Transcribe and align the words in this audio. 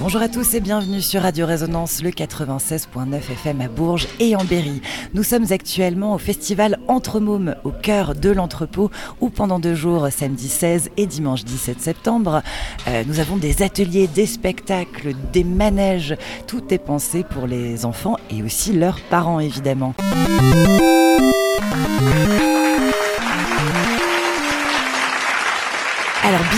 Bonjour 0.00 0.22
à 0.22 0.28
tous 0.28 0.54
et 0.54 0.60
bienvenue 0.60 1.02
sur 1.02 1.22
Radio 1.22 1.44
Résonance, 1.44 2.02
le 2.02 2.10
96.9 2.10 3.16
FM 3.16 3.60
à 3.60 3.68
Bourges 3.68 4.08
et 4.20 4.34
en 4.36 4.44
Berry. 4.44 4.80
Nous 5.12 5.22
sommes 5.22 5.44
actuellement 5.50 6.14
au 6.14 6.18
festival 6.18 6.78
Entre 6.88 7.20
Mômes, 7.20 7.56
au 7.64 7.70
cœur 7.70 8.14
de 8.14 8.30
l'entrepôt, 8.30 8.90
où 9.20 9.28
pendant 9.28 9.58
deux 9.58 9.74
jours, 9.74 10.08
samedi 10.10 10.48
16 10.48 10.90
et 10.96 11.06
dimanche 11.06 11.44
17 11.44 11.80
septembre, 11.80 12.42
euh, 12.86 13.04
nous 13.06 13.20
avons 13.20 13.36
des 13.36 13.62
ateliers, 13.62 14.06
des 14.06 14.26
spectacles, 14.26 15.14
des 15.32 15.44
manèges. 15.44 16.16
Tout 16.46 16.72
est 16.72 16.78
pensé 16.78 17.22
pour 17.22 17.46
les 17.46 17.84
enfants 17.84 18.16
et 18.30 18.42
aussi 18.42 18.72
leurs 18.72 19.00
parents 19.10 19.40
évidemment. 19.40 19.94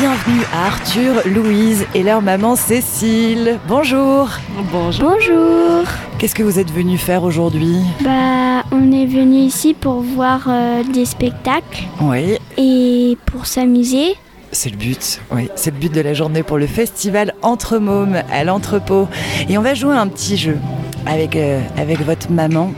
Bienvenue 0.00 0.40
à 0.54 0.68
Arthur, 0.68 1.20
Louise 1.26 1.84
et 1.94 2.02
leur 2.02 2.22
maman 2.22 2.56
Cécile. 2.56 3.58
Bonjour. 3.68 4.30
Bonjour. 4.72 5.10
Bonjour. 5.10 5.84
Qu'est-ce 6.18 6.34
que 6.34 6.42
vous 6.42 6.58
êtes 6.58 6.72
venu 6.72 6.96
faire 6.96 7.22
aujourd'hui? 7.22 7.76
Bah, 8.02 8.62
on 8.72 8.92
est 8.92 9.04
venu 9.04 9.36
ici 9.36 9.74
pour 9.74 10.00
voir 10.00 10.46
euh, 10.48 10.82
des 10.84 11.04
spectacles 11.04 11.82
Oui, 12.00 12.38
et 12.56 13.18
pour 13.26 13.44
s'amuser. 13.44 14.14
c'est 14.52 14.70
le 14.70 14.78
but. 14.78 15.20
Oui, 15.32 15.50
c'est 15.54 15.70
le 15.70 15.76
but 15.76 15.92
de 15.92 16.00
la 16.00 16.14
journée 16.14 16.42
pour 16.42 16.56
le 16.56 16.66
festival 16.66 17.34
Entre 17.42 17.76
Mômes 17.76 18.22
à 18.32 18.42
l'entrepôt. 18.42 19.06
Et 19.50 19.58
on 19.58 19.62
va 19.62 19.74
jouer 19.74 19.94
à 19.94 20.00
un 20.00 20.08
petit 20.08 20.38
jeu 20.38 20.56
avec, 21.04 21.36
euh, 21.36 21.60
avec 21.76 22.00
votre 22.00 22.30
maman. 22.30 22.72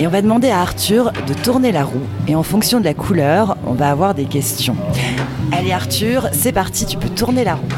Et 0.00 0.08
on 0.08 0.10
va 0.10 0.22
demander 0.22 0.50
à 0.50 0.60
Arthur 0.60 1.12
de 1.28 1.34
tourner 1.34 1.70
la 1.70 1.84
roue. 1.84 2.02
Et 2.26 2.34
en 2.34 2.42
fonction 2.42 2.80
de 2.80 2.84
la 2.84 2.94
couleur, 2.94 3.56
on 3.64 3.74
va 3.74 3.90
avoir 3.90 4.14
des 4.14 4.24
questions. 4.24 4.76
Allez 5.56 5.70
Arthur, 5.70 6.28
c'est 6.32 6.50
parti, 6.50 6.84
tu 6.84 6.96
peux 6.96 7.08
tourner 7.08 7.44
la 7.44 7.54
roue. 7.54 7.68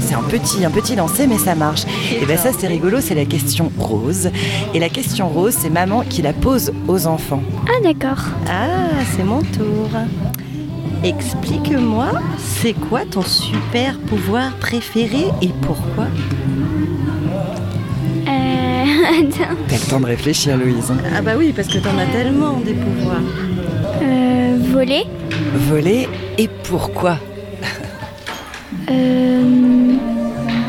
C'est 0.00 0.14
un 0.14 0.22
petit, 0.22 0.64
un 0.64 0.70
petit 0.70 0.96
lancer, 0.96 1.26
mais 1.26 1.36
ça 1.36 1.54
marche. 1.54 1.82
Et 2.18 2.24
bien 2.24 2.38
ça, 2.38 2.50
c'est 2.58 2.66
rigolo, 2.66 3.00
c'est 3.02 3.14
la 3.14 3.26
question 3.26 3.70
rose. 3.78 4.30
Et 4.72 4.78
la 4.78 4.88
question 4.88 5.28
rose, 5.28 5.54
c'est 5.58 5.68
maman 5.68 6.02
qui 6.08 6.22
la 6.22 6.32
pose 6.32 6.72
aux 6.88 7.06
enfants. 7.06 7.42
Ah 7.68 7.82
d'accord. 7.82 8.24
Ah, 8.48 8.88
c'est 9.14 9.24
mon 9.24 9.40
tour. 9.40 9.90
Explique-moi, 11.02 12.12
c'est 12.38 12.72
quoi 12.72 13.00
ton 13.04 13.22
super 13.22 13.98
pouvoir 13.98 14.52
préféré 14.56 15.26
et 15.42 15.50
pourquoi? 15.60 16.06
Euh, 18.26 18.28
attends. 19.20 19.56
T'as 19.68 19.76
le 19.76 19.90
temps 19.90 20.00
de 20.00 20.06
réfléchir, 20.06 20.56
Louise. 20.56 20.90
Ah 21.14 21.20
bah 21.20 21.32
oui, 21.36 21.52
parce 21.54 21.68
que 21.68 21.78
t'en 21.78 21.98
as 21.98 22.06
tellement 22.06 22.60
des 22.64 22.72
pouvoirs. 22.72 23.20
Euh, 24.04 24.56
voler. 24.70 25.04
Voler 25.54 26.08
et 26.38 26.48
pourquoi? 26.48 27.16
Euh, 28.90 29.94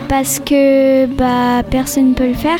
parce 0.08 0.40
que 0.40 1.06
bah 1.08 1.64
personne 1.70 2.14
peut 2.14 2.28
le 2.28 2.34
faire. 2.34 2.60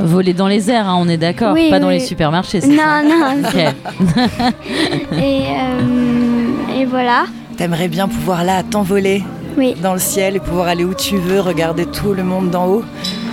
Voler 0.00 0.32
dans 0.32 0.46
les 0.48 0.70
airs, 0.70 0.88
hein, 0.88 0.96
on 1.00 1.08
est 1.08 1.16
d'accord, 1.16 1.54
Oui, 1.54 1.70
pas 1.70 1.80
dans 1.80 1.88
les 1.90 2.00
supermarchés. 2.00 2.60
c'est 2.60 2.74
ça 2.76 3.02
Non, 3.02 3.08
non. 3.08 3.42
Et, 5.18 5.42
euh, 5.48 6.80
et 6.80 6.84
voilà. 6.84 7.24
T'aimerais 7.56 7.88
bien 7.88 8.06
pouvoir 8.06 8.44
là 8.44 8.62
t'envoler 8.62 9.24
Oui, 9.56 9.74
dans 9.82 9.94
le 9.94 9.98
ciel 9.98 10.36
et 10.36 10.40
pouvoir 10.40 10.68
aller 10.68 10.84
où 10.84 10.94
tu 10.94 11.16
veux, 11.16 11.40
regarder 11.40 11.84
tout 11.86 12.12
le 12.14 12.22
monde 12.22 12.50
d'en 12.50 12.66
haut, 12.66 12.84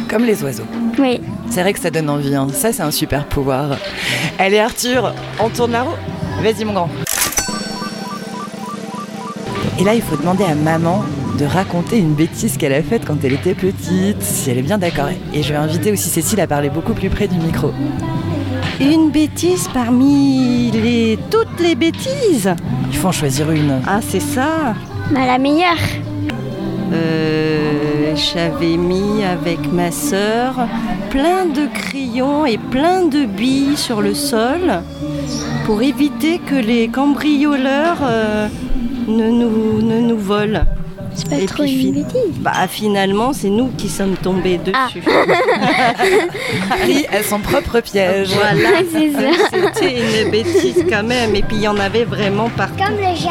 comme 0.09 0.23
les 0.25 0.43
oiseaux. 0.43 0.65
oui. 0.99 1.21
C'est 1.49 1.61
vrai 1.61 1.73
que 1.73 1.79
ça 1.79 1.91
donne 1.91 2.09
envie, 2.09 2.35
hein. 2.35 2.47
ça 2.51 2.73
c'est 2.73 2.81
un 2.81 2.91
super 2.91 3.25
pouvoir. 3.25 3.77
Allez 4.39 4.59
Arthur, 4.59 5.13
on 5.39 5.49
tourne 5.49 5.71
la 5.71 5.83
roue 5.83 5.95
Vas-y 6.41 6.65
mon 6.65 6.73
grand. 6.73 6.89
Et 9.79 9.83
là 9.83 9.93
il 9.93 10.01
faut 10.01 10.17
demander 10.17 10.43
à 10.43 10.55
maman 10.55 11.03
de 11.37 11.45
raconter 11.45 11.97
une 11.99 12.13
bêtise 12.13 12.57
qu'elle 12.57 12.73
a 12.73 12.81
faite 12.81 13.03
quand 13.05 13.17
elle 13.23 13.33
était 13.33 13.53
petite, 13.53 14.21
si 14.21 14.49
elle 14.49 14.57
est 14.57 14.61
bien 14.63 14.77
d'accord. 14.77 15.09
Et 15.33 15.43
je 15.43 15.49
vais 15.49 15.59
inviter 15.59 15.91
aussi 15.91 16.09
Cécile 16.09 16.39
à 16.41 16.47
parler 16.47 16.69
beaucoup 16.69 16.93
plus 16.93 17.09
près 17.09 17.27
du 17.27 17.37
micro. 17.37 17.71
Une 18.79 19.11
bêtise 19.11 19.69
parmi 19.73 20.71
les 20.71 21.17
toutes 21.29 21.59
les 21.61 21.75
bêtises 21.75 22.49
Il 22.91 22.97
faut 22.97 23.09
en 23.09 23.11
choisir 23.13 23.51
une. 23.51 23.81
Ah, 23.87 23.99
c'est 24.07 24.19
ça 24.19 24.73
Bah 25.11 25.25
la 25.25 25.37
meilleure. 25.37 25.77
Euh, 26.93 27.64
J'avais 28.15 28.77
mis 28.77 29.23
avec 29.23 29.71
ma 29.71 29.91
sœur 29.91 30.53
plein 31.09 31.45
de 31.45 31.67
crayons 31.73 32.45
et 32.45 32.57
plein 32.57 33.03
de 33.05 33.25
billes 33.25 33.75
sur 33.77 34.01
le 34.01 34.13
sol 34.13 34.81
pour 35.65 35.81
éviter 35.81 36.39
que 36.39 36.55
les 36.55 36.87
cambrioleurs 36.87 37.97
euh, 38.03 38.47
ne, 39.07 39.29
nous, 39.29 39.81
ne 39.81 39.99
nous 39.99 40.17
volent. 40.17 40.63
C'est 41.13 41.29
pas 41.29 41.37
Et 41.37 41.45
trop 41.45 41.63
puis, 41.63 41.87
une 41.87 41.93
fin- 41.95 42.01
bêtise. 42.01 42.39
Bah 42.39 42.67
finalement, 42.69 43.31
c'est 43.33 43.49
nous 43.49 43.69
qui 43.77 43.87
sommes 43.89 44.15
tombés 44.17 44.59
Ah. 44.73 44.87
dessus. 44.87 45.01
Pris 46.81 47.05
à 47.07 47.23
son 47.23 47.39
propre 47.39 47.79
piège. 47.81 48.29
Voilà, 48.33 48.79
c'était 48.91 50.23
une 50.23 50.31
bêtise 50.31 50.85
quand 50.89 51.03
même. 51.03 51.35
Et 51.35 51.41
puis 51.41 51.57
il 51.57 51.63
y 51.63 51.67
en 51.67 51.77
avait 51.77 52.03
vraiment 52.05 52.49
partout. 52.49 52.83
Comme 52.83 52.97
le 52.97 53.03
arrosé. 53.03 53.29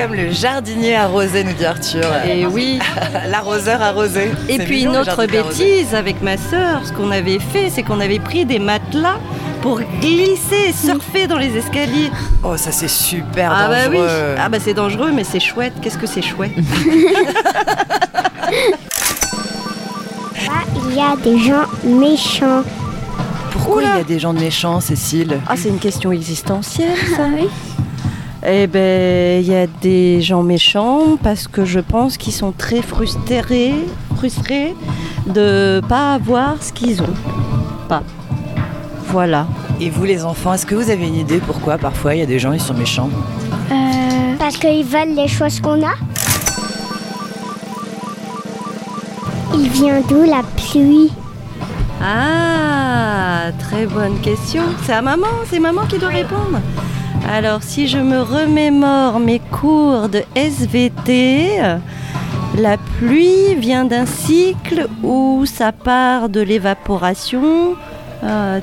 Comme 0.00 0.14
le 0.14 0.30
jardinier 0.30 0.96
arrosé, 0.96 1.44
nous 1.44 1.52
dit 1.52 1.66
Arthur. 1.66 2.06
Et 2.26 2.46
oui. 2.46 2.78
L'arroseur 3.28 3.82
arrosé. 3.82 4.30
Et 4.48 4.56
puis 4.58 4.78
mignon, 4.78 4.92
une 4.94 4.98
autre 5.00 5.10
arrosé. 5.10 5.26
bêtise 5.26 5.94
avec 5.94 6.22
ma 6.22 6.38
sœur, 6.38 6.80
ce 6.86 6.92
qu'on 6.94 7.10
avait 7.10 7.38
fait, 7.38 7.68
c'est 7.68 7.82
qu'on 7.82 8.00
avait 8.00 8.18
pris 8.18 8.46
des 8.46 8.58
matelas 8.58 9.18
pour 9.60 9.78
glisser 10.00 10.68
et 10.70 10.72
surfer 10.72 11.26
dans 11.26 11.36
les 11.36 11.54
escaliers. 11.54 12.10
Oh, 12.42 12.56
ça 12.56 12.72
c'est 12.72 12.88
super 12.88 13.52
Ah 13.54 13.68
bah 13.68 13.76
oui, 13.90 13.98
dangereux. 13.98 14.34
ah 14.38 14.48
bah 14.48 14.56
c'est 14.58 14.72
dangereux, 14.72 15.10
mais 15.14 15.24
c'est 15.24 15.38
chouette. 15.38 15.74
Qu'est-ce 15.82 15.98
que 15.98 16.06
c'est 16.06 16.22
chouette 16.22 16.52
il 20.88 20.96
y 20.96 21.00
a 21.00 21.14
des 21.22 21.38
gens 21.38 21.66
méchants. 21.84 22.62
Pourquoi 23.52 23.82
il 23.82 23.98
y 23.98 24.00
a 24.00 24.04
des 24.04 24.18
gens 24.18 24.32
méchants, 24.32 24.80
Cécile? 24.80 25.40
Ah, 25.46 25.56
c'est 25.56 25.68
une 25.68 25.78
question 25.78 26.10
existentielle, 26.10 26.96
ça. 27.14 27.24
Ah 27.26 27.28
oui. 27.38 27.48
Eh 28.46 28.66
ben, 28.66 29.42
il 29.42 29.48
y 29.48 29.54
a 29.54 29.66
des 29.66 30.22
gens 30.22 30.42
méchants 30.42 31.18
parce 31.22 31.46
que 31.46 31.66
je 31.66 31.78
pense 31.78 32.16
qu'ils 32.16 32.32
sont 32.32 32.52
très 32.52 32.80
frustrés, 32.80 33.74
frustrés 34.16 34.74
de 35.26 35.82
pas 35.86 36.14
avoir 36.14 36.62
ce 36.62 36.72
qu'ils 36.72 37.02
ont. 37.02 37.14
Pas. 37.88 38.02
Voilà. 39.08 39.46
Et 39.78 39.90
vous 39.90 40.04
les 40.04 40.24
enfants, 40.24 40.54
est-ce 40.54 40.64
que 40.64 40.74
vous 40.74 40.88
avez 40.90 41.06
une 41.06 41.16
idée 41.16 41.38
pourquoi 41.38 41.76
parfois 41.76 42.14
il 42.14 42.20
y 42.20 42.22
a 42.22 42.26
des 42.26 42.38
gens 42.38 42.52
ils 42.52 42.60
sont 42.60 42.74
méchants? 42.74 43.10
Euh, 43.70 43.74
Parce 44.38 44.56
qu'ils 44.56 44.84
veulent 44.84 45.14
les 45.14 45.28
choses 45.28 45.60
qu'on 45.60 45.82
a. 45.82 45.94
Il 49.54 49.68
vient 49.68 50.00
d'où 50.08 50.22
la 50.22 50.42
pluie? 50.56 51.10
Ah, 52.02 53.50
très 53.58 53.84
bonne 53.84 54.18
question. 54.20 54.62
C'est 54.84 54.94
à 54.94 55.02
maman, 55.02 55.26
c'est 55.50 55.58
maman 55.58 55.82
qui 55.86 55.98
doit 55.98 56.08
répondre. 56.08 56.60
Alors, 57.28 57.62
si 57.62 57.86
je 57.86 57.98
me 57.98 58.20
remémore 58.20 59.20
mes 59.20 59.38
cours 59.38 60.08
de 60.08 60.22
SVT, 60.34 61.60
la 62.58 62.76
pluie 62.76 63.54
vient 63.56 63.84
d'un 63.84 64.06
cycle 64.06 64.88
où 65.02 65.44
ça 65.46 65.72
part 65.72 66.28
de 66.28 66.40
l'évaporation. 66.40 67.76
Ah. 68.22 68.58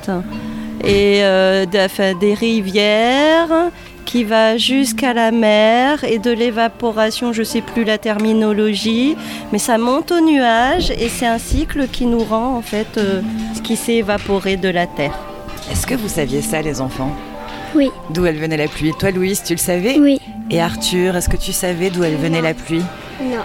Et 0.84 1.24
euh, 1.24 1.66
des 1.66 2.34
rivières 2.34 3.72
qui 4.06 4.24
va 4.24 4.58
jusqu'à 4.58 5.14
la 5.14 5.32
mer 5.32 6.04
et 6.04 6.18
de 6.18 6.32
l'évaporation, 6.32 7.34
je 7.34 7.44
sais 7.44 7.62
plus 7.62 7.84
la 7.84 7.98
terminologie, 7.98 9.18
mais 9.52 9.60
ça 9.60 9.78
monte 9.78 10.12
au 10.12 10.22
nuage 10.22 10.92
et 10.92 11.10
c'est 11.10 11.26
un 11.26 11.40
cycle 11.40 11.88
qui 11.88 12.06
nous 12.06 12.24
rend 12.24 12.56
en 12.56 12.62
fait 12.62 12.98
euh, 12.98 13.22
ce 13.54 13.62
qui 13.62 13.76
s'est 13.76 13.96
évaporé 13.96 14.56
de 14.56 14.70
la 14.70 14.88
terre. 14.88 15.18
Est-ce 15.72 15.86
que 15.86 15.96
vous 15.96 16.08
saviez 16.08 16.42
ça 16.42 16.62
les 16.62 16.80
enfants? 16.80 17.12
Oui. 17.76 17.90
D'où 18.12 18.26
elle 18.26 18.38
venait 18.38 18.58
la 18.58 18.68
pluie 18.68 18.94
Toi 18.98 19.12
Louise, 19.12 19.44
tu 19.44 19.54
le 19.54 19.60
savais 19.60 19.98
Oui. 20.00 20.20
Et 20.50 20.62
Arthur, 20.62 21.16
est-ce 21.16 21.30
que 21.30 21.38
tu 21.38 21.52
savais 21.52 21.90
d'où 21.90 22.04
elle 22.04 22.16
venait 22.16 22.42
la 22.42 22.54
pluie 22.54 22.84
Non. 23.22 23.44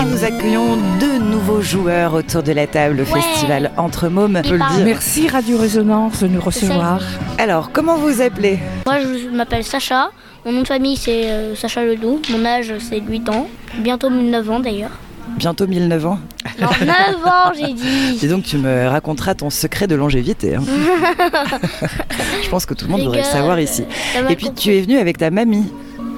Et 0.00 0.04
nous 0.04 0.24
accueillons 0.24 0.76
deux 1.00 1.18
nouveaux 1.18 1.62
joueurs 1.62 2.14
autour 2.14 2.42
de 2.42 2.52
la 2.52 2.66
table 2.66 3.00
au 3.00 3.14
Ouais. 3.14 3.20
festival 3.20 3.70
Entre 3.76 4.08
Mômes, 4.08 4.40
je 4.44 4.48
peux 4.50 4.54
le 4.54 4.58
parlent. 4.58 4.76
dire. 4.76 4.84
Merci 4.84 5.28
Radio 5.28 5.56
Résonance 5.58 6.22
de 6.22 6.28
nous 6.28 6.40
recevoir. 6.40 7.00
Alors, 7.38 7.70
comment 7.72 7.96
vous 7.96 8.20
appelez? 8.20 8.58
Moi, 8.86 8.96
je 9.00 9.28
m'appelle 9.34 9.64
Sacha. 9.64 10.10
Mon 10.44 10.52
nom 10.52 10.62
de 10.62 10.66
famille, 10.66 10.96
c'est 10.96 11.30
euh, 11.30 11.54
Sacha 11.56 11.84
Ledoux. 11.84 12.20
Mon 12.30 12.44
âge, 12.44 12.72
c'est 12.78 13.00
8 13.00 13.28
ans. 13.30 13.48
Bientôt 13.78 14.10
9 14.10 14.50
ans 14.50 14.60
d'ailleurs. 14.60 14.90
Bientôt 15.36 15.66
1009 15.66 16.06
ans. 16.06 16.18
Non, 16.60 16.68
9 16.80 16.88
ans, 17.26 17.52
j'ai 17.58 17.72
dit. 17.74 18.18
Et 18.24 18.28
donc 18.28 18.44
tu 18.44 18.56
me 18.58 18.86
raconteras 18.88 19.34
ton 19.34 19.50
secret 19.50 19.86
de 19.86 19.94
longévité. 19.94 20.54
hein. 20.54 20.62
je 22.42 22.48
pense 22.48 22.64
que 22.66 22.74
tout 22.74 22.86
le 22.86 22.92
monde 22.92 23.02
devrait 23.02 23.18
le 23.18 23.24
savoir 23.24 23.60
ici. 23.60 23.84
Et 24.30 24.36
puis 24.36 24.46
compris. 24.46 24.62
tu 24.62 24.74
es 24.76 24.80
venue 24.80 24.98
avec 24.98 25.18
ta 25.18 25.30
mamie. 25.30 25.66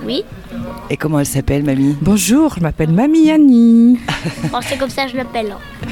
Oui. 0.04 0.24
Et 0.90 0.96
comment 0.96 1.18
elle 1.20 1.26
s'appelle, 1.26 1.64
mamie? 1.64 1.96
Bonjour, 2.00 2.54
je 2.56 2.60
m'appelle 2.60 2.90
Mamie 2.92 3.30
Annie. 3.30 3.98
Bon, 4.52 4.58
c'est 4.62 4.78
comme 4.78 4.88
ça 4.90 5.04
que 5.04 5.10
je 5.12 5.16
l'appelle. 5.16 5.52
hein. 5.52 5.88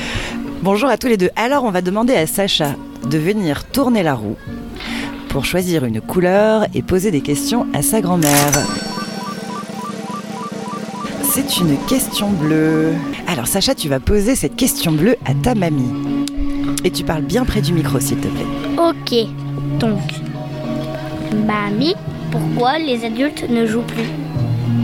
Bonjour 0.63 0.89
à 0.89 0.97
tous 0.97 1.09
les 1.09 1.17
deux. 1.17 1.31
Alors, 1.37 1.65
on 1.65 1.71
va 1.71 1.83
demander 1.83 2.15
à 2.15 2.27
Sacha 2.27 2.75
de 3.09 3.19
venir 3.19 3.65
tourner 3.65 4.03
la 4.03 4.15
roue 4.15 4.37
pour 5.29 5.45
choisir 5.45 5.85
une 5.85 6.01
couleur 6.01 6.67
et 6.75 6.83
poser 6.83 7.11
des 7.11 7.21
questions 7.21 7.67
à 7.75 7.83
sa 7.83 8.01
grand-mère. 8.01 8.53
C'est 11.37 11.59
une 11.59 11.77
question 11.87 12.31
bleue. 12.31 12.95
Alors 13.27 13.47
Sacha, 13.47 13.75
tu 13.75 13.91
vas 13.91 14.01
poser 14.01 14.35
cette 14.37 14.57
question 14.57 14.93
bleue 14.93 15.17
à 15.27 15.35
ta 15.35 15.55
mamie. 15.55 15.93
Et 16.83 16.91
tu 16.91 17.05
parles 17.05 17.25
bien 17.25 17.45
près 17.45 17.61
du 17.61 17.75
micro, 17.75 18.01
s'il 18.01 18.17
te 18.17 18.27
plaît. 18.27 18.47
Ok, 18.79 19.15
donc, 19.79 20.01
mamie, 21.47 21.95
pourquoi 22.31 22.79
les 22.79 23.05
adultes 23.05 23.51
ne 23.51 23.67
jouent 23.67 23.83
plus? 23.83 24.09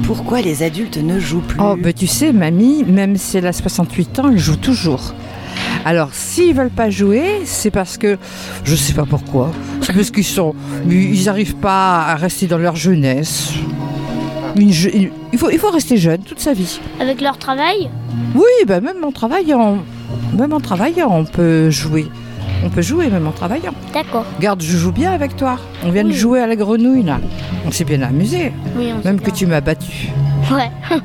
Pourquoi 0.04 0.42
les 0.42 0.62
adultes 0.62 0.98
ne 0.98 1.18
jouent 1.18 1.40
plus? 1.40 1.58
Oh, 1.58 1.74
ben 1.74 1.94
tu 1.94 2.06
sais, 2.06 2.34
mamie, 2.34 2.84
même 2.84 3.16
si 3.16 3.38
elle 3.38 3.46
a 3.46 3.54
68 3.54 4.18
ans, 4.18 4.28
elle 4.30 4.36
joue 4.36 4.56
toujours. 4.56 5.14
Alors, 5.86 6.12
s'ils 6.12 6.54
veulent 6.54 6.68
pas 6.68 6.90
jouer, 6.90 7.46
c'est 7.46 7.70
parce 7.70 7.96
que 7.96 8.18
je 8.64 8.76
sais 8.76 8.92
pas 8.92 9.06
pourquoi. 9.06 9.52
C'est 9.80 9.94
parce 9.94 10.10
qu'ils 10.10 10.22
sont, 10.22 10.54
ils 10.86 11.30
arrivent 11.30 11.56
pas 11.56 12.02
à 12.02 12.14
rester 12.16 12.46
dans 12.46 12.58
leur 12.58 12.76
jeunesse. 12.76 13.54
Une 14.56 14.72
je- 14.72 14.88
il 15.32 15.38
faut, 15.38 15.50
il 15.50 15.58
faut 15.58 15.70
rester 15.70 15.96
jeune 15.96 16.20
toute 16.22 16.40
sa 16.40 16.52
vie. 16.52 16.78
Avec 17.00 17.20
leur 17.20 17.38
travail 17.38 17.88
Oui, 18.34 18.44
ben 18.66 18.82
même 18.82 19.02
en 19.04 19.12
travaillant, 19.12 19.78
même 20.36 20.52
en 20.52 20.60
travaillant, 20.60 21.08
on 21.10 21.24
peut 21.24 21.70
jouer. 21.70 22.06
On 22.64 22.68
peut 22.70 22.82
jouer 22.82 23.08
même 23.08 23.26
en 23.26 23.32
travaillant. 23.32 23.72
D'accord. 23.92 24.24
Garde, 24.40 24.62
je 24.62 24.76
joue 24.76 24.92
bien 24.92 25.10
avec 25.12 25.36
toi. 25.36 25.56
On 25.84 25.90
vient 25.90 26.04
de 26.04 26.12
jouer 26.12 26.40
à 26.40 26.46
la 26.46 26.54
grenouille 26.54 27.02
là. 27.02 27.18
On 27.66 27.70
s'est 27.72 27.84
bien 27.84 28.02
amusé. 28.02 28.52
Oui, 28.76 28.90
on 28.92 29.04
Même 29.04 29.18
que 29.18 29.24
bien. 29.26 29.34
tu 29.34 29.46
m'as 29.46 29.60
battu. 29.60 30.08
Ouais. 30.52 30.70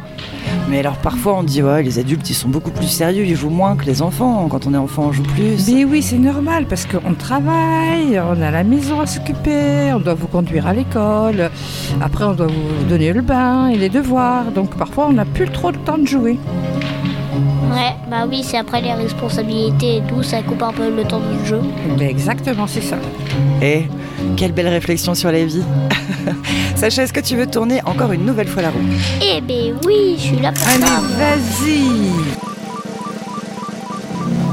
Mais 0.69 0.80
alors 0.80 0.98
parfois 0.98 1.38
on 1.38 1.44
dit 1.44 1.64
ouais 1.64 1.81
les 1.81 1.98
adultes 1.98 2.30
ils 2.30 2.34
sont 2.34 2.50
beaucoup 2.50 2.72
plus 2.72 2.88
sérieux, 2.88 3.24
ils 3.25 3.36
jouent 3.36 3.50
moins 3.50 3.75
que 3.75 3.86
les 3.86 4.02
enfants. 4.02 4.48
Quand 4.50 4.68
on 4.68 4.74
est 4.74 4.78
enfant 4.78 5.06
on 5.08 5.12
joue 5.14 5.24
plus. 5.24 5.72
Mais 5.72 5.86
oui, 5.86 6.02
c'est 6.02 6.18
normal 6.18 6.66
parce 6.68 6.86
qu'on 6.86 7.14
travaille, 7.14 8.19
on 8.19 8.42
a 8.42 8.52
la 8.52 8.64
maison 8.64 9.00
à 9.00 9.06
s'occuper, 9.06 9.92
on 9.94 10.00
doit 10.00 10.14
vous 10.14 10.28
conduire 10.28 10.68
à 10.68 10.74
l'école. 10.74 11.50
Après, 12.02 12.25
on 12.25 12.34
doit 12.34 12.48
vous 12.48 12.86
donner 12.90 13.14
le 13.14 13.22
bain 13.22 13.68
et 13.68 13.78
les 13.78 13.90
devoirs. 13.90 14.52
Donc 14.52 14.75
parfois, 14.75 15.08
on 15.10 15.14
n'a 15.14 15.25
plus 15.25 15.50
trop 15.50 15.72
le 15.72 15.78
temps 15.78 15.98
de 15.98 16.08
jouer. 16.08 16.38
Ouais, 17.72 17.94
bah 18.10 18.25
oui, 18.30 18.42
c'est 18.44 18.58
après 18.58 18.81
les 18.81 18.94
responsabilités 18.94 19.98
et 19.98 20.02
tout, 20.02 20.24
ça 20.24 20.42
coupe 20.42 20.64
un 20.64 20.74
peu 20.74 20.90
le 20.90 21.04
temps 21.04 21.19
du 21.19 21.48
jeu. 21.48 21.62
Mais 21.98 22.10
exactement, 22.10 22.66
c'est 22.66 22.81
ça. 22.81 22.98
Eh, 23.62 23.86
quelle 24.36 24.52
belle 24.52 24.68
réflexion 24.68 25.16
sur 25.16 25.31
la 25.31 25.46
vie. 25.46 25.64
Sacha, 26.75 27.04
est-ce 27.04 27.14
que 27.14 27.19
tu 27.19 27.36
veux 27.36 27.48
tourner 27.48 27.81
encore 27.86 28.12
une 28.12 28.25
nouvelle 28.25 28.48
fois 28.48 28.62
la 28.62 28.69
roue 28.69 28.80
Eh 29.22 29.42
ben 29.42 29.75
oui, 29.86 30.16
je 30.18 30.22
suis 30.24 30.40
là 30.40 30.52
pour 30.52 30.68
Allez, 30.68 30.81
ça. 30.86 31.02
vas-y 31.18 31.88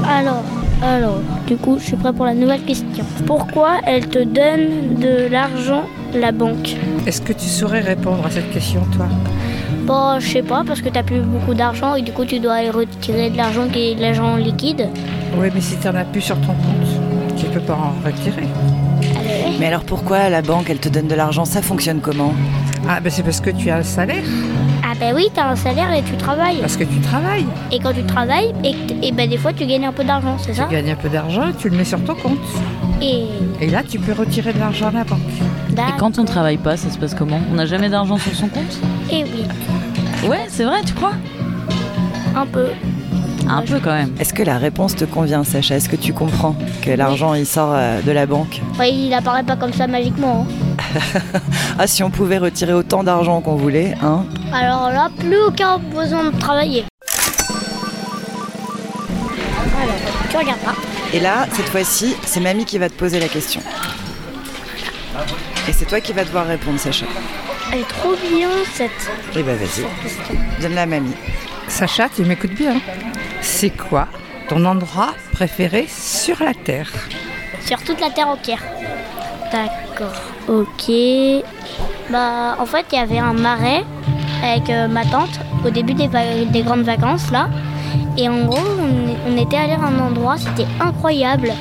Alors, 0.09 0.43
alors, 0.83 1.19
du 1.47 1.55
coup, 1.57 1.77
je 1.79 1.85
suis 1.85 1.95
prêt 1.95 2.13
pour 2.13 2.25
la 2.25 2.33
nouvelle 2.33 2.61
question. 2.63 3.05
Pourquoi 3.25 3.77
elle 3.85 4.07
te 4.07 4.19
donne 4.19 4.95
de 4.99 5.27
l'argent, 5.31 5.83
la 6.13 6.31
banque 6.31 6.75
Est-ce 7.05 7.21
que 7.21 7.33
tu 7.33 7.45
saurais 7.47 7.81
répondre 7.81 8.25
à 8.25 8.29
cette 8.29 8.51
question, 8.51 8.81
toi? 8.95 9.07
Bon, 9.85 10.19
je 10.19 10.27
sais 10.27 10.41
pas, 10.41 10.63
parce 10.65 10.81
que 10.81 10.89
t'as 10.89 11.03
plus 11.03 11.19
beaucoup 11.21 11.53
d'argent 11.53 11.95
et 11.95 12.01
du 12.01 12.11
coup, 12.11 12.25
tu 12.25 12.39
dois 12.39 12.53
aller 12.53 12.71
retirer 12.71 13.29
de 13.29 13.37
l'argent 13.37 13.67
qui 13.71 13.91
est 13.91 13.95
de 13.95 14.01
l'argent 14.01 14.35
liquide. 14.35 14.89
Oui, 15.37 15.47
mais 15.53 15.61
si 15.61 15.75
tu 15.77 15.87
n'en 15.87 15.95
as 15.95 16.05
plus 16.05 16.21
sur 16.21 16.35
ton 16.41 16.47
compte, 16.53 17.35
tu 17.37 17.45
peux 17.47 17.59
pas 17.59 17.73
en 17.73 17.93
retirer. 18.05 18.47
Mais 19.59 19.67
alors 19.67 19.83
pourquoi 19.83 20.29
la 20.29 20.41
banque 20.41 20.69
elle 20.69 20.79
te 20.79 20.89
donne 20.89 21.07
de 21.07 21.15
l'argent 21.15 21.45
Ça 21.45 21.61
fonctionne 21.61 21.99
comment? 22.01 22.33
Ah, 22.89 22.99
ben 22.99 23.09
c'est 23.09 23.23
parce 23.23 23.39
que 23.41 23.49
tu 23.49 23.69
as 23.69 23.77
un 23.77 23.83
salaire, 23.83 24.23
Ah 24.83 24.93
ben 24.99 25.13
oui, 25.15 25.27
t'as 25.33 25.47
un 25.49 25.55
salaire 25.55 25.91
et 25.93 26.03
tu 26.03 26.15
travailles. 26.17 26.57
parce 26.59 26.77
que 26.77 26.83
tu 26.83 26.99
travailles. 26.99 27.45
Et 27.71 27.79
quand 27.79 27.93
tu 27.93 28.03
travailles, 28.03 28.53
et, 28.63 29.11
ben 29.11 29.29
des 29.29 29.37
fois, 29.37 29.53
tu 29.53 29.65
gagnes 29.65 29.85
un 29.85 29.91
peu 29.93 30.03
d'argent, 30.03 30.37
c'est 30.39 30.53
ça? 30.53 30.65
Tu 30.69 30.75
gagnes 30.75 30.91
un 30.91 30.95
peu 30.95 31.09
d'argent, 31.09 31.45
tu 31.57 31.69
le 31.69 31.77
mets 31.77 31.83
sur 31.85 32.03
ton 32.03 32.15
compte. 32.15 32.37
Et 33.01 33.25
Et 33.61 33.67
là, 33.67 33.81
tu 33.83 33.97
peux 33.99 34.13
retirer 34.13 34.53
de 34.53 34.59
l'argent 34.59 34.87
à 34.89 34.91
la 34.91 35.03
banque. 35.03 35.19
Et 35.71 35.97
quand 35.99 36.19
on 36.19 36.25
travaille 36.25 36.57
pas, 36.57 36.77
ça 36.77 36.89
se 36.89 36.97
passe 36.97 37.13
comment? 37.15 37.39
On 37.51 37.55
n'a 37.55 37.65
jamais 37.65 37.89
d'argent 37.89 38.17
sur 38.17 38.33
son 38.35 38.47
compte? 38.47 38.79
Et 39.11 39.23
oui, 39.23 40.29
Ouais, 40.29 40.45
c'est 40.47 40.63
vrai, 40.63 40.81
tu 40.85 40.93
crois? 40.93 41.13
Un 42.35 42.45
peu. 42.45 42.67
Un 43.47 43.61
peu 43.61 43.79
quand 43.79 43.93
même. 43.93 44.11
Est-ce 44.19 44.33
que 44.33 44.43
la 44.43 44.57
réponse 44.57 44.95
te 44.95 45.05
convient 45.05 45.43
Sacha 45.43 45.75
Est-ce 45.75 45.87
que 45.89 45.95
tu 45.95 46.13
comprends 46.13 46.55
que 46.81 46.89
l'argent 46.91 47.33
il 47.35 47.45
sort 47.45 47.71
euh, 47.73 48.01
de 48.01 48.11
la 48.11 48.25
banque? 48.25 48.61
Ouais, 48.79 48.91
il 48.91 49.13
apparaît 49.13 49.43
pas 49.43 49.55
comme 49.55 49.73
ça 49.73 49.87
magiquement. 49.87 50.47
hein. 50.49 50.99
Ah 51.79 51.87
si 51.87 52.03
on 52.03 52.09
pouvait 52.09 52.37
retirer 52.37 52.73
autant 52.73 53.03
d'argent 53.03 53.41
qu'on 53.41 53.55
voulait, 53.55 53.93
hein 54.01 54.25
Alors 54.53 54.89
là, 54.89 55.09
plus 55.19 55.37
aucun 55.41 55.77
besoin 55.77 56.31
de 56.31 56.39
travailler. 56.39 56.85
Alors, 59.81 59.95
tu 60.29 60.37
regardes 60.37 60.59
pas. 60.59 60.73
Et 61.13 61.19
là, 61.19 61.45
cette 61.51 61.67
fois-ci, 61.69 62.15
c'est 62.25 62.39
mamie 62.39 62.65
qui 62.65 62.77
va 62.77 62.89
te 62.89 62.93
poser 62.95 63.19
la 63.19 63.27
question. 63.27 63.61
Et 65.67 65.73
c'est 65.73 65.85
toi 65.85 65.99
qui 66.01 66.13
vas 66.13 66.23
devoir 66.23 66.47
répondre 66.47 66.79
Sacha. 66.79 67.05
Elle 67.71 67.79
est 67.79 67.87
trop 67.87 68.15
bien 68.35 68.49
cette 68.73 68.91
Eh 69.35 69.43
ben 69.43 69.55
vas-y, 69.55 69.67
question. 70.03 70.35
donne-la 70.61 70.83
à 70.83 70.85
mamie. 70.85 71.13
Sacha, 71.67 72.07
tu 72.15 72.23
m'écoutes 72.23 72.53
bien. 72.55 72.75
C'est 73.57 73.69
quoi 73.69 74.09
ton 74.49 74.65
endroit 74.65 75.13
préféré 75.31 75.85
sur 75.87 76.43
la 76.43 76.53
Terre? 76.53 76.91
Sur 77.61 77.81
toute 77.85 78.01
la 78.01 78.09
terre 78.09 78.27
entière. 78.27 78.61
D'accord. 79.49 80.11
Ok. 80.49 80.91
Bah, 82.11 82.57
en 82.59 82.65
fait, 82.65 82.85
il 82.91 82.97
y 82.97 83.01
avait 83.01 83.19
un 83.19 83.31
marais 83.31 83.85
avec 84.43 84.69
euh, 84.69 84.89
ma 84.89 85.05
tante 85.05 85.39
au 85.65 85.69
début 85.69 85.93
des, 85.93 86.09
grandes 86.63 86.83
vacances 86.83 87.31
là. 87.31 87.47
Et 88.17 88.27
en 88.27 88.43
gros, 88.43 88.59
on, 89.25 89.37
était 89.37 89.55
allé 89.55 89.71
à 89.71 89.85
un 89.85 89.99
endroit, 89.99 90.35
c'était 90.37 90.67
incroyable. 90.81 91.53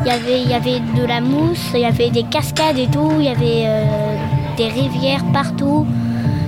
Il 0.00 0.06
y 0.08 0.10
avait, 0.10 0.42
il 0.42 0.50
y 0.50 0.54
avait 0.54 0.80
de 0.80 1.06
la 1.06 1.20
mousse, 1.20 1.70
il 1.72 1.80
y 1.80 1.84
avait 1.84 2.10
des 2.10 2.24
cascades 2.24 2.78
et 2.78 2.88
tout, 2.88 3.12
il 3.20 3.26
y 3.26 3.28
avait 3.28 3.62
euh, 3.66 4.16
des 4.56 4.66
rivières 4.66 5.24
partout. 5.32 5.86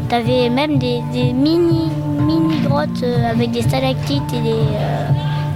T'avais 0.08 0.50
même 0.50 0.78
des, 0.78 1.00
des 1.12 1.32
mini, 1.32 1.92
mini 2.14 2.58
grottes 2.60 3.02
euh, 3.02 3.30
avec 3.30 3.50
des 3.50 3.62
stalactites 3.62 4.22
et 4.32 4.40
des 4.40 4.50
euh, 4.50 5.08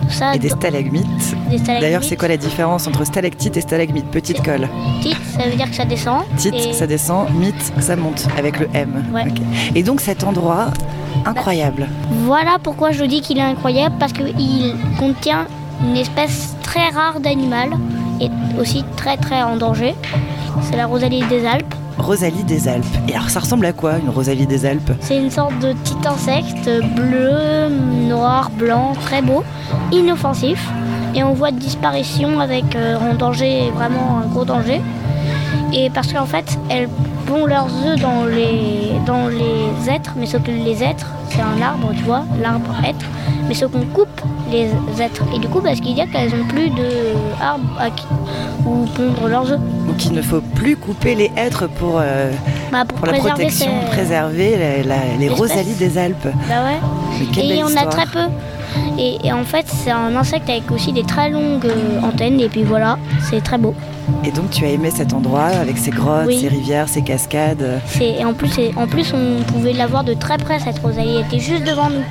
tout 0.02 0.10
ça. 0.10 0.34
Et 0.34 0.38
des 0.38 0.48
stalagmites. 0.48 1.36
D'ailleurs, 1.66 2.02
c'est 2.02 2.16
quoi 2.16 2.28
la 2.28 2.36
différence 2.36 2.86
entre 2.86 3.04
stalactite 3.04 3.56
et 3.56 3.60
stalagmite? 3.60 4.06
Petite 4.10 4.42
colle. 4.42 4.68
Petite, 5.00 5.18
ça 5.36 5.44
veut 5.48 5.56
dire 5.56 5.68
que 5.68 5.76
ça 5.76 5.84
descend. 5.84 6.22
Tite, 6.36 6.54
Et- 6.54 6.72
ça 6.72 6.86
descend. 6.86 7.28
Mythe, 7.34 7.72
ça 7.80 7.94
monte 7.96 8.26
avec 8.38 8.58
le 8.58 8.68
M. 8.74 9.04
Ouais. 9.12 9.24
Et 9.74 9.82
donc 9.82 10.00
cet 10.00 10.24
endroit, 10.24 10.68
incroyable. 11.26 11.88
Voilà 12.24 12.56
pourquoi 12.62 12.90
je 12.92 13.04
dis 13.04 13.20
qu'il 13.20 13.38
est 13.38 13.42
incroyable, 13.42 13.96
parce 13.98 14.12
qu'il 14.12 14.74
contient 14.98 15.46
une 15.84 15.96
espèce 15.96 16.56
très 16.62 16.88
rare 16.88 17.20
d'animal 17.20 17.70
et 18.20 18.28
aussi 18.60 18.84
très 18.96 19.16
très 19.16 19.42
en 19.42 19.56
danger. 19.56 19.94
C'est 20.62 20.76
la 20.76 20.86
rosalie 20.86 21.22
des 21.28 21.46
Alpes. 21.46 21.74
Rosalie 21.98 22.44
des 22.44 22.68
Alpes. 22.68 22.84
Et 23.08 23.14
alors 23.14 23.28
ça 23.30 23.40
ressemble 23.40 23.66
à 23.66 23.72
quoi 23.72 23.98
une 23.98 24.08
Rosalie 24.08 24.46
des 24.46 24.64
Alpes? 24.64 24.92
C'est 25.00 25.18
une 25.18 25.30
sorte 25.30 25.58
de 25.58 25.72
petit 25.72 26.08
insecte 26.08 26.70
bleu, 26.94 27.68
noir, 28.08 28.50
blanc, 28.50 28.92
très 29.00 29.22
beau, 29.22 29.44
inoffensif. 29.92 30.58
Et 31.14 31.22
on 31.22 31.32
voit 31.32 31.50
de 31.50 31.58
disparition 31.58 32.40
avec 32.40 32.76
euh, 32.76 32.96
en 32.98 33.14
danger, 33.14 33.70
vraiment 33.74 34.18
un 34.18 34.26
gros 34.26 34.44
danger. 34.44 34.80
Et 35.72 35.90
parce 35.90 36.12
qu'en 36.12 36.26
fait, 36.26 36.58
elles 36.70 36.88
pondent 37.28 37.48
leurs 37.48 37.68
œufs 37.86 38.00
dans 38.00 38.24
les, 38.24 38.92
dans 39.06 39.28
les 39.28 39.90
êtres, 39.90 40.14
mais 40.16 40.26
sauf 40.26 40.42
que 40.42 40.50
les 40.50 40.82
êtres, 40.82 41.06
c'est 41.30 41.40
un 41.42 41.60
arbre, 41.62 41.90
tu 41.96 42.02
vois, 42.04 42.24
l'arbre 42.42 42.74
être. 42.84 43.04
Mais 43.46 43.54
sauf 43.54 43.70
qu'on 43.72 43.84
coupe 43.86 44.20
les 44.50 44.66
êtres. 45.02 45.22
Et 45.34 45.38
du 45.38 45.48
coup, 45.48 45.60
parce 45.60 45.80
qu'il 45.80 45.96
y 45.96 46.00
a 46.00 46.06
qu'elles 46.06 46.30
n'ont 46.36 46.46
plus 46.46 46.70
de 46.70 46.88
arbre 47.40 47.64
à 47.78 47.90
qui- 47.90 48.06
où 48.66 48.84
pondre 48.96 49.28
leurs 49.28 49.50
œufs. 49.52 49.60
Donc 49.86 50.04
il 50.04 50.12
ne 50.12 50.22
faut 50.22 50.40
plus 50.40 50.76
couper 50.76 51.14
les 51.14 51.30
hêtres 51.36 51.66
pour, 51.68 51.98
euh, 52.00 52.30
Bah, 52.72 52.84
pour, 52.86 52.98
pour 52.98 53.06
la 53.06 53.12
préserver 53.12 53.44
protection, 53.44 53.72
ces- 53.84 53.90
préserver 53.90 54.56
la- 54.58 54.82
la- 54.96 55.16
les. 55.18 55.28
Rosalies 55.28 55.74
des 55.78 55.96
Alpes. 55.98 56.28
Bah 56.48 56.54
ouais. 56.64 57.42
Et 57.42 57.62
on 57.64 57.76
a 57.76 57.86
très 57.86 58.06
peu. 58.06 58.26
Et, 58.98 59.18
et 59.26 59.32
en 59.32 59.44
fait, 59.44 59.66
c'est 59.68 59.90
un 59.90 60.14
insecte 60.16 60.48
avec 60.50 60.70
aussi 60.70 60.92
des 60.92 61.04
très 61.04 61.30
longues 61.30 61.66
euh, 61.66 62.00
antennes. 62.06 62.40
Et 62.40 62.48
puis 62.48 62.64
voilà, 62.64 62.98
c'est 63.22 63.42
très 63.42 63.58
beau. 63.58 63.74
Et 64.24 64.30
donc 64.30 64.50
tu 64.50 64.64
as 64.64 64.68
aimé 64.70 64.90
cet 64.90 65.12
endroit 65.12 65.46
avec 65.46 65.78
ses 65.78 65.90
grottes, 65.90 66.26
Oui. 66.26 66.40
ses 66.40 66.48
rivières, 66.48 66.88
ses 66.88 67.02
cascades. 67.02 67.80
Et 68.00 68.24
en 68.24 68.32
plus, 68.34 68.52
en 68.76 68.86
plus, 68.86 69.12
on 69.14 69.42
pouvait 69.44 69.72
la 69.72 69.86
voir 69.86 70.04
de 70.04 70.14
très 70.14 70.38
près, 70.38 70.58
cette 70.58 70.78
rosalie. 70.80 71.16
Elle 71.16 71.26
était 71.26 71.38
juste 71.38 71.64
devant 71.64 71.88
nous, 71.90 72.04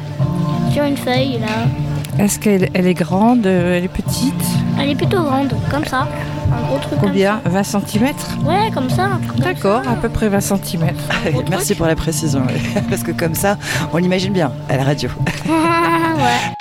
sur 0.73 0.83
une 0.83 0.97
feuille, 0.97 1.39
là. 1.39 2.23
Est-ce 2.23 2.39
qu'elle 2.39 2.69
elle 2.73 2.87
est 2.87 2.95
grande 2.95 3.45
euh, 3.45 3.77
Elle 3.77 3.83
est 3.83 3.87
petite? 3.89 4.33
Elle 4.81 4.89
est 4.89 4.95
plutôt 4.95 5.21
grande, 5.21 5.53
comme 5.69 5.85
ça. 5.85 6.07
Un 6.51 6.67
gros 6.67 6.79
truc 6.79 6.99
Combien? 6.99 7.41
20 7.45 7.63
cm 7.63 7.81
comme 7.83 8.17
ça. 8.17 8.49
Ouais, 8.49 8.71
comme 8.73 8.89
ça. 8.89 9.09
D'accord, 9.37 9.81
à 9.87 9.95
peu 9.95 10.09
près 10.09 10.27
20 10.29 10.39
cm. 10.39 10.87
Merci 11.49 11.65
truc. 11.67 11.77
pour 11.77 11.87
la 11.87 11.95
précision, 11.95 12.41
parce 12.89 13.03
que 13.03 13.11
comme 13.11 13.35
ça, 13.35 13.57
on 13.93 13.97
l'imagine 13.97 14.33
bien 14.33 14.51
à 14.69 14.77
la 14.77 14.83
radio. 14.83 15.09
ouais. 15.47 16.53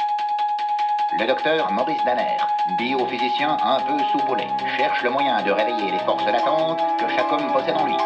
Le 1.19 1.27
docteur 1.27 1.73
Maurice 1.73 2.05
Danner, 2.05 2.37
biophysicien 2.77 3.57
un 3.63 3.81
peu 3.81 3.97
souboulé, 4.13 4.49
cherche 4.77 5.03
le 5.03 5.09
moyen 5.09 5.41
de 5.43 5.51
réveiller 5.51 5.91
les 5.91 5.99
forces 6.01 6.27
latentes 6.27 6.79
que 6.99 7.09
chaque 7.09 7.33
homme 7.33 7.51
possède 7.55 7.75
en 7.75 7.87
lui. 7.87 7.97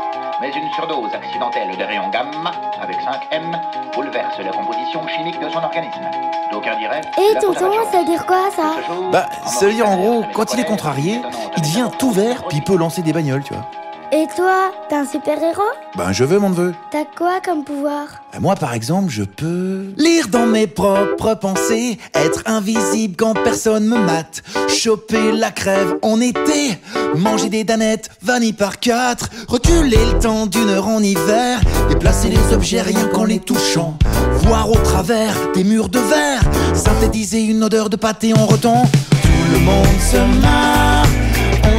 Mais 0.40 0.50
une 0.50 0.70
surdose 0.74 1.12
accidentelle 1.12 1.76
de 1.76 1.82
rayons 1.82 2.08
gamma, 2.10 2.52
avec 2.80 2.98
5M, 2.98 3.60
bouleverse 3.92 4.38
la 4.38 4.52
composition 4.52 5.04
chimique 5.08 5.40
de 5.40 5.48
son 5.48 5.58
organisme. 5.58 6.08
D'aucuns 6.52 6.76
diraient... 6.76 7.00
À 7.00 7.40
tonton, 7.40 7.72
ça 7.90 7.98
veut 7.98 8.04
dire 8.04 8.24
quoi 8.24 8.48
ça 8.54 8.76
Bah, 9.10 9.26
ça 9.44 9.66
veut 9.66 9.72
dire 9.72 9.88
en 9.88 9.96
gros, 9.96 10.24
quand 10.32 10.54
il 10.54 10.60
est 10.60 10.64
contrarié, 10.64 11.20
il 11.56 11.62
devient 11.62 11.88
tout 11.98 12.12
vert, 12.12 12.44
puis 12.44 12.58
il 12.58 12.64
peut 12.64 12.76
lancer 12.76 13.02
des 13.02 13.12
bagnoles, 13.12 13.42
tu 13.42 13.54
vois. 13.54 13.64
Et 14.12 14.26
toi, 14.34 14.72
t'es 14.88 14.96
un 14.96 15.06
super-héros 15.06 15.62
Ben, 15.96 16.10
je 16.10 16.24
veux 16.24 16.40
mon 16.40 16.50
neveu. 16.50 16.74
T'as 16.90 17.04
quoi 17.16 17.40
comme 17.44 17.62
pouvoir 17.62 18.06
Ben, 18.32 18.40
Moi, 18.40 18.56
par 18.56 18.74
exemple, 18.74 19.08
je 19.08 19.22
peux 19.22 19.84
lire 19.96 20.26
dans 20.26 20.46
mes 20.46 20.66
propres 20.66 21.34
pensées, 21.34 21.96
être 22.14 22.42
invisible 22.46 23.14
quand 23.16 23.34
personne 23.34 23.86
me 23.86 23.98
mate, 23.98 24.42
choper 24.68 25.30
la 25.30 25.52
crève 25.52 25.94
en 26.02 26.20
été, 26.20 26.76
manger 27.14 27.50
des 27.50 27.62
danettes 27.62 28.10
vanille 28.20 28.52
par 28.52 28.80
quatre, 28.80 29.30
reculer 29.46 30.04
le 30.12 30.18
temps 30.18 30.46
d'une 30.46 30.70
heure 30.70 30.88
en 30.88 31.00
hiver, 31.00 31.60
déplacer 31.88 32.30
les 32.30 32.52
objets 32.52 32.82
rien 32.82 33.06
qu'en 33.12 33.24
les 33.24 33.38
touchant, 33.38 33.96
voir 34.42 34.72
au 34.72 34.76
travers 34.78 35.34
des 35.54 35.62
murs 35.62 35.88
de 35.88 36.00
verre, 36.00 36.42
synthétiser 36.74 37.42
une 37.42 37.62
odeur 37.62 37.88
de 37.88 37.94
pâté 37.96 38.34
en 38.34 38.44
rotant. 38.46 38.82
Tout 39.22 39.52
le 39.52 39.60
monde 39.60 39.86
se 40.10 40.16
marre, 40.40 40.89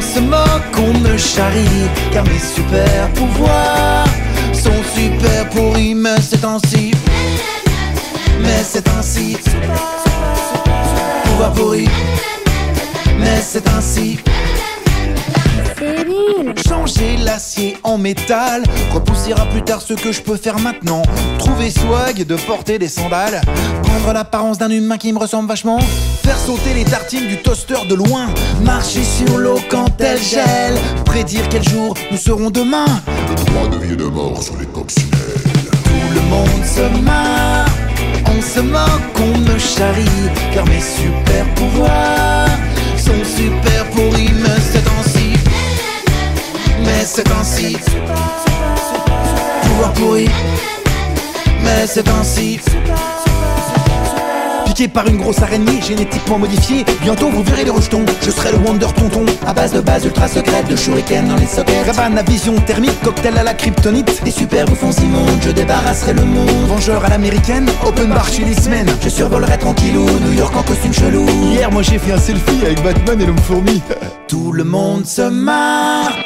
se 0.02 0.20
moque, 0.20 0.78
on 0.78 0.92
me 0.98 1.16
charrie, 1.16 1.88
car 2.12 2.24
mes 2.24 2.38
super 2.38 3.08
pouvoirs 3.14 4.06
sont 4.52 4.82
super 4.94 5.48
pourris, 5.50 5.94
mais 5.94 6.20
c'est 6.20 6.44
ainsi. 6.44 6.92
Mais 8.40 8.62
c'est 8.64 8.88
ainsi. 8.88 9.36
Pouvoir 11.24 11.52
pourri, 11.52 11.88
mais 13.18 13.40
c'est 13.40 13.66
ainsi. 13.68 14.18
C'est 15.82 16.04
nul 16.04 16.54
Changer 16.64 17.16
l'acier 17.16 17.76
en 17.82 17.98
métal 17.98 18.62
repoussera 18.92 19.46
plus 19.46 19.62
tard 19.62 19.82
ce 19.82 19.94
que 19.94 20.12
je 20.12 20.22
peux 20.22 20.36
faire 20.36 20.60
maintenant. 20.60 21.02
Trouver 21.40 21.70
swag 21.70 22.24
de 22.24 22.36
porter 22.36 22.78
des 22.78 22.86
sandales. 22.86 23.40
Prendre 23.82 24.12
l'apparence 24.12 24.58
d'un 24.58 24.70
humain 24.70 24.96
qui 24.96 25.12
me 25.12 25.18
ressemble 25.18 25.48
vachement. 25.48 25.80
Faire 26.22 26.38
sauter 26.38 26.74
les 26.74 26.84
tartines 26.84 27.26
du 27.26 27.38
toaster 27.38 27.84
de 27.88 27.96
loin. 27.96 28.26
Marcher 28.62 29.02
sur 29.02 29.38
l'eau 29.38 29.58
quand 29.68 30.00
elle 30.00 30.22
gèle. 30.22 30.78
Prédire 31.04 31.48
quel 31.48 31.68
jour 31.68 31.94
nous 32.12 32.18
serons 32.18 32.50
demain. 32.50 32.86
Des 33.28 33.44
droits 33.44 33.66
de 33.66 33.84
vie 33.84 33.94
et 33.94 33.96
de 33.96 34.04
mort 34.04 34.40
sur 34.40 34.56
les 34.58 34.66
coccinelles. 34.66 35.10
Tout 35.84 36.14
le 36.14 36.20
monde 36.20 36.64
se 36.64 37.02
marre. 37.02 37.66
On 38.26 38.40
se 38.40 38.60
moque, 38.60 39.18
on 39.18 39.38
me 39.38 39.58
charrie. 39.58 40.30
Car 40.54 40.64
mes 40.66 40.80
super 40.80 41.21
c'est 51.94 52.08
ainsi. 52.08 52.58
Piqué 54.64 54.88
par 54.88 55.06
une 55.06 55.18
grosse 55.18 55.42
araignée 55.42 55.82
génétiquement 55.82 56.38
modifiée, 56.38 56.86
bientôt 57.02 57.28
vous 57.28 57.42
verrez 57.42 57.64
les 57.64 57.70
rejetons. 57.70 58.02
Je 58.22 58.30
serai 58.30 58.52
le 58.52 58.58
Wonder 58.58 58.86
Tonton, 58.96 59.26
à 59.46 59.52
base 59.52 59.72
de 59.72 59.80
base 59.80 60.06
ultra 60.06 60.26
secrète, 60.26 60.66
de 60.68 60.76
shuriken 60.76 61.28
dans 61.28 61.36
les 61.36 61.46
sockets. 61.46 61.84
Cabane 61.84 62.16
à 62.16 62.22
vision 62.22 62.54
thermique, 62.60 62.98
cocktail 63.02 63.36
à 63.36 63.42
la 63.42 63.52
kryptonite. 63.52 64.24
Des 64.24 64.30
super 64.30 64.64
bouffons 64.64 64.92
immondes, 65.02 65.38
je 65.42 65.50
débarrasserai 65.50 66.14
le 66.14 66.24
monde. 66.24 66.66
Vengeur 66.66 67.04
à 67.04 67.10
l'américaine, 67.10 67.68
open 67.86 68.08
bar 68.08 68.26
chez 68.26 68.44
les 68.44 68.54
semaines. 68.54 68.90
Je 69.02 69.10
survolerai 69.10 69.58
tranquillou, 69.58 70.06
New 70.24 70.32
York 70.32 70.56
en 70.56 70.62
costume 70.62 70.94
chelou. 70.94 71.26
Hier, 71.50 71.70
moi 71.70 71.82
j'ai 71.82 71.98
fait 71.98 72.12
un 72.12 72.18
selfie 72.18 72.64
avec 72.64 72.82
Batman 72.82 73.20
et 73.20 73.26
l'homme 73.26 73.38
fourmi. 73.38 73.82
Tout 74.28 74.52
le 74.52 74.64
monde 74.64 75.04
se 75.04 75.28
marre, 75.28 76.16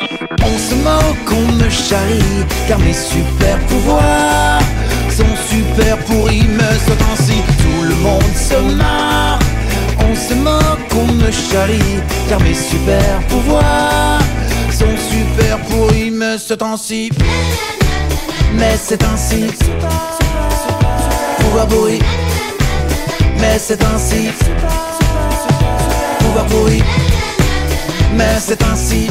on 0.43 0.59
se 0.59 0.75
moque, 0.77 1.33
on 1.33 1.53
me 1.55 1.69
charrie, 1.69 2.47
car 2.69 2.79
mes 2.79 2.93
super 2.93 3.59
pouvoirs 3.67 4.61
super 5.57 5.97
pourris, 6.05 6.47
mais 6.49 6.77
c'est 6.85 7.03
ainsi. 7.13 7.41
Tout 7.63 7.83
le 7.85 7.95
monde 7.97 8.35
se 8.35 8.59
marre, 8.75 9.39
on 9.99 10.15
se 10.15 10.35
moque, 10.35 10.93
on 10.95 11.13
me 11.13 11.31
charrie, 11.31 12.01
car 12.29 12.41
mes 12.41 12.55
super 12.55 13.21
pouvoirs 13.29 14.21
sont 14.71 14.97
super 15.11 15.59
pourris, 15.69 16.11
mais 16.11 16.37
c'est 16.39 16.63
ainsi. 16.63 17.11
Mais 18.55 18.77
c'est 18.83 19.03
ainsi. 19.05 19.45
Pouvoir 21.39 21.67
pourri, 21.67 22.01
mais 23.41 23.59
c'est 23.59 23.83
ainsi. 23.85 24.31
Pouvoir 26.19 26.47
pourri, 26.47 26.83
mais 28.15 28.37
c'est 28.41 28.63
ainsi. 28.63 29.09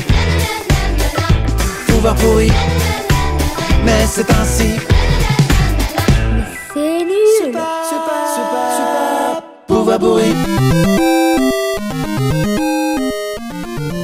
Pouvoir 1.88 2.16
pourri, 2.16 2.52
mais 3.86 4.06
c'est 4.08 4.30
ainsi. 4.32 4.95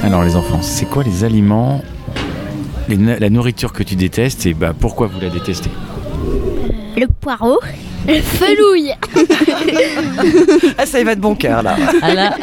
Alors 0.02 0.22
les 0.24 0.36
enfants, 0.36 0.62
c'est 0.62 0.86
quoi 0.86 1.02
les 1.02 1.24
aliments, 1.24 1.82
les 2.88 2.96
la 2.96 3.28
nourriture 3.28 3.72
que 3.74 3.82
tu 3.82 3.94
détestes 3.94 4.46
et 4.46 4.54
bah 4.54 4.72
pourquoi 4.78 5.06
vous 5.06 5.20
la 5.20 5.28
détestez? 5.28 5.70
Le 6.96 7.06
poireau. 7.06 7.58
Le 8.08 8.20
fenouil. 8.20 8.92
Ah, 10.78 10.86
ça 10.86 10.98
y 11.00 11.04
va 11.04 11.14
de 11.14 11.20
bon 11.20 11.34
cœur 11.34 11.62
là. 11.62 11.76
Ah 12.00 12.14
là, 12.14 12.36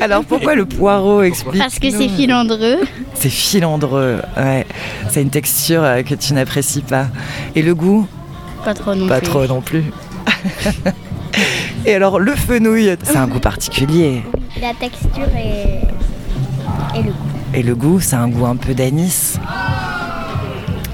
Alors 0.00 0.24
pourquoi 0.24 0.54
le 0.54 0.64
poireau 0.64 1.22
explique 1.22 1.58
Parce 1.60 1.78
que 1.78 1.90
c'est 1.90 2.08
filandreux. 2.08 2.78
C'est 3.14 3.28
filandreux, 3.30 4.20
ouais. 4.36 4.66
C'est 5.10 5.22
une 5.22 5.30
texture 5.30 5.82
euh, 5.84 6.02
que 6.02 6.14
tu 6.14 6.32
n'apprécies 6.34 6.80
pas. 6.82 7.06
Et 7.54 7.62
le 7.62 7.74
goût? 7.74 8.06
Pas 8.64 8.74
trop 8.74 8.94
non 8.94 9.06
Pas 9.06 9.18
plus. 9.18 9.28
trop 9.28 9.46
non 9.46 9.60
plus. 9.60 9.84
Et 11.86 11.94
alors 11.94 12.18
le 12.18 12.34
fenouil, 12.34 12.96
c'est 13.02 13.16
un 13.16 13.26
goût 13.26 13.40
particulier. 13.40 14.22
La 14.60 14.72
texture 14.74 15.28
et, 15.36 15.80
et 16.98 17.02
le 17.02 17.10
goût. 17.10 17.28
Et 17.54 17.62
le 17.62 17.74
goût, 17.74 18.00
c'est 18.00 18.16
un 18.16 18.28
goût 18.28 18.46
un 18.46 18.56
peu 18.56 18.74
d'anis. 18.74 19.38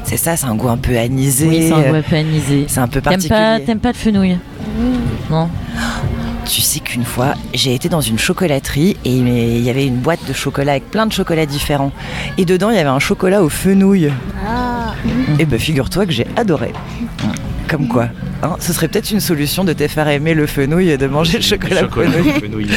C'est 0.05 0.17
ça, 0.17 0.37
c'est 0.37 0.47
un 0.47 0.57
goût 0.57 0.69
un 0.69 0.77
peu 0.77 0.99
anisé. 0.99 1.47
oui, 1.47 1.69
c'est 1.69 1.73
un 1.73 1.89
goût 1.89 1.95
un 1.95 2.03
peu 2.03 2.17
anisé. 2.17 2.65
C'est 2.69 2.81
un 2.81 2.89
peu 2.89 3.01
particulier. 3.01 3.29
pas, 3.31 3.61
t'aimes 3.61 3.79
pas 3.79 3.93
le 3.93 3.97
fenouil 3.97 4.39
Non 5.31 5.49
Tu 6.45 6.61
sais 6.61 6.81
qu'une 6.81 7.05
fois, 7.05 7.35
j'ai 7.55 7.75
été 7.75 7.89
dans 7.89 8.01
une 8.01 8.19
chocolaterie 8.19 8.97
et 9.05 9.11
il 9.17 9.61
y 9.63 9.71
avait 9.71 9.87
une 9.87 9.99
boîte 9.99 10.27
de 10.27 10.33
chocolat 10.33 10.73
avec 10.73 10.91
plein 10.91 11.07
de 11.07 11.13
chocolats 11.13 11.47
différents. 11.47 11.93
Et 12.39 12.45
dedans, 12.45 12.71
il 12.71 12.77
y 12.77 12.81
avait 12.81 12.89
un 12.89 12.99
chocolat 12.99 13.41
au 13.43 13.49
fenouil. 13.49 14.11
Ah. 14.45 14.95
Et 15.39 15.45
ben 15.47 15.59
figure-toi 15.61 16.07
que 16.07 16.13
j'ai 16.13 16.27
adoré. 16.37 16.73
Comme 17.71 17.87
quoi, 17.87 18.09
hein, 18.43 18.57
ce 18.59 18.73
serait 18.73 18.89
peut-être 18.89 19.13
une 19.13 19.21
solution 19.21 19.63
de 19.63 19.73
te 19.73 19.87
faire 19.87 20.09
aimer 20.09 20.35
le 20.35 20.49
fenouil 20.49 20.91
et 20.91 20.99
de 20.99 21.07
manger 21.07 21.39
le 21.39 21.45
chocolat, 21.45 21.85
au 21.85 21.89
fenouil. 21.89 22.69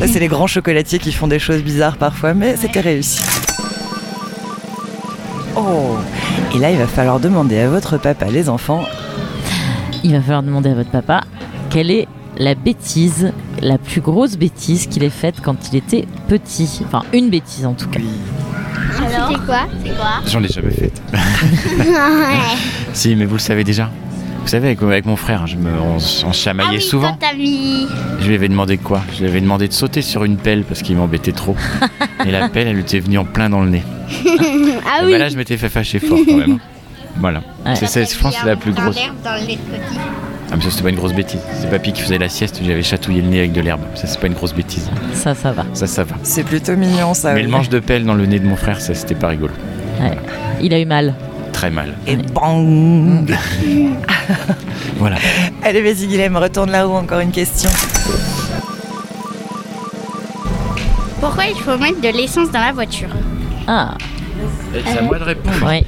c'est 0.06 0.20
les 0.20 0.28
grands 0.28 0.46
chocolatiers 0.46 0.98
qui 0.98 1.12
font 1.12 1.28
des 1.28 1.38
choses 1.38 1.62
bizarres 1.62 1.98
parfois, 1.98 2.32
mais 2.32 2.56
c'était 2.56 2.80
réussi. 2.80 3.20
Oh 5.54 5.98
Et 6.54 6.58
là, 6.58 6.70
il 6.70 6.78
va 6.78 6.86
falloir 6.86 7.20
demander 7.20 7.58
à 7.58 7.68
votre 7.68 7.98
papa, 7.98 8.24
les 8.30 8.48
enfants, 8.48 8.84
Il 10.02 10.12
va 10.12 10.22
falloir 10.22 10.42
demander 10.42 10.70
à 10.70 10.74
votre 10.74 10.90
papa 10.90 11.20
quelle 11.68 11.90
est 11.90 12.08
la 12.38 12.54
bêtise, 12.54 13.32
la 13.60 13.76
plus 13.76 14.00
grosse 14.00 14.38
bêtise 14.38 14.86
qu'il 14.86 15.04
ait 15.04 15.10
faite 15.10 15.42
quand 15.42 15.56
il 15.70 15.76
était 15.76 16.06
petit. 16.28 16.80
Enfin, 16.86 17.02
une 17.12 17.28
bêtise 17.28 17.66
en 17.66 17.74
tout 17.74 17.88
cas. 17.88 18.00
Alors 19.06 19.28
C'était 19.28 19.40
quoi 19.46 19.60
C'est 19.84 19.96
quoi 19.96 20.10
J'en 20.26 20.42
ai 20.42 20.48
jamais 20.48 20.70
fait. 20.70 20.92
Ouais. 21.12 21.18
Si, 22.92 23.16
mais 23.16 23.24
vous 23.24 23.34
le 23.34 23.40
savez 23.40 23.64
déjà. 23.64 23.90
Vous 24.42 24.48
savez, 24.48 24.66
avec, 24.68 24.82
avec 24.82 25.06
mon 25.06 25.16
frère, 25.16 25.46
je 25.46 25.56
me, 25.56 25.70
on, 25.70 25.94
on 25.96 25.98
se 25.98 26.32
chamaillait 26.32 26.68
ah 26.72 26.74
oui, 26.76 26.82
souvent. 26.82 27.18
mis. 27.36 27.88
Je 28.20 28.26
lui 28.28 28.34
avais 28.34 28.48
demandé 28.48 28.76
quoi? 28.76 29.00
Je 29.14 29.20
lui 29.22 29.28
avais 29.28 29.40
demandé 29.40 29.68
de 29.68 29.72
sauter 29.72 30.02
sur 30.02 30.24
une 30.24 30.36
pelle 30.36 30.64
parce 30.64 30.82
qu'il 30.82 30.96
m'embêtait 30.96 31.32
trop. 31.32 31.56
Et 32.26 32.30
la 32.30 32.48
pelle, 32.50 32.68
elle 32.68 32.74
lui 32.74 32.82
était 32.82 33.00
venue 33.00 33.16
en 33.18 33.24
plein 33.24 33.48
dans 33.48 33.62
le 33.62 33.70
nez. 33.70 33.82
ah 34.86 35.02
Et 35.02 35.06
oui. 35.06 35.12
bah 35.12 35.18
là, 35.18 35.28
je 35.30 35.36
m'étais 35.36 35.56
fait 35.56 35.70
fâcher 35.70 35.98
fort 35.98 36.18
quand 36.26 36.36
même. 36.36 36.58
Voilà. 37.16 37.40
Ouais. 37.64 37.74
C'est, 37.74 37.86
c'est- 37.86 38.12
je 38.14 38.18
pense 38.20 38.34
que 38.34 38.40
c'est 38.42 38.46
la 38.46 38.56
plus 38.56 38.72
grosse. 38.72 38.96
Dans 39.24 39.34
Ah, 40.54 40.56
mais 40.56 40.62
ça, 40.62 40.70
c'était 40.70 40.84
pas 40.84 40.90
une 40.90 40.96
grosse 40.96 41.14
bêtise. 41.14 41.40
C'est 41.60 41.68
papy 41.68 41.92
qui 41.92 42.00
faisait 42.00 42.16
la 42.16 42.28
sieste, 42.28 42.60
j'avais 42.64 42.84
chatouillé 42.84 43.22
le 43.22 43.26
nez 43.28 43.40
avec 43.40 43.50
de 43.52 43.60
l'herbe. 43.60 43.80
Ça, 43.96 44.06
c'est 44.06 44.20
pas 44.20 44.28
une 44.28 44.34
grosse 44.34 44.54
bêtise. 44.54 44.88
Ça, 45.12 45.34
ça 45.34 45.50
va. 45.50 45.64
Ça, 45.74 45.88
ça 45.88 46.04
va. 46.04 46.14
c'est 46.22 46.44
plutôt 46.44 46.76
mignon 46.76 47.12
ça. 47.12 47.30
mais 47.32 47.40
oui. 47.40 47.42
le 47.46 47.48
manche 47.48 47.68
de 47.68 47.80
pelle 47.80 48.04
dans 48.04 48.14
le 48.14 48.24
nez 48.24 48.38
de 48.38 48.46
mon 48.46 48.54
frère, 48.54 48.80
ça, 48.80 48.94
c'était 48.94 49.16
pas 49.16 49.26
rigolo. 49.28 49.52
Il 50.60 50.72
a 50.72 50.78
eu 50.78 50.84
mal. 50.84 51.12
Très 51.52 51.70
mal. 51.70 51.94
Et 52.06 52.14
bang 52.16 53.36
Voilà. 54.98 55.16
Allez, 55.64 55.82
vas-y, 55.82 56.06
Guilhem, 56.06 56.36
retourne 56.36 56.70
là-haut, 56.70 56.94
encore 56.94 57.18
une 57.18 57.32
question. 57.32 57.70
Pourquoi 61.18 61.46
il 61.46 61.56
faut 61.56 61.76
mettre 61.78 62.00
de 62.00 62.16
l'essence 62.16 62.52
dans 62.52 62.60
la 62.60 62.70
voiture? 62.70 63.08
Ah, 63.66 63.96
C'est 64.72 64.98
à 64.98 65.02
moi 65.02 65.18
de 65.18 65.24
répondre. 65.24 65.56
oui. 65.68 65.84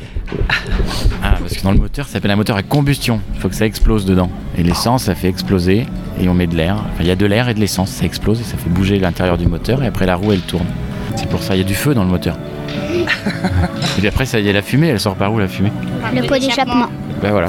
Ah, 1.22 1.34
parce 1.40 1.54
que 1.54 1.62
dans 1.62 1.72
le 1.72 1.78
moteur, 1.78 2.06
ça 2.06 2.12
s'appelle 2.12 2.30
un 2.30 2.36
moteur 2.36 2.56
à 2.56 2.62
combustion. 2.62 3.20
Il 3.34 3.40
faut 3.40 3.48
que 3.48 3.54
ça 3.54 3.66
explose 3.66 4.04
dedans. 4.04 4.30
Et 4.56 4.62
l'essence, 4.62 5.04
ça 5.04 5.14
fait 5.14 5.28
exploser 5.28 5.86
et 6.20 6.28
on 6.28 6.34
met 6.34 6.46
de 6.46 6.56
l'air. 6.56 6.76
Enfin, 6.76 7.02
il 7.02 7.06
y 7.06 7.10
a 7.10 7.16
de 7.16 7.26
l'air 7.26 7.48
et 7.48 7.54
de 7.54 7.60
l'essence, 7.60 7.90
ça 7.90 8.04
explose 8.04 8.40
et 8.40 8.44
ça 8.44 8.56
fait 8.56 8.70
bouger 8.70 8.98
l'intérieur 8.98 9.38
du 9.38 9.46
moteur 9.46 9.82
et 9.82 9.86
après 9.86 10.06
la 10.06 10.16
roue, 10.16 10.32
elle 10.32 10.40
tourne. 10.40 10.66
C'est 11.16 11.28
pour 11.28 11.42
ça, 11.42 11.54
il 11.54 11.58
y 11.58 11.64
a 11.64 11.66
du 11.66 11.74
feu 11.74 11.94
dans 11.94 12.04
le 12.04 12.10
moteur. 12.10 12.36
et 12.68 13.98
puis 13.98 14.08
après, 14.08 14.26
ça, 14.26 14.38
il 14.38 14.46
y 14.46 14.50
a 14.50 14.52
la 14.52 14.62
fumée, 14.62 14.88
elle 14.88 15.00
sort 15.00 15.14
par 15.14 15.32
où 15.32 15.38
la 15.38 15.48
fumée? 15.48 15.72
Le 16.14 16.26
pot 16.26 16.38
d'échappement. 16.38 16.86
Ben 17.22 17.30
voilà. 17.30 17.48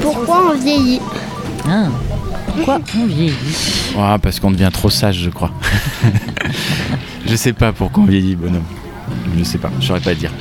Pourquoi 0.00 0.52
on 0.52 0.58
vieillit? 0.58 1.00
Ah. 1.68 1.86
Pourquoi 2.54 2.80
on 2.96 3.06
vieillit? 3.06 3.34
Ah, 3.98 4.18
parce 4.20 4.40
qu'on 4.40 4.50
devient 4.50 4.70
trop 4.72 4.90
sage, 4.90 5.18
je 5.18 5.30
crois. 5.30 5.50
je 7.26 7.36
sais 7.36 7.52
pas 7.52 7.72
pourquoi 7.72 8.04
on 8.04 8.06
vieillit, 8.06 8.36
bonhomme. 8.36 8.64
Je 9.38 9.44
sais 9.44 9.58
pas, 9.58 9.70
je 9.80 9.86
saurais 9.86 10.00
pas 10.00 10.14
dire. 10.14 10.32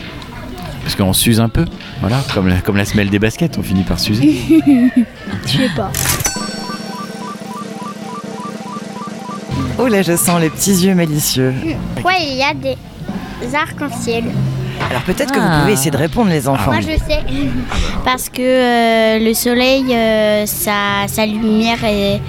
Parce 0.83 0.95
qu'on 0.95 1.13
s'use 1.13 1.39
un 1.39 1.49
peu, 1.49 1.65
voilà, 2.01 2.17
comme 2.33 2.47
la, 2.47 2.57
comme 2.61 2.77
la 2.77 2.85
semelle 2.85 3.09
des 3.09 3.19
baskets, 3.19 3.57
on 3.57 3.63
finit 3.63 3.83
par 3.83 3.99
s'user. 3.99 4.39
Je 5.45 5.57
sais 5.57 5.69
pas. 5.75 5.91
Oh 9.77 9.87
là, 9.87 10.01
je 10.01 10.15
sens 10.17 10.41
les 10.41 10.49
petits 10.49 10.71
yeux 10.85 10.93
malicieux. 10.95 11.53
Pourquoi 11.95 12.13
il 12.19 12.35
y 12.35 12.43
a 12.43 12.53
des 12.53 12.75
arcs-en-ciel 13.55 14.25
Alors 14.89 15.01
peut-être 15.03 15.31
que 15.31 15.39
Ah. 15.39 15.53
vous 15.55 15.61
pouvez 15.61 15.73
essayer 15.73 15.91
de 15.91 15.97
répondre, 15.97 16.29
les 16.29 16.47
enfants. 16.47 16.71
Moi 16.71 16.81
je 16.81 16.97
sais. 16.97 17.21
Parce 18.03 18.27
que 18.29 18.41
euh, 18.41 19.19
le 19.19 19.33
soleil, 19.33 19.85
euh, 19.93 20.45
sa, 20.45 21.07
sa 21.07 21.25
lumière, 21.25 21.83
et 21.85 22.19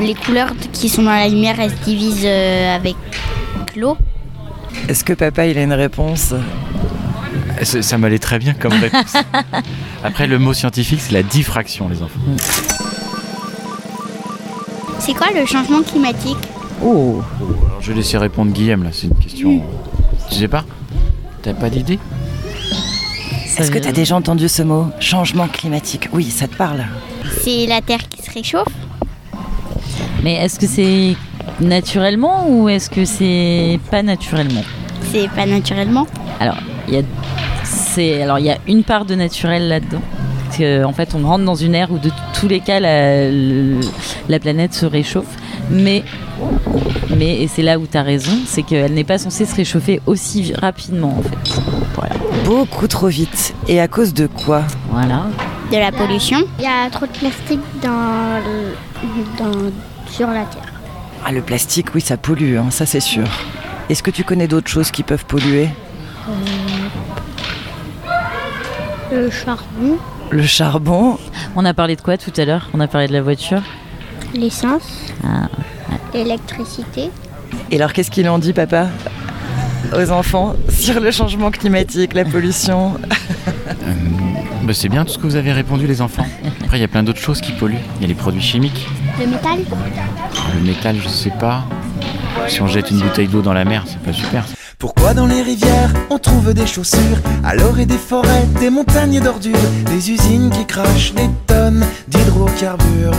les 0.00 0.14
couleurs 0.14 0.50
qui 0.72 0.88
sont 0.88 1.02
dans 1.02 1.10
la 1.10 1.28
lumière, 1.28 1.56
elles 1.60 1.70
se 1.70 1.84
divisent 1.84 2.22
euh, 2.24 2.74
avec 2.76 2.96
l'eau. 3.76 3.96
Est-ce 4.88 5.04
que 5.04 5.12
papa, 5.12 5.46
il 5.46 5.58
a 5.58 5.62
une 5.62 5.72
réponse 5.72 6.32
Ça, 7.62 7.82
ça 7.82 7.98
m'allait 7.98 8.18
très 8.18 8.38
bien 8.38 8.54
comme 8.54 8.72
réponse. 8.80 9.14
Après, 10.04 10.26
le 10.26 10.38
mot 10.38 10.52
scientifique, 10.54 11.00
c'est 11.00 11.12
la 11.12 11.22
diffraction, 11.22 11.88
les 11.88 12.02
enfants. 12.02 12.20
C'est 14.98 15.14
quoi 15.14 15.28
le 15.34 15.44
changement 15.46 15.82
climatique 15.82 16.36
Oh 16.84 17.22
Alors, 17.38 17.80
je 17.80 17.88
vais 17.92 17.94
laisser 17.98 18.18
répondre 18.18 18.52
Guillaume, 18.52 18.84
là, 18.84 18.90
c'est 18.92 19.06
une 19.08 19.14
question. 19.18 19.62
Tu 20.30 20.36
sais 20.36 20.48
pas 20.48 20.64
T'as 21.42 21.54
pas 21.54 21.70
d'idée 21.70 21.98
Est-ce 23.56 23.70
que 23.70 23.78
tu 23.78 23.88
as 23.88 23.92
déjà 23.92 24.16
entendu 24.16 24.48
ce 24.48 24.62
mot 24.62 24.88
Changement 25.00 25.48
climatique? 25.48 26.08
Oui, 26.12 26.24
ça 26.30 26.46
te 26.48 26.54
parle. 26.56 26.84
C'est 27.42 27.66
la 27.66 27.80
Terre 27.80 28.08
qui 28.08 28.22
se 28.22 28.30
réchauffe 28.30 28.66
Mais 30.22 30.34
est-ce 30.34 30.58
que 30.58 30.66
c'est 30.66 31.16
naturellement 31.60 32.48
ou 32.48 32.68
est-ce 32.68 32.90
que 32.90 33.04
c'est 33.04 33.78
pas 33.90 34.02
naturellement 34.02 34.64
C'est 35.12 35.28
pas 35.30 35.46
naturellement 35.46 36.06
Alors, 36.40 36.58
il 36.88 36.94
y 36.94 36.98
a 36.98 37.02
c'est 37.96 38.22
alors 38.22 38.38
il 38.38 38.46
y 38.46 38.50
a 38.50 38.58
une 38.66 38.84
part 38.84 39.04
de 39.04 39.14
naturel 39.14 39.68
là-dedans. 39.68 40.02
En 40.86 40.92
fait, 40.92 41.14
on 41.14 41.26
rentre 41.26 41.44
dans 41.44 41.54
une 41.54 41.74
ère 41.74 41.90
où 41.90 41.98
de 41.98 42.10
tous 42.32 42.48
les 42.48 42.60
cas 42.60 42.80
la, 42.80 44.38
planète 44.38 44.72
se 44.72 44.86
réchauffe, 44.86 45.36
mais 45.70 46.02
mais 47.14 47.42
et 47.42 47.48
c'est 47.48 47.62
là 47.62 47.78
où 47.78 47.86
tu 47.86 47.98
as 47.98 48.02
raison, 48.02 48.32
c'est 48.46 48.62
qu'elle 48.62 48.94
n'est 48.94 49.04
pas 49.04 49.18
censée 49.18 49.44
se 49.44 49.54
réchauffer 49.54 50.00
aussi 50.06 50.54
rapidement 50.54 51.18
en 51.18 51.22
fait. 51.22 51.60
Voilà. 51.94 52.14
Beaucoup 52.44 52.86
trop 52.86 53.08
vite. 53.08 53.54
Et 53.68 53.80
à 53.80 53.88
cause 53.88 54.14
de 54.14 54.26
quoi? 54.26 54.62
Voilà. 54.90 55.26
De 55.70 55.76
la 55.76 55.92
pollution 55.92 56.38
Il 56.58 56.64
y 56.64 56.68
a 56.68 56.88
trop 56.90 57.06
de 57.06 57.12
plastique 57.12 57.60
dans, 57.82 58.40
dans, 59.38 59.52
sur 60.10 60.28
la 60.28 60.44
Terre. 60.44 60.65
Ah, 61.28 61.32
le 61.32 61.42
plastique, 61.42 61.92
oui, 61.94 62.00
ça 62.00 62.16
pollue, 62.16 62.56
hein, 62.56 62.66
ça 62.70 62.86
c'est 62.86 63.00
sûr. 63.00 63.24
Est-ce 63.90 64.00
que 64.02 64.12
tu 64.12 64.22
connais 64.22 64.46
d'autres 64.46 64.68
choses 64.68 64.92
qui 64.92 65.02
peuvent 65.02 65.24
polluer? 65.24 65.68
Le 69.12 69.28
charbon, 69.30 69.98
Le 70.30 70.42
charbon? 70.44 71.18
On 71.56 71.64
a 71.64 71.74
parlé 71.74 71.96
de 71.96 72.00
quoi 72.00 72.16
tout 72.16 72.32
à 72.36 72.44
l'heure? 72.44 72.68
On 72.74 72.80
a 72.80 72.86
parlé 72.86 73.08
de 73.08 73.12
la 73.12 73.22
voiture? 73.22 73.62
l'essence, 74.34 75.12
Ah, 75.24 75.48
l'électricité. 76.14 77.10
Et 77.70 77.76
alors, 77.76 77.92
qu'est-ce 77.92 78.10
qu'ils 78.10 78.28
ont 78.28 78.38
dit, 78.38 78.52
papa? 78.52 78.88
Aux 79.96 80.10
enfants 80.10 80.54
sur 80.68 81.00
le 81.00 81.10
changement 81.10 81.50
climatique, 81.50 82.14
la 82.14 82.24
pollution 82.24 82.94
Bah, 84.62 84.72
c'est 84.74 84.88
bien 84.88 85.04
tout 85.04 85.12
ce 85.12 85.18
que 85.18 85.22
vous 85.26 85.36
avez 85.36 85.52
répondu, 85.52 85.86
les 85.86 86.02
enfants. 86.02 86.26
Après, 86.64 86.78
il 86.78 86.80
y 86.80 86.84
a 86.84 86.88
plein 86.88 87.04
d'autres 87.04 87.20
choses 87.20 87.40
qui 87.40 87.52
polluent. 87.52 87.78
Il 87.96 88.02
y 88.02 88.04
a 88.04 88.08
les 88.08 88.14
produits 88.14 88.42
chimiques. 88.42 88.86
Le 89.18 89.26
métal 89.26 89.58
Le 90.54 90.60
métal, 90.60 90.96
je 91.02 91.08
sais 91.08 91.30
pas. 91.30 91.64
Si 92.48 92.60
on 92.60 92.66
jette 92.66 92.90
une 92.90 93.00
bouteille 93.00 93.28
d'eau 93.28 93.40
dans 93.40 93.54
la 93.54 93.64
mer, 93.64 93.84
c'est 93.86 93.98
pas 94.00 94.12
super. 94.12 94.44
Pourquoi 94.78 95.14
dans 95.14 95.26
les 95.26 95.40
rivières 95.40 95.90
on 96.10 96.18
trouve 96.18 96.52
des 96.52 96.66
chaussures 96.66 97.18
Alors 97.42 97.78
et 97.78 97.86
des 97.86 97.96
forêts, 97.96 98.44
des 98.60 98.68
montagnes 98.68 99.20
d'ordures 99.20 99.56
Des 99.86 100.10
usines 100.10 100.50
qui 100.50 100.66
crachent 100.66 101.14
des 101.14 101.30
tonnes 101.46 101.84
d'hydrocarbures? 102.08 103.14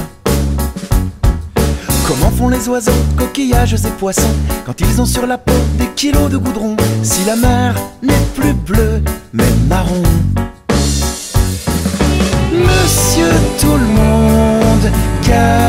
Comment 2.08 2.30
font 2.30 2.50
les 2.50 2.70
oiseaux, 2.70 2.92
coquillages 3.18 3.74
et 3.74 3.90
poissons 3.98 4.36
Quand 4.66 4.80
ils 4.80 5.02
ont 5.02 5.06
sur 5.06 5.26
la 5.26 5.40
peau 5.40 5.54
des 5.80 5.88
kilos 5.88 6.30
de 6.30 6.38
goudron 6.38 6.78
Si 7.02 7.26
la 7.26 7.36
mer 7.36 7.76
n'est 8.04 8.14
plus 8.36 8.54
bleue 8.54 9.02
mais 9.34 9.50
marron? 9.68 10.04
Monsieur 12.54 13.30
tout 13.60 13.74
le 13.74 13.88
monde, 13.88 14.92
qu'avons-nous 15.24 15.67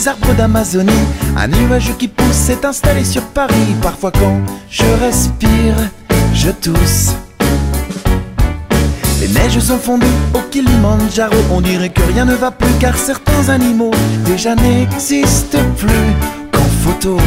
les 0.00 0.08
arbres 0.08 0.34
d'Amazonie. 0.34 1.06
Un 1.36 1.48
nuage 1.48 1.92
qui 1.98 2.08
pousse 2.08 2.34
s'est 2.46 2.64
installé 2.64 3.04
sur 3.04 3.22
Paris. 3.22 3.74
Parfois 3.82 4.10
quand 4.10 4.40
je 4.70 4.84
respire, 5.02 5.76
je 6.34 6.50
tousse. 6.50 7.14
Les 9.20 9.28
neiges 9.28 9.58
sont 9.58 9.78
fondues 9.78 10.06
au 10.32 10.38
Kilimanjaro 10.50 11.36
On 11.52 11.60
dirait 11.60 11.90
que 11.90 12.00
rien 12.02 12.24
ne 12.24 12.34
va 12.34 12.50
plus 12.50 12.72
car 12.80 12.96
certains 12.96 13.50
animaux 13.50 13.90
Déjà 14.24 14.54
n'existent 14.54 15.58
plus 15.76 16.06
qu'en 16.52 16.68
photo. 16.82 17.18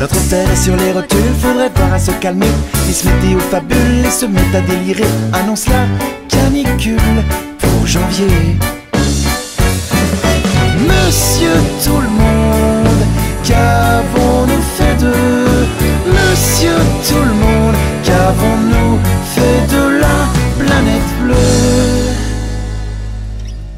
Notre 0.00 0.20
terre 0.28 0.50
est 0.50 0.56
sur 0.56 0.76
les 0.76 0.90
rotules, 0.90 1.34
faudrait 1.40 1.70
voir 1.76 1.94
à 1.94 1.98
se 1.98 2.10
calmer. 2.12 2.50
Miss 2.88 3.04
Météo 3.04 3.38
fabule 3.50 4.04
et 4.04 4.10
se 4.10 4.26
met 4.26 4.40
à 4.54 4.60
délirer. 4.60 5.10
Annonce 5.32 5.68
la 5.68 5.86
canicule 6.28 7.22
pour 7.60 7.86
janvier 7.86 8.56
Monsieur 10.86 11.56
tout 11.84 12.00
le 12.00 12.08
monde, 12.08 13.02
qu'avons-nous 13.44 14.62
fait 14.76 14.96
de 14.96 15.12
Monsieur 16.06 16.78
tout 17.08 17.24
le 17.30 17.34
monde, 17.34 17.76
qu'avons-nous 18.04 18.98
fait 19.34 19.60
de 19.74 20.00
la 20.00 20.18
planète 20.58 21.10
bleue? 21.22 22.14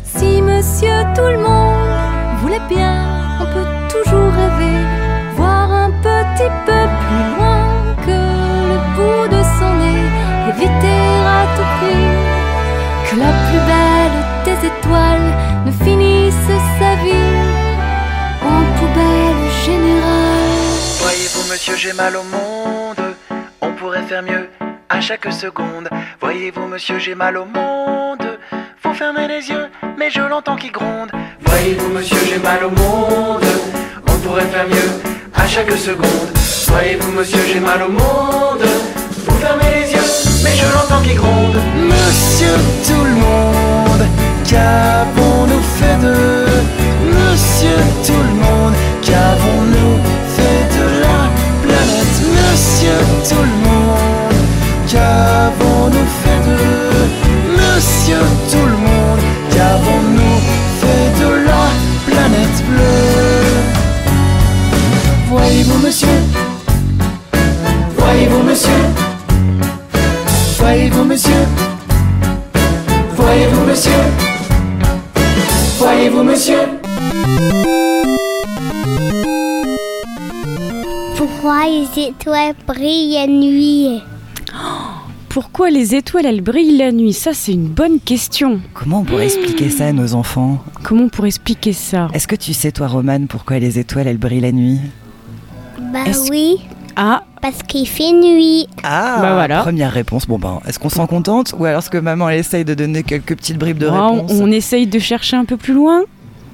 Si 0.04 0.42
monsieur 0.42 0.98
tout 1.14 1.30
le 1.36 1.38
monde 1.38 2.40
voulait 2.42 2.66
bien, 2.68 2.98
on 3.40 3.46
peut 3.54 3.68
toujours 3.88 4.32
rêver, 4.40 4.78
voir 5.36 5.72
un 5.72 5.90
petit 5.90 6.52
peu 6.66 6.82
plus 7.02 7.24
loin 7.36 7.60
que 8.04 8.18
le 8.70 8.78
bout 8.94 9.24
de 9.34 9.42
son 9.58 9.72
nez, 9.82 10.06
éviter 10.50 11.00
à 11.26 11.40
tout 11.56 11.70
prix 11.78 12.08
que 13.08 13.16
la 13.16 13.32
plus 13.46 13.62
belle 13.72 14.18
des 14.44 14.58
étoiles 14.66 15.30
monsieur 21.58 21.76
j'ai 21.76 21.92
mal 21.92 22.14
au 22.14 22.22
monde. 22.22 23.16
On 23.60 23.72
pourrait 23.72 24.04
faire 24.04 24.22
mieux 24.22 24.48
à 24.88 25.00
chaque 25.00 25.26
seconde. 25.32 25.88
Voyez-vous 26.20 26.68
monsieur 26.68 27.00
j'ai 27.00 27.16
mal 27.16 27.36
au 27.36 27.46
monde. 27.46 28.38
Faut 28.80 28.94
fermer 28.94 29.26
les 29.26 29.50
yeux 29.50 29.66
mais 29.98 30.08
je 30.08 30.20
l'entends 30.20 30.54
qui 30.54 30.70
gronde. 30.70 31.10
Voyez-vous 31.40 31.88
monsieur 31.88 32.20
j'ai 32.28 32.38
mal 32.38 32.62
au 32.62 32.70
monde. 32.70 33.44
On 34.06 34.16
pourrait 34.20 34.46
faire 34.54 34.68
mieux 34.68 34.90
à 35.34 35.48
chaque 35.48 35.72
seconde. 35.72 36.30
Voyez-vous 36.68 37.10
monsieur 37.10 37.42
j'ai 37.52 37.58
mal 37.58 37.82
au 37.82 37.90
monde. 37.90 38.64
Faut 39.26 39.38
fermer 39.46 39.70
les 39.74 39.92
yeux 39.94 40.08
mais 40.44 40.54
je 40.54 40.66
l'entends 40.72 41.02
qui 41.02 41.14
gronde. 41.14 41.56
Monsieur 41.92 42.54
tout 42.86 43.02
le 43.02 43.16
monde 43.26 44.06
Qu'avons-nous 44.48 45.64
fait 45.78 45.98
de 46.06 46.46
Monsieur 47.18 47.78
Monsieur 52.88 53.36
tout 53.36 53.42
le 53.42 53.56
monde 53.68 54.38
Qu'avons-nous 54.88 56.08
fait 56.22 56.40
de 56.48 56.56
Monsieur 57.56 58.22
tout 58.50 58.64
le 58.64 58.76
monde? 58.78 59.20
Qu'avons-nous 59.50 60.38
fait 60.80 61.08
de 61.20 61.30
la 61.44 61.64
planète 62.06 62.58
bleue? 62.66 63.58
Voyez-vous 65.28 65.78
monsieur? 65.86 66.18
Voyez-vous 67.98 68.42
monsieur? 68.42 68.82
Voyez-vous 70.58 71.04
monsieur? 71.04 71.46
Voyez-vous, 73.16 73.64
monsieur? 73.66 73.92
Voyez-vous, 75.78 76.22
monsieur? 76.22 77.77
Pourquoi 81.58 81.72
les 81.74 82.02
étoiles 82.06 82.54
brillent 82.68 83.14
la 83.14 83.26
nuit 83.26 84.00
Pourquoi 85.28 85.70
les 85.70 85.96
étoiles, 85.96 86.26
elles 86.26 86.40
brillent 86.40 86.76
la 86.78 86.92
nuit? 86.92 87.12
Ça, 87.12 87.32
c'est 87.34 87.50
une 87.52 87.66
bonne 87.66 87.98
question. 87.98 88.60
Comment 88.74 89.00
on 89.00 89.04
pourrait 89.04 89.24
expliquer 89.24 89.68
ça 89.68 89.86
à 89.88 89.92
nos 89.92 90.14
enfants? 90.14 90.62
Comment 90.84 91.04
on 91.04 91.08
pourrait 91.08 91.28
expliquer 91.30 91.72
ça? 91.72 92.10
Est-ce 92.14 92.28
que 92.28 92.36
tu 92.36 92.54
sais, 92.54 92.70
toi, 92.70 92.86
Romane, 92.86 93.26
pourquoi 93.26 93.58
les 93.58 93.80
étoiles, 93.80 94.06
elles 94.06 94.18
brillent 94.18 94.40
la 94.42 94.52
nuit? 94.52 94.78
Bah 95.92 96.04
Est-ce- 96.06 96.30
oui, 96.30 96.58
Ah, 96.94 97.24
parce 97.42 97.64
qu'il 97.64 97.88
fait 97.88 98.12
nuit. 98.12 98.68
Ah, 98.84 99.18
Bah 99.20 99.34
voilà. 99.34 99.62
première 99.62 99.90
réponse. 99.92 100.26
Bon 100.28 100.38
ben, 100.38 100.60
est-ce 100.68 100.78
qu'on 100.78 100.88
s'en 100.88 101.06
contente 101.08 101.54
ou 101.58 101.64
alors 101.64 101.80
est-ce 101.80 101.90
que 101.90 101.98
maman 101.98 102.28
elle 102.28 102.38
essaye 102.40 102.64
de 102.64 102.74
donner 102.74 103.02
quelques 103.04 103.36
petites 103.36 103.58
bribes 103.58 103.78
de 103.78 103.86
ah, 103.86 104.08
on, 104.10 104.14
réponse? 104.22 104.32
on 104.40 104.50
essaye 104.52 104.86
de 104.86 104.98
chercher 105.00 105.36
un 105.36 105.44
peu 105.44 105.56
plus 105.56 105.74
loin. 105.74 106.02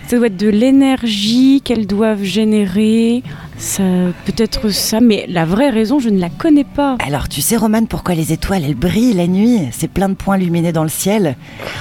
Ça 0.06 0.16
doit 0.18 0.26
être 0.26 0.36
de 0.36 0.48
l'énergie 0.48 1.60
qu'elles 1.64 1.86
doivent 1.86 2.22
générer. 2.22 3.22
Ça 3.56 3.82
peut 4.26 4.34
être 4.36 4.68
ça, 4.68 5.00
mais 5.00 5.24
la 5.28 5.44
vraie 5.44 5.70
raison, 5.70 5.98
je 5.98 6.10
ne 6.10 6.18
la 6.20 6.28
connais 6.28 6.64
pas. 6.64 6.96
Alors, 7.04 7.28
tu 7.28 7.40
sais, 7.40 7.56
Romane, 7.56 7.86
pourquoi 7.86 8.14
les 8.14 8.32
étoiles, 8.32 8.64
elles 8.64 8.74
brillent 8.74 9.14
la 9.14 9.26
nuit? 9.26 9.60
C'est 9.72 9.88
plein 9.88 10.08
de 10.10 10.14
points 10.14 10.36
lumineux 10.36 10.72
dans 10.72 10.82
le 10.82 10.88
ciel. 10.90 11.36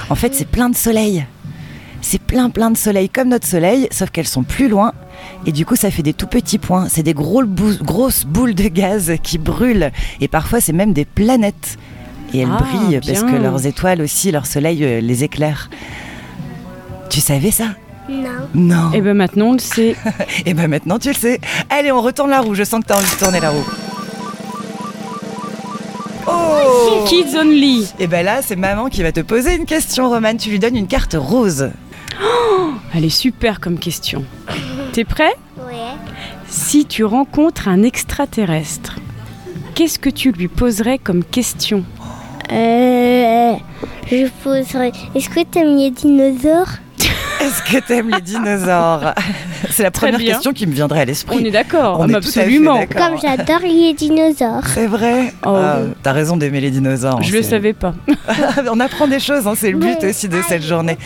En 0.10 0.16
fait, 0.16 0.34
c'est 0.34 0.48
plein 0.48 0.70
de 0.70 0.76
soleil. 0.76 1.26
C'est 2.02 2.22
plein, 2.22 2.50
plein 2.50 2.72
de 2.72 2.78
soleil, 2.78 3.10
comme 3.10 3.30
notre 3.30 3.48
soleil, 3.48 3.88
sauf 3.92 4.10
qu'elles 4.10 4.28
sont 4.28 4.44
plus 4.44 4.68
loin. 4.70 4.94
Et 5.46 5.52
du 5.52 5.66
coup, 5.66 5.76
ça 5.76 5.92
fait 5.92 6.04
des 6.04 6.14
tout 6.14 6.28
petits 6.28 6.60
points. 6.60 6.88
C'est 6.90 7.04
des 7.04 7.14
gros 7.14 7.44
bou- 7.44 7.78
grosses 7.82 8.26
boules 8.26 8.56
de 8.56 8.68
gaz 8.68 9.14
qui 9.22 9.38
brûlent. 9.38 9.92
Et 10.22 10.28
parfois, 10.28 10.62
c'est 10.62 10.74
même 10.74 10.94
des 10.94 11.06
planètes. 11.06 11.78
Et 12.34 12.40
elles 12.40 12.50
Ah, 12.52 12.64
brillent 12.64 13.00
parce 13.06 13.24
que 13.24 13.36
leurs 13.36 13.66
étoiles 13.66 14.02
aussi, 14.02 14.32
leur 14.32 14.46
soleil 14.46 14.84
euh, 14.84 15.02
les 15.02 15.24
éclaire. 15.24 15.70
Tu 17.10 17.20
savais 17.20 17.52
ça? 17.52 17.68
Non. 18.10 18.48
Non. 18.54 18.92
Et 18.94 19.02
ben 19.02 19.14
maintenant, 19.14 19.48
on 19.48 19.54
le 19.54 19.60
sait. 19.60 19.96
Et 20.46 20.54
ben 20.54 20.68
maintenant 20.68 21.00
tu 21.00 21.10
le 21.10 21.14
sais. 21.16 21.40
Allez, 21.70 21.92
on 21.92 22.02
retourne 22.02 22.30
la 22.30 22.42
roue. 22.42 22.56
Je 22.56 22.64
sens 22.64 22.82
que 22.82 22.88
t'as 22.88 22.98
envie 22.98 23.10
de 23.10 23.20
tourner 23.20 23.40
la 23.40 23.50
roue. 23.50 23.66
Oh 26.28 27.06
Kids 27.08 27.36
only. 27.38 27.88
Et 28.00 28.08
ben 28.08 28.26
là, 28.26 28.42
c'est 28.42 28.56
maman 28.56 28.90
qui 28.90 29.04
va 29.04 29.12
te 29.12 29.20
poser 29.20 29.56
une 29.56 29.66
question, 29.66 30.10
Romane. 30.10 30.38
Tu 30.38 30.50
lui 30.50 30.60
donnes 30.60 30.78
une 30.78 30.88
carte 30.88 31.16
rose. 31.20 31.72
Elle 32.94 33.06
est 33.06 33.10
super 33.10 33.60
comme 33.60 33.80
question. 33.80 34.24
T'es 34.94 35.04
prêt? 35.04 35.34
Ouais. 35.58 35.74
Si 36.48 36.86
tu 36.86 37.04
rencontres 37.04 37.68
un 37.68 37.82
extraterrestre, 37.84 38.98
qu'est-ce 39.76 39.98
que 39.98 40.10
tu 40.10 40.32
lui 40.32 40.48
poserais 40.48 41.00
comme 41.00 41.24
question? 41.24 41.84
Euh, 42.52 43.54
je 44.12 44.28
poserai. 44.44 44.92
Est-ce 45.16 45.30
que 45.30 45.44
t'aimes 45.44 45.76
les 45.78 45.90
dinosaures? 45.90 46.78
Est-ce 47.44 47.62
que 47.64 47.80
t'aimes 47.86 48.10
les 48.10 48.22
dinosaures 48.22 49.14
C'est 49.70 49.84
la 49.84 49.92
Très 49.92 50.08
première 50.08 50.20
bien. 50.20 50.34
question 50.34 50.54
qui 50.54 50.66
me 50.68 50.74
viendrait 50.74 51.02
à 51.02 51.06
l'esprit. 51.06 51.38
On 51.42 51.46
est 51.46 51.52
d'accord, 51.52 52.00
On 52.00 52.04
est 52.08 52.08
mais 52.08 52.14
tout 52.22 52.28
à 52.28 52.32
fait 52.32 52.40
absolument. 52.42 52.76
d'accord. 52.76 53.10
Comme 53.10 53.20
j'adore 53.22 53.60
les 53.64 53.94
dinosaures. 53.94 54.62
C'est 54.68 54.88
vrai. 54.88 55.34
Oh. 55.46 55.56
Ah, 55.56 55.80
T'as 56.04 56.12
raison 56.14 56.38
d'aimer 56.38 56.62
les 56.62 56.72
dinosaures. 56.72 57.22
Je 57.22 57.34
le 57.34 57.42
c'est- 57.42 57.50
savais 57.52 57.74
pas. 57.74 57.94
On 58.72 58.80
apprend 58.80 59.08
des 59.08 59.20
choses, 59.20 59.48
hein, 59.48 59.54
c'est 59.58 59.72
le 59.72 59.78
but 59.80 60.04
aussi 60.04 60.28
de 60.30 60.42
cette 60.48 60.64
journée. 60.64 60.98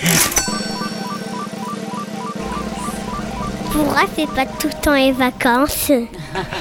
Pourquoi 3.71 4.01
c'est 4.15 4.27
pas 4.29 4.45
tout 4.45 4.67
le 4.67 4.81
temps 4.81 4.93
les 4.95 5.11
vacances? 5.11 5.91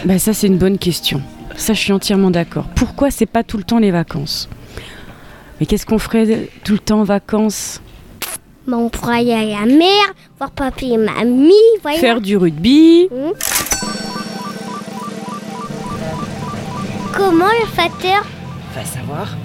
Bah 0.04 0.18
ça 0.18 0.32
c'est 0.32 0.46
une 0.46 0.58
bonne 0.58 0.78
question. 0.78 1.22
Ça 1.56 1.72
je 1.72 1.80
suis 1.80 1.92
entièrement 1.92 2.30
d'accord. 2.30 2.66
Pourquoi 2.74 3.10
c'est 3.10 3.26
pas 3.26 3.42
tout 3.42 3.56
le 3.56 3.62
temps 3.64 3.78
les 3.78 3.90
vacances? 3.90 4.48
Mais 5.58 5.66
qu'est-ce 5.66 5.86
qu'on 5.86 5.98
ferait 5.98 6.48
tout 6.64 6.72
le 6.74 6.78
temps 6.78 7.00
en 7.00 7.04
vacances? 7.04 7.80
Bah, 8.66 8.76
on 8.78 8.88
pourra 8.88 9.16
aller 9.16 9.32
à 9.32 9.44
la 9.44 9.64
mer, 9.66 9.86
voir 10.38 10.50
papy 10.50 10.92
et 10.92 10.96
mamie. 10.96 11.52
Faire 11.98 12.20
du 12.20 12.36
rugby 12.36 13.08
Hmm. 13.10 13.32
Comment 17.14 17.46
le 17.46 17.66
facteur 17.74 18.24
Va 18.74 18.84
savoir. 18.84 19.36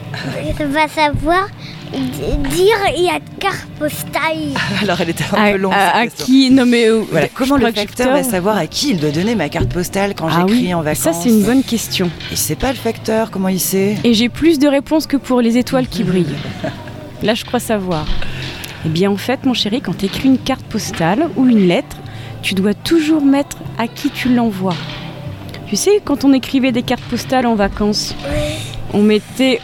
va 0.72 0.88
savoir 0.90 1.48
dire 1.94 2.76
il 2.98 3.04
y 3.04 3.10
a 3.10 3.20
carte 3.40 3.66
postale 3.80 4.54
Alors 4.82 5.00
elle 5.02 5.10
était 5.10 5.24
un 5.34 5.42
à, 5.42 5.52
peu 5.52 5.58
longue. 5.58 5.74
à- 5.74 6.08
qui 6.08 6.50
Non 6.52 6.66
mais 6.66 6.86
euh, 6.90 7.02
Voilà, 7.12 7.28
comment 7.34 7.58
le 7.58 7.72
facteur 7.72 8.12
va 8.14 8.24
savoir 8.24 8.58
à 8.58 8.68
qui 8.68 8.92
il 8.92 8.98
doit 9.00 9.12
donner 9.12 9.36
ma 9.36 9.48
carte 9.50 9.70
postale 9.70 10.14
quand 10.16 10.28
Ah 10.30 10.46
j'écris 10.48 10.66
oui, 10.68 10.74
en 10.74 10.82
vacances 10.82 11.00
ça 11.04 11.14
c'est 11.14 11.30
une 11.30 11.44
bonne 11.44 11.64
question. 11.64 12.10
Il 12.32 12.38
sait 12.38 12.56
pas 12.56 12.70
le 12.72 12.78
facteur, 12.78 13.30
comment 13.32 13.48
il 13.50 13.60
sait 13.60 13.98
Et 14.04 14.14
j'ai 14.14 14.30
plus 14.30 14.58
de 14.60 14.68
réponses 14.68 15.06
que 15.08 15.18
pour 15.18 15.42
les 15.42 15.58
étoiles 15.58 15.88
qui 15.88 16.04
brillent. 16.04 16.26
Là, 17.24 17.36
je 17.36 17.46
crois 17.46 17.60
savoir. 17.60 18.06
Eh 18.86 18.90
bien, 18.90 19.12
en 19.12 19.18
fait, 19.18 19.46
mon 19.46 19.54
chéri, 19.54 19.82
quand 19.82 19.98
tu 19.98 20.06
écris 20.06 20.28
une 20.28 20.38
carte 20.40 20.64
postale 20.66 21.30
ou 21.36 21.48
une 21.48 21.68
lettre, 21.68 21.98
tu 22.42 22.56
dois 22.56 22.74
toujours 22.74 23.24
mettre 23.24 23.58
à 23.78 23.88
qui 23.88 24.10
tu 24.10 24.34
l'envoies. 24.34 24.76
Tu 25.68 25.76
sais, 25.76 26.02
quand 26.04 26.26
on 26.26 26.34
écrivait 26.34 26.72
des 26.72 26.82
cartes 26.82 27.04
postales 27.04 27.46
en 27.46 27.56
vacances, 27.56 28.16
on 28.94 29.02
mettait, 29.04 29.62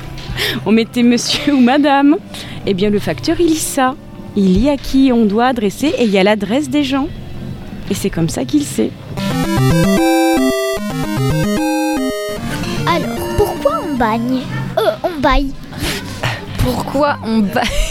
on 0.66 0.72
mettait 0.72 1.02
monsieur 1.02 1.54
ou 1.54 1.60
madame. 1.60 2.16
Eh 2.66 2.74
bien, 2.74 2.90
le 2.90 2.98
facteur, 2.98 3.36
il 3.40 3.46
lit 3.46 3.56
ça. 3.56 3.94
Il 4.36 4.54
lit 4.54 4.68
à 4.70 4.76
qui 4.76 5.10
on 5.12 5.24
doit 5.24 5.46
adresser 5.46 5.94
et 5.98 6.04
il 6.04 6.10
y 6.10 6.18
a 6.18 6.24
l'adresse 6.24 6.68
des 6.68 6.82
gens. 6.82 7.08
Et 7.90 7.94
c'est 7.94 8.10
comme 8.10 8.28
ça 8.28 8.44
qu'il 8.44 8.64
sait. 8.64 8.90
Alors, 12.88 13.16
pourquoi 13.36 13.82
on 13.88 13.96
bagne 13.96 14.40
Euh, 14.78 14.92
on 15.04 15.20
baille. 15.20 15.52
Pourquoi 16.58 17.18
on 17.24 17.38
baille? 17.38 17.85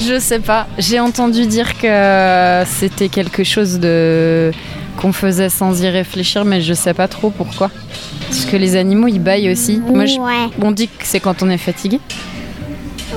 Je 0.00 0.18
sais 0.18 0.38
pas. 0.40 0.66
J'ai 0.78 1.00
entendu 1.00 1.46
dire 1.46 1.78
que 1.78 2.62
c'était 2.66 3.08
quelque 3.08 3.44
chose 3.44 3.78
de 3.80 4.50
qu'on 5.00 5.12
faisait 5.12 5.48
sans 5.50 5.82
y 5.82 5.88
réfléchir, 5.88 6.44
mais 6.44 6.60
je 6.62 6.72
sais 6.72 6.94
pas 6.94 7.06
trop 7.08 7.30
pourquoi. 7.30 7.70
Parce 8.28 8.44
que 8.46 8.56
les 8.56 8.76
animaux 8.76 9.08
ils 9.08 9.18
baillent 9.20 9.50
aussi. 9.52 9.80
Moi, 9.92 10.06
je- 10.06 10.18
Ouais. 10.18 10.48
on 10.62 10.70
dit 10.70 10.88
que 10.88 11.04
c'est 11.04 11.20
quand 11.20 11.42
on 11.42 11.50
est 11.50 11.58
fatigué, 11.58 12.00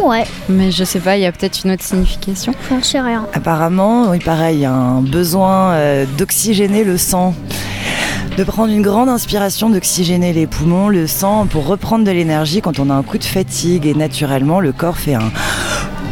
Ouais, 0.04 0.24
mais 0.48 0.72
je 0.72 0.84
sais 0.86 1.00
pas. 1.00 1.18
Il 1.18 1.24
y 1.24 1.26
a 1.26 1.32
peut-être 1.32 1.64
une 1.66 1.72
autre 1.72 1.84
signification. 1.84 2.54
j'en 2.70 2.82
sais 2.82 3.02
rien. 3.02 3.26
Apparemment, 3.34 4.10
oui, 4.10 4.20
pareil, 4.20 4.58
il 4.58 4.62
y 4.62 4.66
a 4.66 4.72
un 4.72 5.02
besoin 5.02 5.72
euh, 5.74 6.06
d'oxygéner 6.18 6.84
le 6.86 6.98
sang. 6.98 7.34
De 8.38 8.44
prendre 8.46 8.72
une 8.72 8.82
grande 8.84 9.10
inspiration, 9.10 9.70
d'oxygéner 9.70 10.32
les 10.32 10.48
poumons, 10.48 10.88
le 10.88 11.08
sang, 11.08 11.48
pour 11.48 11.66
reprendre 11.66 12.06
de 12.06 12.12
l'énergie 12.12 12.62
quand 12.62 12.80
on 12.80 12.90
a 12.90 12.94
un 12.94 13.04
coup 13.04 13.18
de 13.18 13.24
fatigue. 13.26 13.86
Et 13.86 13.94
naturellement, 13.94 14.62
le 14.62 14.72
corps 14.72 14.98
fait 14.98 15.16
un. 15.16 15.32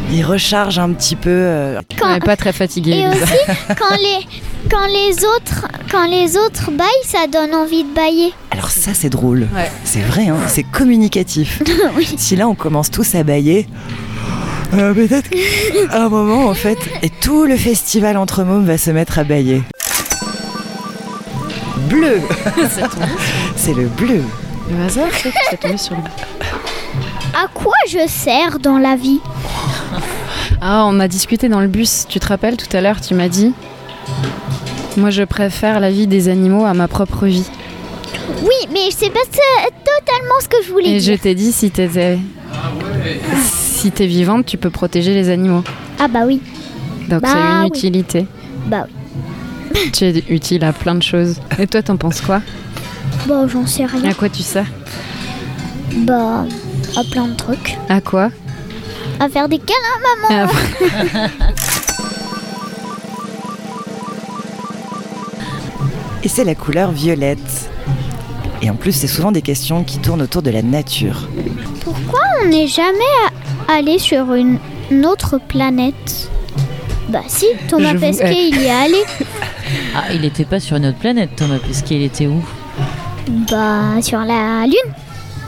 Il 0.09 0.23
recharge 0.25 0.79
un 0.79 0.91
petit 0.93 1.15
peu. 1.15 1.29
euh, 1.29 1.81
On 2.01 2.13
n'est 2.13 2.19
pas 2.19 2.37
très 2.37 2.53
fatigué. 2.53 2.91
Et 2.91 2.99
Elisa. 3.01 3.23
aussi, 3.23 3.33
quand 3.77 3.95
les, 3.95 4.69
quand 4.69 4.87
les 4.87 5.25
autres, 5.25 5.67
quand 5.91 6.07
les 6.07 6.37
autres 6.37 6.71
baillent, 6.71 6.87
ça 7.03 7.27
donne 7.27 7.53
envie 7.53 7.83
de 7.83 7.93
bailler. 7.93 8.33
Alors 8.51 8.69
ça, 8.69 8.91
c'est 8.93 9.09
drôle. 9.09 9.47
Ouais. 9.53 9.69
C'est 9.83 9.99
vrai, 10.01 10.27
hein, 10.29 10.37
c'est 10.47 10.63
communicatif. 10.63 11.61
Oui. 11.95 12.07
Si 12.17 12.35
là, 12.35 12.47
on 12.47 12.55
commence 12.55 12.89
tous 12.91 13.15
à 13.15 13.23
bailler, 13.23 13.67
euh, 14.75 14.93
peut-être 14.93 15.29
qu'à 15.29 16.01
un 16.03 16.09
moment, 16.09 16.45
en 16.47 16.53
fait, 16.53 16.77
et 17.03 17.09
tout 17.09 17.45
le 17.45 17.57
festival 17.57 18.17
entre 18.17 18.43
mômes 18.43 18.65
va 18.65 18.77
se 18.77 18.91
mettre 18.91 19.19
à 19.19 19.23
bailler. 19.23 19.63
Bleu 21.89 22.21
C'est 23.55 23.73
le 23.73 23.87
bleu. 23.87 24.21
Le 24.69 24.83
hasard, 24.85 25.07
c'est 25.13 25.31
que 25.57 25.61
tombé 25.61 25.77
sur 25.77 25.95
le. 25.95 26.01
À 27.33 27.47
quoi 27.53 27.73
je 27.89 28.07
sers 28.07 28.59
dans 28.59 28.77
la 28.77 28.95
vie? 28.95 29.19
Ah, 30.61 30.85
on 30.87 30.99
a 30.99 31.07
discuté 31.07 31.49
dans 31.49 31.59
le 31.61 31.67
bus. 31.67 32.05
Tu 32.09 32.19
te 32.19 32.27
rappelles 32.27 32.57
tout 32.57 32.75
à 32.75 32.81
l'heure, 32.81 32.99
tu 32.99 33.13
m'as 33.13 33.27
dit. 33.29 33.53
Moi, 34.97 35.11
je 35.11 35.23
préfère 35.23 35.79
la 35.79 35.91
vie 35.91 36.07
des 36.07 36.29
animaux 36.29 36.65
à 36.65 36.73
ma 36.73 36.87
propre 36.87 37.25
vie. 37.27 37.45
Oui, 38.41 38.67
mais 38.73 38.89
c'est 38.89 39.11
pas 39.11 39.19
totalement 39.25 40.33
ce 40.41 40.47
que 40.47 40.57
je 40.65 40.71
voulais 40.71 40.89
Et 40.89 40.99
je 40.99 41.11
dire. 41.11 41.19
t'ai 41.21 41.35
dit 41.35 41.51
si 41.51 41.69
t'étais. 41.69 42.17
Si 43.45 43.91
t'es 43.91 44.07
vivante, 44.07 44.45
tu 44.47 44.57
peux 44.57 44.69
protéger 44.71 45.13
les 45.13 45.29
animaux. 45.29 45.63
Ah 45.99 46.07
bah 46.07 46.21
oui. 46.25 46.41
Donc 47.09 47.21
Bah 47.21 47.27
c'est 47.31 47.37
une 47.39 47.61
oui. 47.63 47.67
utilité. 47.77 48.25
Bah 48.65 48.87
oui. 49.75 49.91
Tu 49.93 50.05
es 50.05 50.23
utile 50.29 50.63
à 50.63 50.73
plein 50.73 50.95
de 50.95 51.03
choses. 51.03 51.35
Et 51.59 51.67
toi, 51.67 51.83
t'en 51.83 51.97
penses 51.97 52.21
quoi? 52.21 52.41
Bah 53.27 53.45
j'en 53.47 53.65
sais 53.67 53.85
rien. 53.85 54.09
À 54.09 54.13
quoi 54.15 54.29
tu 54.29 54.41
sers? 54.41 54.65
Bah 55.97 56.45
à 56.95 57.03
plein 57.11 57.27
de 57.27 57.35
trucs. 57.35 57.77
À 57.89 58.01
quoi? 58.01 58.29
À 59.19 59.29
faire 59.29 59.49
des 59.49 59.59
câlins, 59.59 60.29
maman. 60.29 60.51
Et 66.23 66.29
c'est 66.29 66.43
la 66.43 66.55
couleur 66.55 66.91
violette. 66.91 67.69
Et 68.61 68.69
en 68.69 68.75
plus, 68.75 68.91
c'est 68.91 69.07
souvent 69.07 69.31
des 69.31 69.41
questions 69.41 69.83
qui 69.83 69.99
tournent 69.99 70.21
autour 70.21 70.41
de 70.41 70.49
la 70.49 70.61
nature. 70.61 71.29
Pourquoi 71.83 72.19
on 72.43 72.49
n'est 72.49 72.67
jamais 72.67 72.91
allé 73.67 73.97
sur 73.97 74.33
une, 74.33 74.59
autre 75.05 75.39
planète? 75.47 76.29
Bah 77.09 77.21
si, 77.27 77.45
Thomas 77.69 77.93
Je 77.93 77.97
Pesquet, 77.99 78.49
il 78.49 78.61
y 78.61 78.65
est 78.65 78.71
allé. 78.83 79.03
Ah, 79.95 80.11
il 80.13 80.25
était 80.25 80.45
pas 80.45 80.59
sur 80.59 80.77
une 80.77 80.87
autre 80.87 80.97
planète, 80.97 81.29
Thomas 81.35 81.59
Pesquet, 81.59 81.95
il 81.95 82.03
était 82.03 82.27
où? 82.27 82.43
Bah 83.49 84.01
sur 84.01 84.19
la 84.19 84.65
Lune. 84.65 84.93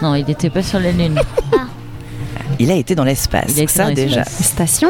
Non, 0.02 0.16
il 0.16 0.30
était 0.30 0.50
pas 0.50 0.64
sur 0.64 0.80
la 0.80 0.92
Lune. 0.92 1.20
Il 2.60 2.72
a 2.72 2.76
été 2.76 2.94
dans 2.96 3.04
l'espace. 3.06 3.46
Il 3.50 3.60
a 3.60 3.64
été 3.64 3.72
ça 3.74 3.86
dans 3.86 3.94
déjà. 3.94 4.24
Station 4.26 4.90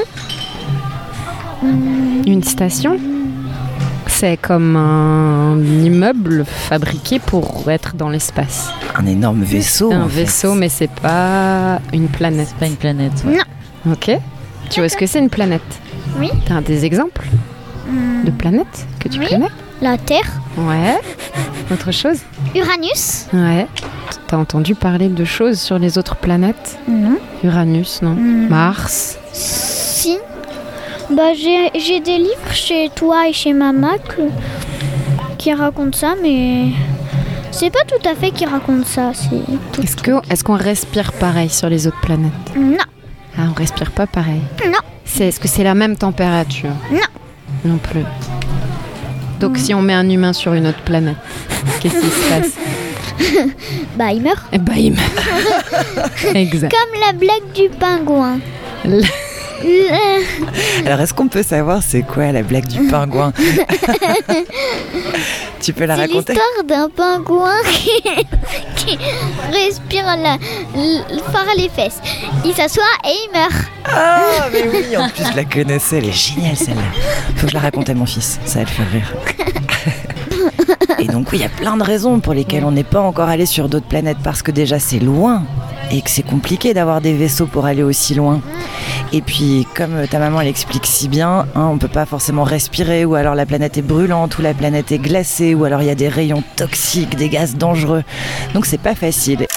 Une 2.25 2.43
station 2.43 2.97
C'est 4.07 4.37
comme 4.37 4.75
un 4.75 5.59
immeuble 5.61 6.45
fabriqué 6.45 7.19
pour 7.19 7.69
être 7.69 7.95
dans 7.95 8.09
l'espace. 8.09 8.69
Un 8.95 9.05
énorme 9.05 9.43
vaisseau. 9.43 9.91
Un 9.91 10.03
en 10.03 10.09
fait. 10.09 10.21
vaisseau, 10.23 10.53
mais 10.55 10.69
c'est 10.69 10.89
pas 10.89 11.79
une 11.93 12.07
planète. 12.07 12.53
Pas 12.59 12.65
une 12.67 12.75
planète. 12.75 13.13
ouais. 13.25 13.37
Non. 13.85 13.93
Ok. 13.93 14.11
Tu 14.69 14.79
vois 14.81 14.89
ce 14.89 14.97
que 14.97 15.05
c'est 15.05 15.19
une 15.19 15.29
planète? 15.29 15.61
Oui. 16.19 16.29
T'as 16.47 16.61
des 16.61 16.85
exemples 16.85 17.25
Hmm, 17.87 18.23
de 18.23 18.29
planètes 18.29 18.85
que 18.99 19.07
tu 19.09 19.19
Oui. 19.19 19.25
connais? 19.29 19.47
La 19.81 19.97
Terre, 19.97 20.29
Ouais. 20.57 20.99
Autre 21.71 21.91
chose? 21.91 22.17
Uranus. 22.53 23.25
Ouais. 23.33 23.65
T'as 24.29 24.37
entendu 24.37 24.75
parler 24.75 25.07
de 25.09 25.25
choses 25.25 25.59
sur 25.59 25.79
les 25.79 25.97
autres 25.97 26.15
planètes? 26.15 26.77
Non. 26.87 27.17
Uranus, 27.43 28.01
non 28.03 28.11
Hmm. 28.13 28.47
Mars? 28.47 29.17
Si. 29.33 30.17
Bah 31.09 31.33
j'ai 31.33 31.99
des 31.99 32.17
livres 32.19 32.51
chez 32.53 32.89
toi 32.95 33.27
et 33.27 33.33
chez 33.33 33.53
maman 33.53 33.95
que- 34.07 34.29
qui 35.39 35.51
racontent 35.51 35.97
ça, 35.97 36.13
mais 36.21 36.67
c'est 37.49 37.71
pas 37.71 37.83
tout 37.87 38.07
à 38.07 38.13
fait 38.13 38.29
qui 38.29 38.45
racontent 38.45 38.85
ça. 38.85 39.11
Est-ce 39.81 39.95
que 39.95 40.11
est-ce 40.31 40.43
qu'on 40.43 40.57
respire 40.57 41.11
pareil 41.13 41.49
sur 41.49 41.67
les 41.67 41.87
autres 41.87 41.99
planètes? 42.01 42.31
Non. 42.55 42.77
Ah, 43.37 43.47
on 43.49 43.53
respire 43.53 43.89
pas 43.91 44.05
pareil. 44.05 44.41
Non. 44.67 44.77
C'est 45.05 45.29
est-ce 45.29 45.39
que 45.39 45.47
c'est 45.47 45.63
la 45.63 45.73
même 45.73 45.95
température? 45.97 46.75
Non. 46.91 47.09
Non 47.65 47.77
plus. 47.77 48.03
Donc 49.39 49.57
si 49.57 49.73
on 49.73 49.81
met 49.81 49.93
un 49.93 50.07
humain 50.07 50.33
sur 50.33 50.53
une 50.53 50.67
autre 50.67 50.83
planète, 50.83 51.17
qu'est-ce 51.79 51.99
qui 51.99 52.09
se 52.09 52.29
passe? 52.29 52.53
Bah 53.97 54.11
il 54.13 54.21
meurt. 54.21 54.43
Eh 54.51 54.57
ben 54.57 54.73
il 54.75 54.93
meurt. 54.93 55.11
exact. 56.35 56.73
Comme 56.73 56.99
la 57.01 57.13
blague 57.13 57.51
du 57.53 57.69
pingouin. 57.69 58.39
Alors, 60.85 61.01
est-ce 61.01 61.13
qu'on 61.13 61.27
peut 61.27 61.43
savoir 61.43 61.83
c'est 61.83 62.03
quoi 62.03 62.31
la 62.31 62.43
blague 62.43 62.67
du 62.67 62.87
pingouin 62.87 63.33
Tu 65.59 65.73
peux 65.73 65.83
la 65.85 65.95
C'est 65.95 66.01
raconter 66.01 66.33
l'histoire 66.33 66.63
d'un 66.65 66.89
pingouin 66.89 67.57
qui, 67.69 68.01
qui 68.75 68.97
respire 69.51 70.05
la, 70.05 70.37
par 71.33 71.45
les 71.57 71.69
fesses. 71.69 71.99
Il 72.45 72.53
s'assoit 72.53 72.83
et 73.05 73.09
il 73.09 73.29
meurt. 73.33 73.65
Ah, 73.85 74.47
mais 74.53 74.63
oui, 74.71 74.95
en 74.97 75.09
plus, 75.09 75.25
je 75.29 75.35
la 75.35 75.43
connaissais. 75.43 75.97
Elle 75.97 76.05
est 76.05 76.11
géniale, 76.13 76.55
celle-là. 76.55 76.81
Faut 77.35 77.41
que 77.43 77.49
je 77.49 77.53
la 77.53 77.59
raconte 77.59 77.89
à 77.89 77.93
mon 77.93 78.05
fils. 78.05 78.39
Ça 78.45 78.59
va 78.59 78.65
le 78.65 78.71
faire 78.71 78.89
rire. 78.91 79.13
Et 81.01 81.07
donc, 81.07 81.31
oui, 81.31 81.37
il 81.37 81.41
y 81.41 81.45
a 81.45 81.49
plein 81.49 81.77
de 81.77 81.83
raisons 81.83 82.19
pour 82.19 82.33
lesquelles 82.33 82.65
on 82.65 82.71
n'est 82.71 82.83
pas 82.83 82.99
encore 82.99 83.29
allé 83.29 83.45
sur 83.45 83.69
d'autres 83.69 83.87
planètes. 83.87 84.17
Parce 84.23 84.41
que 84.41 84.51
déjà, 84.51 84.79
c'est 84.79 84.99
loin. 84.99 85.43
Et 85.91 86.01
que 86.01 86.09
c'est 86.09 86.23
compliqué 86.23 86.73
d'avoir 86.73 86.99
des 86.99 87.13
vaisseaux 87.13 87.45
pour 87.45 87.65
aller 87.65 87.83
aussi 87.83 88.15
loin. 88.15 88.41
Et 89.13 89.21
puis, 89.21 89.65
comme 89.75 90.07
ta 90.07 90.19
maman 90.19 90.41
l'explique 90.41 90.85
si 90.85 91.07
bien, 91.07 91.47
hein, 91.55 91.69
on 91.71 91.77
peut 91.77 91.87
pas 91.87 92.05
forcément 92.05 92.43
respirer, 92.43 93.05
ou 93.05 93.15
alors 93.15 93.33
la 93.33 93.47
planète 93.47 93.77
est 93.77 93.81
brûlante, 93.81 94.37
ou 94.37 94.41
la 94.41 94.53
planète 94.53 94.91
est 94.91 94.99
glacée, 94.99 95.55
ou 95.55 95.63
alors 95.63 95.81
il 95.81 95.87
y 95.87 95.89
a 95.89 95.95
des 95.95 96.09
rayons 96.09 96.43
toxiques, 96.57 97.15
des 97.15 97.29
gaz 97.29 97.55
dangereux. 97.55 98.03
Donc, 98.53 98.65
c'est 98.65 98.77
pas 98.77 98.93
facile. 98.93 99.47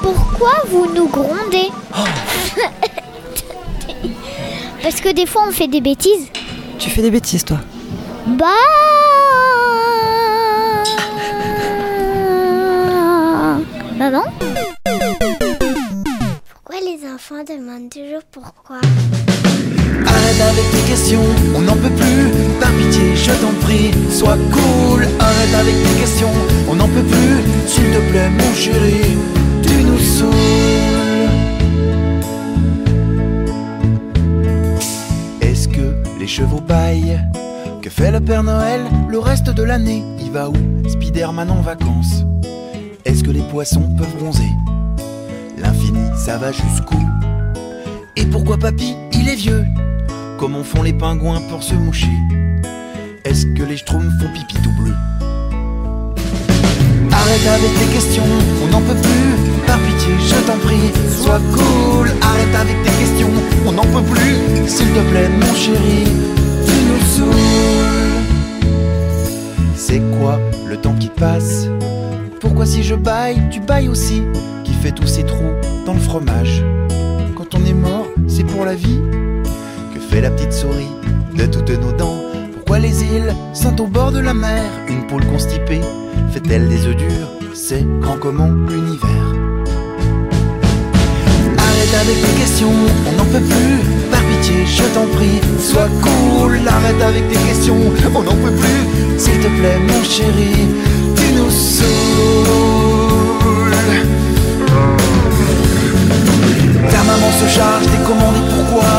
Pourquoi 0.00 0.52
vous 0.68 0.86
nous 0.94 1.08
grondez 1.08 1.70
Parce 4.82 5.00
que 5.00 5.12
des 5.12 5.26
fois 5.26 5.42
on 5.48 5.52
fait 5.52 5.68
des 5.68 5.80
bêtises. 5.80 6.28
Tu 6.78 6.90
fais 6.90 7.02
des 7.02 7.10
bêtises, 7.10 7.44
toi 7.44 7.58
Bah. 8.38 8.46
Maman 13.98 14.22
Pourquoi 16.48 16.76
les 16.80 17.00
enfants 17.12 17.42
demandent 17.46 17.90
toujours 17.90 18.22
pourquoi? 18.30 18.76
Arrête 20.06 20.40
avec 20.40 20.70
tes 20.70 20.90
questions, 20.90 21.24
on 21.56 21.60
n'en 21.62 21.74
peut 21.74 21.90
plus. 21.90 22.30
Par 22.60 22.70
pitié, 22.70 23.16
je 23.16 23.32
t'en 23.32 23.52
prie, 23.62 23.90
sois 24.10 24.38
cool. 24.52 25.08
Arrête 25.18 25.54
avec 25.54 25.74
tes 25.74 26.00
questions, 26.00 26.32
on 26.68 26.76
n'en 26.76 26.88
peut 26.88 27.02
plus. 27.02 27.42
S'il 27.66 27.90
te 27.90 27.98
plaît, 28.10 28.30
mon 28.30 28.54
chéri, 28.54 29.16
tu 29.62 29.82
nous 29.82 29.98
saoules. 29.98 30.30
Est-ce 35.40 35.66
que 35.66 35.94
les 36.20 36.28
chevaux 36.28 36.60
baillent 36.60 37.20
Que 37.82 37.88
fait 37.88 38.10
le 38.10 38.20
Père 38.20 38.42
Noël 38.42 38.82
le 39.08 39.18
reste 39.18 39.48
de 39.48 39.62
l'année? 39.62 40.04
Il 40.20 40.30
va 40.30 40.50
où? 40.50 40.54
Spider-Man 40.86 41.50
en 41.50 41.62
vacances. 41.62 42.24
Est-ce 43.06 43.24
que 43.24 43.30
les 43.30 43.40
poissons 43.40 43.88
peuvent 43.96 44.16
bronzer? 44.18 44.50
L'infini, 45.56 46.02
ça 46.14 46.36
va 46.36 46.52
jusqu'où? 46.52 46.98
Et 48.16 48.26
pourquoi 48.26 48.58
papy, 48.58 48.94
il 49.14 49.30
est 49.30 49.34
vieux? 49.34 49.64
Comment 50.38 50.62
font 50.62 50.82
les 50.82 50.92
pingouins 50.92 51.40
pour 51.48 51.62
se 51.62 51.74
moucher? 51.74 52.12
Est-ce 53.24 53.46
que 53.46 53.62
les 53.62 53.78
schtroumpfs 53.78 54.12
font 54.20 54.28
pipi 54.34 54.56
tout 54.62 54.82
bleu? 54.82 54.94
Arrête 57.10 57.46
avec 57.46 57.78
tes 57.78 57.94
questions, 57.94 58.24
on 58.62 58.66
n'en 58.72 58.80
peut 58.82 59.00
plus. 59.00 59.66
Par 59.66 59.78
pitié, 59.78 60.12
je 60.18 60.46
t'en 60.46 60.58
prie, 60.58 60.90
sois 61.22 61.40
cool. 61.54 62.10
Arrête 62.20 62.54
avec 62.60 62.82
tes 62.82 62.90
questions, 62.90 63.30
on 63.66 63.72
n'en 63.72 63.84
peut 63.84 64.04
plus. 64.10 64.68
S'il 64.68 64.88
te 64.88 65.00
plaît, 65.10 65.30
mon 65.30 65.54
chéri, 65.54 66.04
C'est 69.90 70.02
quoi 70.20 70.38
le 70.68 70.76
temps 70.76 70.94
qui 70.94 71.08
passe? 71.08 71.66
Pourquoi 72.40 72.64
si 72.64 72.84
je 72.84 72.94
baille, 72.94 73.42
tu 73.50 73.58
bailles 73.58 73.88
aussi? 73.88 74.22
Qui 74.62 74.72
fait 74.72 74.92
tous 74.92 75.08
ces 75.08 75.24
trous 75.24 75.50
dans 75.84 75.94
le 75.94 75.98
fromage? 75.98 76.62
Quand 77.34 77.56
on 77.56 77.64
est 77.66 77.74
mort, 77.74 78.06
c'est 78.28 78.44
pour 78.44 78.64
la 78.64 78.76
vie. 78.76 79.00
Que 79.92 79.98
fait 79.98 80.20
la 80.20 80.30
petite 80.30 80.52
souris 80.52 80.92
de 81.36 81.44
toutes 81.44 81.70
nos 81.70 81.90
dents? 81.90 82.22
Pourquoi 82.54 82.78
les 82.78 83.02
îles 83.02 83.34
sont 83.52 83.80
au 83.80 83.88
bord 83.88 84.12
de 84.12 84.20
la 84.20 84.32
mer? 84.32 84.62
Une 84.88 85.08
poule 85.08 85.26
constipée 85.26 85.80
fait-elle 86.30 86.68
des 86.68 86.86
œufs 86.86 86.94
durs? 86.94 87.28
C'est 87.52 87.84
grand 88.00 88.16
comment 88.16 88.46
l'univers. 88.46 89.34
Arrête 91.58 91.94
avec 92.00 92.14
tes 92.14 92.40
questions, 92.40 92.70
on 93.08 93.16
n'en 93.16 93.24
peut 93.24 93.40
plus 93.40 93.99
je 94.42 94.82
t'en 94.94 95.06
prie, 95.06 95.40
sois 95.58 95.88
cool 96.02 96.60
Arrête 96.66 97.02
avec 97.02 97.28
tes 97.28 97.36
questions, 97.36 97.76
on 98.14 98.22
n'en 98.22 98.36
peut 98.36 98.52
plus 98.52 99.18
S'il 99.18 99.38
te 99.38 99.48
plaît, 99.48 99.78
mon 99.88 100.02
chéri, 100.02 100.68
tu 101.16 101.32
nous 101.34 101.50
saoules 101.50 101.80
Ta 106.90 106.98
maman 107.04 107.30
se 107.40 107.48
charge 107.48 107.86
des 107.86 108.02
commandes 108.06 108.36
et 108.36 108.54
pourquoi? 108.54 108.90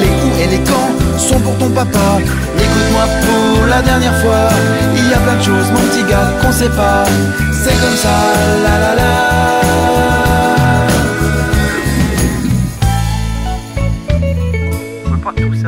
Les 0.00 0.06
où 0.06 0.30
et 0.42 0.56
les 0.56 0.62
quand 0.64 1.18
sont 1.18 1.40
pour 1.40 1.56
ton 1.58 1.70
papa. 1.70 2.18
Écoute-moi 2.56 3.06
pour 3.26 3.66
la 3.66 3.82
dernière 3.82 4.16
fois. 4.18 4.48
Il 4.96 5.10
y 5.10 5.14
a 5.14 5.18
plein 5.18 5.36
de 5.36 5.42
choses 5.42 5.70
mon 5.72 5.80
petit 5.88 6.04
gars 6.08 6.32
qu'on 6.40 6.52
sait 6.52 6.68
pas. 6.70 7.04
C'est 7.52 7.78
comme 7.80 7.96
ça, 7.96 8.16
la 8.62 8.78
la 8.78 8.94
la 8.94 10.27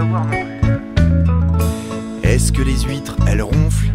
savoir 0.01 0.25
non 0.25 0.33
Est-ce 2.23 2.53
que 2.53 2.63
les 2.63 2.81
huîtres, 2.81 3.17
elles 3.27 3.43
ronflent? 3.43 3.91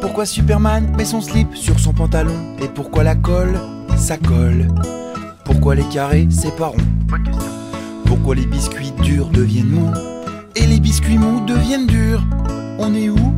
Pourquoi 0.00 0.24
Superman 0.24 0.90
met 0.96 1.04
son 1.04 1.20
slip 1.20 1.54
sur 1.54 1.78
son 1.78 1.92
pantalon? 1.92 2.56
Et 2.62 2.68
pourquoi 2.68 3.04
la 3.04 3.14
colle, 3.14 3.60
ça 3.94 4.16
colle? 4.16 4.68
Pourquoi 5.44 5.74
les 5.74 5.84
carrés, 5.84 6.26
c'est 6.30 6.56
pas 6.56 6.68
rond? 6.68 6.86
Pourquoi 8.06 8.36
les 8.36 8.46
biscuits 8.46 8.92
durs 9.02 9.28
deviennent 9.28 9.68
mous? 9.68 9.92
Et 10.56 10.66
les 10.66 10.80
biscuits 10.80 11.18
mous 11.18 11.44
deviennent 11.44 11.86
durs? 11.86 12.24
On 12.78 12.94
est 12.94 13.10
où? 13.10 13.34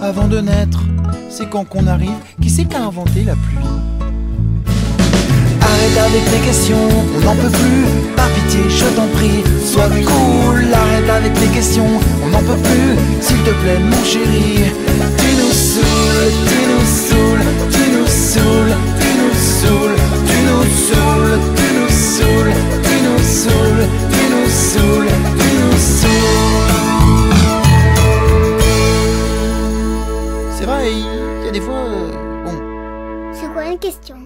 Avant 0.00 0.26
de 0.26 0.40
naître? 0.40 0.84
C'est 1.28 1.50
quand 1.50 1.66
qu'on 1.66 1.86
arrive? 1.86 2.16
Qui 2.40 2.48
c'est 2.48 2.64
qui 2.64 2.76
a 2.76 2.86
inventé 2.86 3.24
la 3.24 3.34
pluie? 3.34 3.97
Arrête 5.88 6.12
avec 6.12 6.24
tes 6.30 6.40
questions, 6.46 6.88
on 7.16 7.20
n'en 7.24 7.34
peut 7.34 7.48
plus. 7.48 7.86
Par 8.14 8.28
pitié, 8.28 8.60
je 8.68 8.84
t'en 8.94 9.06
prie, 9.08 9.42
sois 9.64 9.88
cool. 9.88 10.66
Arrête 10.72 11.08
avec 11.08 11.32
tes 11.34 11.46
questions, 11.46 11.88
on 12.22 12.28
n'en 12.28 12.40
peut 12.40 12.60
plus. 12.62 12.96
S'il 13.22 13.38
te 13.38 13.50
plaît, 13.50 13.78
mon 13.78 14.04
chéri, 14.04 14.64
tu 15.16 15.28
nous 15.40 15.52
saoules, 15.52 16.32
tu 16.46 16.58
nous 16.68 16.84
saoules, 16.84 17.46
tu 17.70 17.90
nous 17.96 18.06
saoules, 18.06 18.76
tu 19.00 19.08
nous 19.18 19.34
saoules, 19.34 19.96
tu 20.26 20.36
nous 20.44 20.68
saoules, 20.68 21.38
tu 21.56 21.66
nous 21.78 21.88
saoules, 21.88 22.54
tu 22.82 22.96
nous 23.06 23.22
saoules, 23.22 23.86
tu 24.12 24.22
nous 24.34 24.48
saoules, 24.50 25.12
tu 25.38 25.48
nous 25.56 25.78
saoules. 25.78 26.18
C'est 30.58 30.66
vrai, 30.66 30.82
il 30.92 31.44
y 31.46 31.48
a 31.48 31.50
des 31.50 31.60
fois, 31.62 31.76
euh, 31.76 32.44
bon. 32.44 32.54
C'est 33.32 33.50
quoi 33.52 33.64
une 33.64 33.78
question? 33.78 34.16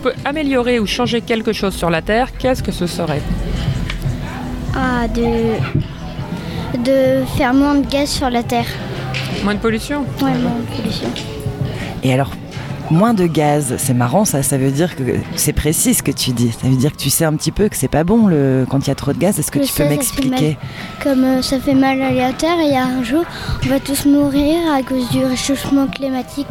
Peux 0.00 0.12
améliorer 0.24 0.78
ou 0.80 0.86
changer 0.86 1.20
quelque 1.20 1.52
chose 1.52 1.74
sur 1.74 1.90
la 1.90 2.02
Terre, 2.02 2.28
qu'est-ce 2.38 2.62
que 2.62 2.72
ce 2.72 2.86
serait 2.86 3.22
Ah, 4.74 5.06
de. 5.08 5.54
de 6.84 7.24
faire 7.36 7.54
moins 7.54 7.74
de 7.76 7.86
gaz 7.86 8.08
sur 8.08 8.30
la 8.30 8.42
Terre. 8.42 8.66
Moins 9.44 9.54
de 9.54 9.60
pollution 9.60 10.00
Ouais, 10.22 10.32
moins 10.38 10.56
de 10.60 10.76
pollution. 10.76 11.08
Et 12.02 12.12
alors, 12.12 12.30
moins 12.90 13.12
de 13.14 13.26
gaz, 13.26 13.74
c'est 13.78 13.94
marrant 13.94 14.24
ça, 14.24 14.42
ça 14.42 14.56
veut 14.58 14.70
dire 14.70 14.96
que 14.96 15.02
c'est 15.36 15.52
précis 15.52 15.94
ce 15.94 16.02
que 16.02 16.10
tu 16.10 16.30
dis. 16.32 16.50
Ça 16.52 16.68
veut 16.68 16.76
dire 16.76 16.92
que 16.92 16.96
tu 16.96 17.10
sais 17.10 17.24
un 17.24 17.34
petit 17.34 17.52
peu 17.52 17.68
que 17.68 17.76
c'est 17.76 17.88
pas 17.88 18.04
bon 18.04 18.26
le... 18.26 18.66
quand 18.68 18.86
il 18.86 18.88
y 18.88 18.90
a 18.90 18.94
trop 18.94 19.12
de 19.12 19.18
gaz. 19.18 19.38
Est-ce 19.38 19.50
que 19.50 19.60
Je 19.60 19.66
tu 19.66 19.72
sais, 19.72 19.82
peux 19.82 19.88
m'expliquer. 19.90 20.56
Comme 21.02 21.24
euh, 21.24 21.42
ça 21.42 21.58
fait 21.60 21.74
mal 21.74 22.00
à 22.02 22.10
la 22.12 22.32
terre, 22.32 22.58
et 22.60 22.66
il 22.68 22.72
y 22.72 22.76
a 22.76 22.84
un 22.84 23.02
jour, 23.02 23.24
on 23.64 23.68
va 23.68 23.80
tous 23.80 24.06
mourir 24.06 24.56
à 24.74 24.82
cause 24.82 25.08
du 25.10 25.24
réchauffement 25.24 25.86
climatique. 25.86 26.46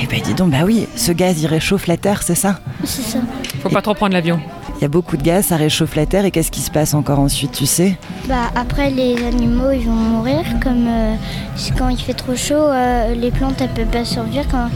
Eh 0.00 0.06
ben 0.06 0.20
dis 0.22 0.34
donc, 0.34 0.50
bah 0.50 0.58
oui, 0.64 0.88
ce 0.96 1.12
gaz 1.12 1.40
il 1.42 1.46
réchauffe 1.46 1.86
la 1.86 1.96
Terre, 1.96 2.22
c'est 2.22 2.34
ça 2.34 2.58
C'est 2.84 3.02
ça. 3.02 3.18
Faut 3.62 3.68
pas 3.68 3.82
trop 3.82 3.94
prendre 3.94 4.12
l'avion. 4.14 4.40
Il 4.78 4.82
y 4.82 4.84
a 4.84 4.88
beaucoup 4.88 5.16
de 5.16 5.22
gaz, 5.22 5.46
ça 5.46 5.56
réchauffe 5.56 5.94
la 5.94 6.06
Terre 6.06 6.24
et 6.24 6.30
qu'est-ce 6.32 6.50
qui 6.50 6.60
se 6.60 6.70
passe 6.70 6.92
encore 6.94 7.20
ensuite, 7.20 7.52
tu 7.52 7.66
sais? 7.66 7.96
Bah, 8.28 8.50
après, 8.56 8.90
les 8.90 9.24
animaux, 9.24 9.70
ils 9.70 9.84
vont 9.86 9.92
mourir. 9.92 10.40
Comme 10.62 10.86
euh, 10.88 11.14
quand 11.78 11.88
il 11.88 11.98
fait 11.98 12.14
trop 12.14 12.34
chaud, 12.34 12.54
euh, 12.54 13.14
les 13.14 13.30
plantes, 13.30 13.60
elles 13.60 13.68
peuvent 13.68 13.86
pas 13.86 14.04
survivre 14.04 14.44
quand, 14.50 14.68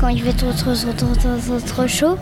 quand 0.00 0.08
il 0.08 0.22
fait 0.22 0.34
trop, 0.34 0.52
trop, 0.52 0.72
trop, 0.74 0.92
trop, 0.92 1.14
trop, 1.14 1.36
trop, 1.38 1.60
trop 1.66 1.86
chaud. 1.88 2.16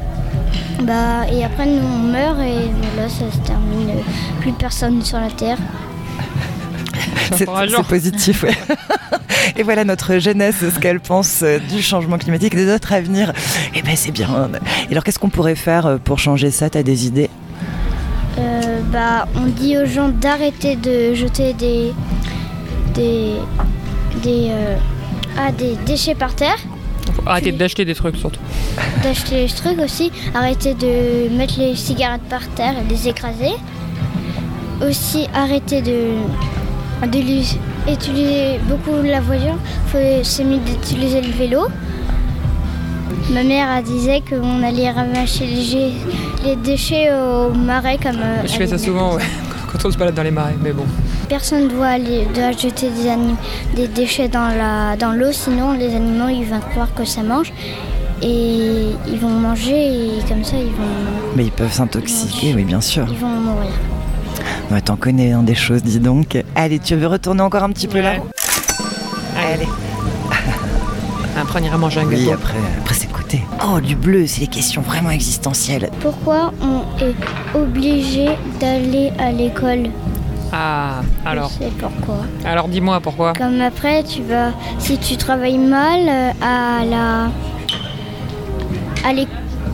Bah, 0.85 1.27
et 1.31 1.45
après, 1.45 1.67
nous, 1.67 1.83
on 1.87 1.99
meurt 1.99 2.39
et 2.41 2.71
voilà, 2.95 3.09
ça 3.11 3.31
se 3.31 3.39
termine. 3.47 3.91
euh, 3.91 4.41
Plus 4.41 4.53
personne 4.53 5.03
sur 5.03 5.19
la 5.21 5.31
Terre. 5.31 5.59
C'est 7.37 7.47
positif, 7.89 8.43
ouais. 8.45 8.57
Et 9.57 9.63
voilà 9.63 9.85
notre 9.85 10.19
jeunesse, 10.19 10.57
ce 10.61 10.79
qu'elle 10.79 11.01
pense 11.01 11.43
euh, 11.43 11.59
du 11.59 11.83
changement 11.83 12.19
climatique 12.19 12.55
et 12.55 12.59
de 12.59 12.65
notre 12.71 12.93
avenir. 12.93 13.33
Eh 13.75 13.83
ben 13.83 13.97
c'est 13.97 14.11
bien. 14.13 14.29
Et 14.89 14.93
alors 14.93 15.05
qu'est-ce 15.05 15.19
qu'on 15.19 15.31
pourrait 15.31 15.55
faire 15.55 15.87
euh, 15.87 15.99
pour 15.99 16.19
changer 16.19 16.51
ça? 16.51 16.69
T'as 16.71 16.83
des 16.83 17.07
idées? 17.07 17.31
Euh, 18.39 18.81
bah, 18.93 19.27
on 19.35 19.47
dit 19.47 19.77
aux 19.79 19.87
gens 19.87 20.09
d'arrêter 20.09 20.77
de 20.77 21.15
jeter 21.15 21.55
des, 21.55 21.93
des, 22.95 23.33
des, 24.23 24.49
euh, 24.51 24.77
ah, 25.37 25.51
des 25.51 25.75
déchets 25.87 26.15
par 26.15 26.35
terre, 26.35 26.57
Faut 27.15 27.23
arrêter 27.27 27.51
d'acheter 27.53 27.85
des 27.85 27.95
trucs 27.95 28.17
surtout. 28.17 28.41
d'acheter 29.03 29.47
les 29.47 29.49
trucs 29.49 29.79
aussi, 29.81 30.13
arrêter 30.35 30.75
de 30.75 31.35
mettre 31.37 31.59
les 31.59 31.75
cigarettes 31.75 32.29
par 32.29 32.47
terre 32.51 32.75
et 32.79 32.89
les 32.89 33.09
écraser. 33.09 33.53
Aussi 34.87 35.27
arrêter 35.35 35.83
de, 35.83 36.13
de 37.07 37.19
l'us- 37.19 37.57
utiliser 37.91 38.59
beaucoup 38.69 39.01
la 39.05 39.21
voiture, 39.21 39.57
faut 39.87 39.99
c'est 40.23 40.45
mieux 40.45 40.59
d'utiliser 40.59 41.21
le 41.21 41.31
vélo. 41.33 41.67
Ma 43.33 43.43
mère 43.43 43.69
elle 43.77 43.85
disait 43.85 44.23
qu'on 44.29 44.63
allait 44.63 44.91
ramasser 44.91 45.47
les, 46.45 46.57
déchets 46.57 47.11
au 47.13 47.53
marais 47.53 47.99
comme. 48.03 48.17
euh, 48.21 48.43
Je 48.47 48.53
fais 48.53 48.67
ça 48.67 48.79
souvent 48.79 49.15
ouais, 49.17 49.23
quand 49.73 49.87
on 49.87 49.91
se 49.91 49.99
balade 49.99 50.15
dans 50.15 50.23
les 50.23 50.31
marais, 50.31 50.57
mais 50.63 50.73
bon. 50.73 50.85
Personne 51.29 51.69
doit 51.69 51.89
aller 51.89 52.27
doit 52.35 52.53
jeter 52.53 52.89
des, 53.77 53.87
déchets 53.89 54.29
dans 54.29 55.13
l'eau, 55.15 55.31
sinon 55.33 55.73
les 55.75 55.95
animaux 55.95 56.29
ils 56.29 56.47
vont 56.47 56.61
croire 56.61 56.89
que 56.95 57.05
ça 57.05 57.23
mange 57.23 57.53
et 58.23 58.89
ils 59.07 59.19
vont 59.19 59.29
manger 59.29 59.87
et 59.89 60.11
comme 60.29 60.43
ça 60.43 60.57
ils 60.57 60.73
vont 60.73 60.95
Mais 61.37 61.45
ils 61.45 61.53
peuvent 61.53 61.73
s'intoxiquer, 61.73 62.55
oui 62.55 62.65
bien 62.65 62.81
sûr. 62.81 63.07
ils 63.11 63.17
vont 63.19 63.29
mourir. 63.29 63.71
Ouais, 64.71 64.81
T'en 64.83 64.97
connais 64.97 65.33
hein, 65.33 65.43
des 65.43 65.55
choses, 65.55 65.83
dis 65.83 65.99
donc. 66.01 66.37
Allez, 66.55 66.79
tu 66.79 66.95
veux 66.95 67.07
retourner 67.07 67.41
encore 67.43 67.63
un 67.63 67.71
petit 67.71 67.89
peu 67.89 68.01
là 68.01 68.15
Allez. 69.37 69.67
Après, 71.41 71.61
on 71.61 71.65
ira 71.65 71.79
manger 71.79 72.01
un 72.01 72.07
Oui, 72.07 72.17
gâteau. 72.25 72.33
après, 72.35 72.59
après 72.81 72.95
c'est 72.95 73.11
côté. 73.11 73.43
Oh, 73.65 73.81
du 73.81 73.95
bleu, 73.95 74.27
c'est 74.27 74.41
des 74.41 74.47
questions 74.49 74.83
vraiment 74.83 75.11
existentielles. 75.11 75.89
Pourquoi 76.01 76.53
on 76.61 76.81
est 77.03 77.15
obligé 77.57 78.29
d'aller 78.61 79.13
à 79.19 79.31
l'école 79.31 79.85
Ah, 80.53 81.01
alors. 81.25 81.51
Je 81.61 81.65
sais 81.65 81.73
pourquoi. 81.79 82.25
Alors 82.45 82.69
dis-moi 82.69 83.01
pourquoi. 83.01 83.33
Comme 83.35 83.61
après 83.61 84.03
tu 84.03 84.23
vas 84.23 84.51
si 84.79 84.99
tu 84.99 85.17
travailles 85.17 85.59
mal 85.59 86.01
euh, 86.09 86.31
à 86.43 86.85
la 86.85 87.31
à 89.09 89.13
l'é- 89.13 89.29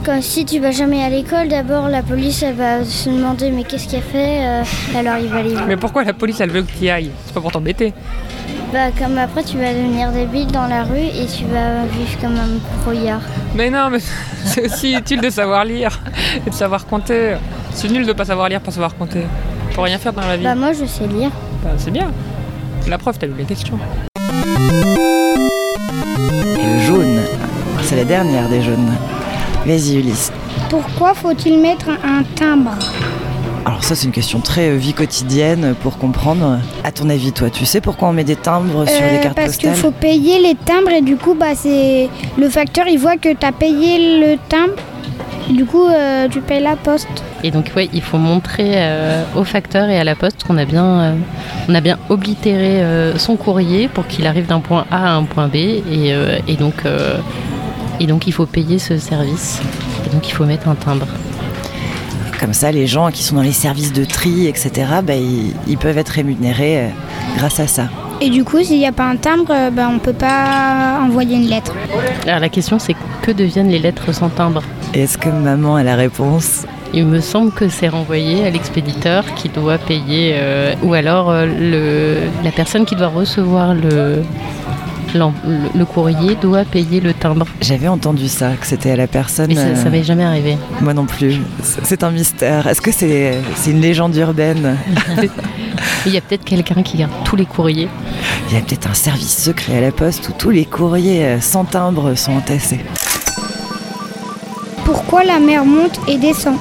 quand- 0.04 0.22
si 0.22 0.44
tu 0.44 0.58
vas 0.60 0.70
jamais 0.70 1.02
à 1.02 1.08
l'école, 1.08 1.48
d'abord 1.48 1.88
la 1.88 2.02
police 2.02 2.42
elle 2.42 2.54
va 2.54 2.84
se 2.84 3.08
demander 3.08 3.50
mais 3.50 3.64
qu'est-ce 3.64 3.88
qu'il 3.88 3.98
a 3.98 4.02
fait 4.02 4.38
euh, 4.46 4.62
alors 4.98 5.16
il 5.18 5.28
va 5.28 5.38
aller 5.38 5.54
Mais 5.66 5.76
pourquoi 5.76 6.04
la 6.04 6.12
police 6.12 6.40
elle 6.40 6.50
veut 6.50 6.62
que 6.62 6.70
tu 6.72 6.84
y 6.84 6.90
ailles? 6.90 7.10
C'est 7.26 7.34
pas 7.34 7.40
pour 7.40 7.52
t'embêter. 7.52 7.92
Bah, 8.72 8.90
comme 8.98 9.16
après, 9.18 9.44
tu 9.44 9.56
vas 9.56 9.72
devenir 9.72 10.10
débile 10.10 10.48
dans 10.48 10.66
la 10.66 10.82
rue 10.82 10.98
et 10.98 11.26
tu 11.26 11.44
vas 11.44 11.84
vivre 11.92 12.20
comme 12.20 12.34
un 12.34 12.58
brouillard. 12.82 13.20
Mais 13.54 13.70
non, 13.70 13.88
mais 13.90 13.98
c'est 14.44 14.64
aussi 14.66 14.94
utile 14.94 15.20
de 15.20 15.30
savoir 15.30 15.64
lire 15.64 16.00
et 16.44 16.50
de 16.50 16.54
savoir 16.54 16.84
compter. 16.86 17.36
C'est 17.72 17.88
nul 17.88 18.04
de 18.04 18.12
pas 18.12 18.24
savoir 18.24 18.48
lire, 18.48 18.60
pas 18.60 18.72
savoir 18.72 18.96
compter. 18.96 19.22
Pour 19.74 19.84
rien 19.84 19.98
faire 19.98 20.12
dans 20.12 20.22
la 20.26 20.36
vie. 20.36 20.42
Bah, 20.44 20.54
moi, 20.56 20.72
je 20.72 20.86
sais 20.86 21.06
lire. 21.06 21.30
Bah, 21.62 21.70
c'est 21.76 21.92
bien. 21.92 22.10
La 22.88 22.98
preuve, 22.98 23.16
t'as 23.18 23.26
lu 23.28 23.34
les 23.38 23.44
questions. 23.44 23.78
Et 26.56 26.66
le 26.66 26.80
jaune, 26.80 27.20
c'est 27.82 27.96
la 27.96 28.04
dernière 28.04 28.48
des 28.48 28.60
jaunes. 28.60 28.90
Vas-y, 29.66 29.96
Ulysse. 29.96 30.32
Pourquoi 30.68 31.14
faut-il 31.14 31.58
mettre 31.58 31.88
un 31.88 32.22
timbre? 32.34 32.72
Alors 33.64 33.82
ça, 33.82 33.94
c'est 33.94 34.04
une 34.06 34.12
question 34.12 34.40
très 34.40 34.68
euh, 34.70 34.76
vie 34.76 34.92
quotidienne 34.92 35.74
pour 35.82 35.96
comprendre. 35.96 36.58
À 36.84 36.92
ton 36.92 37.08
avis, 37.08 37.32
toi, 37.32 37.48
tu 37.48 37.64
sais 37.64 37.80
pourquoi 37.80 38.08
on 38.08 38.12
met 38.12 38.24
des 38.24 38.36
timbres 38.36 38.86
sur 38.86 39.02
Euh, 39.02 39.12
les 39.16 39.20
cartes 39.20 39.36
Parce 39.36 39.56
qu'il 39.56 39.70
postales? 39.70 39.90
faut 39.92 39.98
payer 39.98 40.38
les 40.38 40.54
timbres 40.54 40.90
et 40.90 41.00
du 41.00 41.16
coup, 41.16 41.34
bah, 41.34 41.54
c'est 41.54 42.10
le 42.36 42.48
facteur, 42.50 42.86
il 42.88 42.98
voit 42.98 43.16
que 43.16 43.30
tu 43.34 43.46
as 43.46 43.52
payé 43.52 44.20
le 44.20 44.36
timbre. 44.50 44.74
Du 45.48 45.64
coup, 45.64 45.86
euh, 45.86 46.26
tu 46.28 46.40
payes 46.40 46.62
la 46.62 46.76
poste. 46.76 47.08
Et 47.42 47.50
donc, 47.50 47.70
ouais, 47.76 47.88
il 47.92 48.00
faut 48.02 48.16
montrer 48.18 48.72
euh, 48.74 49.22
au 49.36 49.44
facteur 49.44 49.88
et 49.88 49.98
à 49.98 50.04
la 50.04 50.14
poste 50.14 50.42
qu'on 50.44 50.56
a 50.58 50.64
bien, 50.66 50.84
euh, 50.84 51.14
on 51.68 51.74
a 51.74 51.80
bien 51.80 51.98
oblitéré 52.10 52.82
euh, 52.82 53.16
son 53.18 53.36
courrier 53.36 53.88
pour 53.88 54.06
qu'il 54.06 54.26
arrive 54.26 54.46
d'un 54.46 54.60
point 54.60 54.84
A 54.90 55.08
à 55.08 55.12
un 55.14 55.24
point 55.24 55.48
B. 55.48 55.56
Et, 55.56 55.82
euh, 56.14 56.38
et 56.48 56.54
donc, 56.56 56.74
euh, 56.86 57.16
et 58.00 58.06
donc, 58.06 58.26
il 58.26 58.32
faut 58.32 58.46
payer 58.46 58.78
ce 58.78 58.98
service. 58.98 59.60
Et 60.06 60.10
donc, 60.10 60.28
il 60.28 60.32
faut 60.32 60.44
mettre 60.44 60.68
un 60.68 60.74
timbre. 60.74 61.06
Comme 62.40 62.52
ça, 62.52 62.72
les 62.72 62.86
gens 62.86 63.10
qui 63.10 63.22
sont 63.22 63.36
dans 63.36 63.42
les 63.42 63.52
services 63.52 63.92
de 63.92 64.04
tri, 64.04 64.46
etc., 64.46 64.70
bah, 65.02 65.14
ils, 65.14 65.54
ils 65.66 65.78
peuvent 65.78 65.98
être 65.98 66.10
rémunérés 66.10 66.78
euh, 66.78 66.88
grâce 67.36 67.60
à 67.60 67.66
ça. 67.66 67.88
Et 68.20 68.30
du 68.30 68.44
coup, 68.44 68.62
s'il 68.62 68.78
n'y 68.78 68.86
a 68.86 68.92
pas 68.92 69.04
un 69.04 69.16
timbre, 69.16 69.50
euh, 69.50 69.70
bah, 69.70 69.88
on 69.92 69.98
peut 69.98 70.12
pas 70.12 70.98
envoyer 71.02 71.36
une 71.36 71.48
lettre. 71.48 71.74
Alors, 72.26 72.40
la 72.40 72.48
question, 72.48 72.78
c'est 72.78 72.94
que 73.22 73.30
deviennent 73.30 73.70
les 73.70 73.78
lettres 73.78 74.12
sans 74.12 74.28
timbre? 74.28 74.62
Est-ce 74.92 75.18
que 75.18 75.28
maman 75.28 75.76
a 75.76 75.82
la 75.82 75.96
réponse? 75.96 76.66
Il 76.92 77.06
me 77.06 77.20
semble 77.20 77.50
que 77.50 77.68
c'est 77.68 77.88
renvoyé 77.88 78.46
à 78.46 78.50
l'expéditeur 78.50 79.24
qui 79.34 79.48
doit 79.48 79.78
payer, 79.78 80.34
euh, 80.34 80.74
ou 80.84 80.94
alors 80.94 81.28
euh, 81.28 81.44
le, 81.44 82.44
la 82.44 82.52
personne 82.52 82.84
qui 82.84 82.94
doit 82.94 83.08
recevoir 83.08 83.74
le, 83.74 84.22
le, 85.14 85.78
le 85.78 85.84
courrier 85.84 86.36
doit 86.40 86.64
payer 86.64 87.00
le 87.00 87.12
timbre. 87.14 87.46
J'avais 87.60 87.88
entendu 87.88 88.28
ça, 88.28 88.50
que 88.60 88.66
c'était 88.66 88.90
à 88.90 88.96
la 88.96 89.06
personne. 89.06 89.46
Mais 89.48 89.54
ça, 89.54 89.60
euh, 89.62 89.76
ça 89.76 89.90
m'est 89.90 90.02
jamais 90.04 90.24
arrivé. 90.24 90.56
Moi 90.80 90.94
non 90.94 91.06
plus. 91.06 91.36
C'est 91.82 92.02
un 92.02 92.10
mystère. 92.10 92.66
Est-ce 92.66 92.80
que 92.80 92.92
c'est 92.92 93.38
c'est 93.56 93.70
une 93.70 93.80
légende 93.80 94.14
urbaine 94.16 94.76
Il 96.06 96.12
y 96.12 96.16
a 96.18 96.20
peut-être 96.20 96.44
quelqu'un 96.44 96.82
qui 96.82 96.98
garde 96.98 97.12
tous 97.24 97.36
les 97.36 97.46
courriers. 97.46 97.88
Il 98.48 98.54
y 98.54 98.58
a 98.58 98.60
peut-être 98.60 98.88
un 98.90 98.94
service 98.94 99.42
secret 99.42 99.78
à 99.78 99.80
la 99.80 99.90
poste 99.92 100.28
où 100.28 100.32
tous 100.36 100.50
les 100.50 100.64
courriers 100.66 101.24
euh, 101.24 101.40
sans 101.40 101.64
timbre 101.64 102.14
sont 102.14 102.32
entassés. 102.32 102.80
Pourquoi 104.84 105.24
la 105.24 105.38
mer 105.38 105.64
monte 105.64 105.98
et 106.08 106.18
descend? 106.18 106.56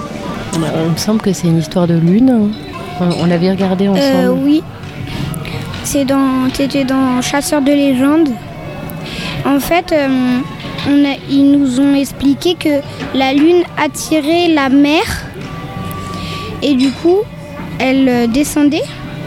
Bah, 0.60 0.68
Il 0.86 0.92
me 0.92 0.98
semble 0.98 1.20
que 1.22 1.34
c'est 1.34 1.48
une 1.48 1.60
histoire 1.60 1.88
de 1.88 1.96
lune. 1.96 2.52
On, 3.00 3.10
on 3.22 3.26
l'avait 3.26 3.50
regardé 3.52 3.88
ensemble. 3.88 4.04
Euh, 4.16 4.30
oui. 4.30 4.64
C'est 5.94 6.06
dans, 6.06 6.50
c'était 6.52 6.86
dans 6.86 7.22
Chasseur 7.22 7.62
de 7.62 7.72
légendes. 7.72 8.30
En 9.46 9.60
fait, 9.60 9.92
euh, 9.92 10.40
ils 11.30 11.52
nous 11.52 11.80
ont 11.80 11.94
expliqué 11.94 12.56
que 12.56 12.82
la 13.14 13.32
lune 13.32 13.62
attirait 13.78 14.48
la 14.48 14.70
mer 14.70 15.04
et 16.64 16.74
du 16.74 16.90
coup, 16.90 17.20
elle 17.78 18.10
euh, 18.10 18.26
descendait 18.26 18.82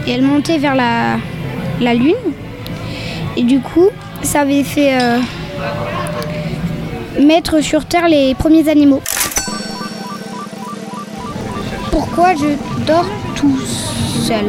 et 0.08 0.10
elle 0.10 0.22
montait 0.22 0.58
vers 0.58 0.74
la, 0.74 1.18
la 1.80 1.94
lune. 1.94 2.16
Et 3.36 3.44
du 3.44 3.60
coup, 3.60 3.90
ça 4.22 4.40
avait 4.40 4.64
fait 4.64 5.00
euh, 5.00 5.20
mettre 7.22 7.60
sur 7.60 7.84
terre 7.84 8.08
les 8.08 8.34
premiers 8.34 8.68
animaux. 8.68 9.02
Pourquoi 11.92 12.34
je 12.34 12.56
dors 12.84 13.06
tout 13.36 13.56
seul? 14.26 14.46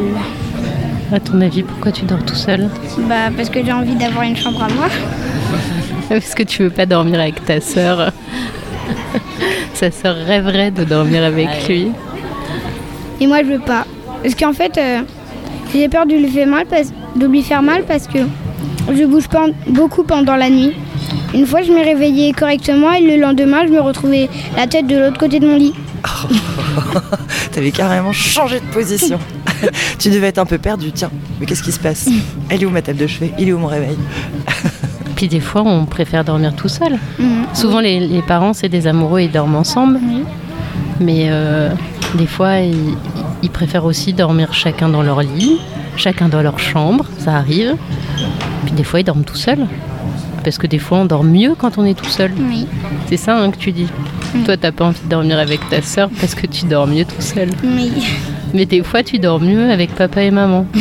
À 1.10 1.20
ton 1.20 1.40
avis, 1.40 1.62
pourquoi 1.62 1.90
tu 1.90 2.04
dors 2.04 2.22
tout 2.24 2.34
seul 2.34 2.68
Bah 3.08 3.30
parce 3.34 3.48
que 3.48 3.64
j'ai 3.64 3.72
envie 3.72 3.94
d'avoir 3.94 4.24
une 4.24 4.36
chambre 4.36 4.62
à 4.62 4.68
moi. 4.68 4.86
Parce 6.08 6.34
que 6.34 6.42
tu 6.42 6.62
veux 6.62 6.70
pas 6.70 6.86
dormir 6.86 7.20
avec 7.20 7.44
ta 7.44 7.60
sœur. 7.60 8.12
Sa 9.74 9.90
sœur 9.90 10.16
rêverait 10.16 10.70
de 10.70 10.84
dormir 10.84 11.22
avec 11.22 11.68
lui. 11.68 11.88
Et 13.20 13.26
moi 13.26 13.42
je 13.42 13.48
veux 13.48 13.58
pas. 13.58 13.84
Parce 14.22 14.34
qu'en 14.34 14.54
fait, 14.54 14.78
euh, 14.78 15.02
j'ai 15.72 15.88
peur 15.88 16.06
de 16.06 16.14
lui 16.14 16.28
faire 16.28 16.46
mal 16.46 16.64
parce, 16.66 16.92
de 17.14 17.26
lui 17.26 17.42
faire 17.42 17.62
mal 17.62 17.84
parce 17.84 18.06
que 18.06 18.18
je 18.90 19.04
bouge 19.04 19.28
pas 19.28 19.46
beaucoup 19.66 20.02
pendant 20.02 20.36
la 20.36 20.48
nuit. 20.48 20.72
Une 21.34 21.46
fois, 21.46 21.62
je 21.62 21.72
m'ai 21.72 21.82
réveillée 21.82 22.32
correctement 22.32 22.92
et 22.92 23.02
le 23.02 23.20
lendemain, 23.20 23.66
je 23.66 23.72
me 23.72 23.80
retrouvais 23.80 24.30
la 24.56 24.66
tête 24.66 24.86
de 24.86 24.96
l'autre 24.96 25.18
côté 25.18 25.40
de 25.40 25.46
mon 25.46 25.56
lit. 25.56 25.74
T'avais 27.52 27.70
carrément 27.70 28.12
changé 28.12 28.60
de 28.60 28.64
position. 28.72 29.18
Tu 29.98 30.10
devais 30.10 30.28
être 30.28 30.38
un 30.38 30.46
peu 30.46 30.58
perdu. 30.58 30.92
Tiens, 30.92 31.10
mais 31.40 31.46
qu'est-ce 31.46 31.62
qui 31.62 31.72
se 31.72 31.80
passe 31.80 32.08
Elle 32.50 32.62
est 32.62 32.66
où 32.66 32.70
ma 32.70 32.82
table 32.82 32.98
de 32.98 33.06
chevet 33.06 33.32
Il 33.38 33.48
est 33.48 33.52
où 33.52 33.58
mon 33.58 33.66
réveil? 33.66 33.96
Puis 35.16 35.28
des 35.28 35.40
fois, 35.40 35.62
on 35.62 35.84
préfère 35.84 36.24
dormir 36.24 36.54
tout 36.54 36.68
seul. 36.68 36.98
Mhm. 37.18 37.46
Souvent, 37.52 37.80
les, 37.80 37.98
les 38.00 38.22
parents, 38.22 38.52
c'est 38.52 38.68
des 38.68 38.86
amoureux, 38.86 39.20
ils 39.22 39.30
dorment 39.30 39.56
ensemble. 39.56 39.98
Mais 41.00 41.26
euh, 41.28 41.70
des 42.14 42.26
fois, 42.26 42.58
ils, 42.58 42.94
ils 43.42 43.50
préfèrent 43.50 43.84
aussi 43.84 44.12
dormir 44.12 44.52
chacun 44.54 44.88
dans 44.88 45.02
leur 45.02 45.22
lit, 45.22 45.58
chacun 45.96 46.28
dans 46.28 46.42
leur 46.42 46.58
chambre, 46.58 47.04
ça 47.18 47.34
arrive. 47.34 47.74
Puis 48.64 48.72
des 48.72 48.84
fois, 48.84 49.00
ils 49.00 49.04
dorment 49.04 49.24
tout 49.24 49.36
seuls. 49.36 49.66
Parce 50.44 50.58
que 50.58 50.66
des 50.66 50.78
fois, 50.78 50.98
on 50.98 51.04
dort 51.04 51.24
mieux 51.24 51.54
quand 51.56 51.78
on 51.78 51.84
est 51.84 51.94
tout 51.98 52.08
seul. 52.08 52.32
Oui. 52.38 52.66
C'est 53.08 53.16
ça 53.16 53.36
hein, 53.36 53.50
que 53.50 53.56
tu 53.56 53.72
dis. 53.72 53.88
Toi, 54.44 54.56
t'as 54.56 54.72
pas 54.72 54.84
envie 54.86 55.00
de 55.04 55.08
dormir 55.08 55.38
avec 55.38 55.68
ta 55.68 55.82
sœur 55.82 56.10
parce 56.20 56.34
que 56.34 56.46
tu 56.46 56.66
dors 56.66 56.86
mieux 56.86 57.04
tout 57.04 57.20
seul. 57.20 57.50
Oui. 57.64 57.90
Mais 58.54 58.64
des 58.66 58.82
fois, 58.82 59.02
tu 59.02 59.18
dors 59.18 59.40
mieux 59.40 59.70
avec 59.70 59.94
papa 59.94 60.22
et 60.22 60.30
maman. 60.30 60.66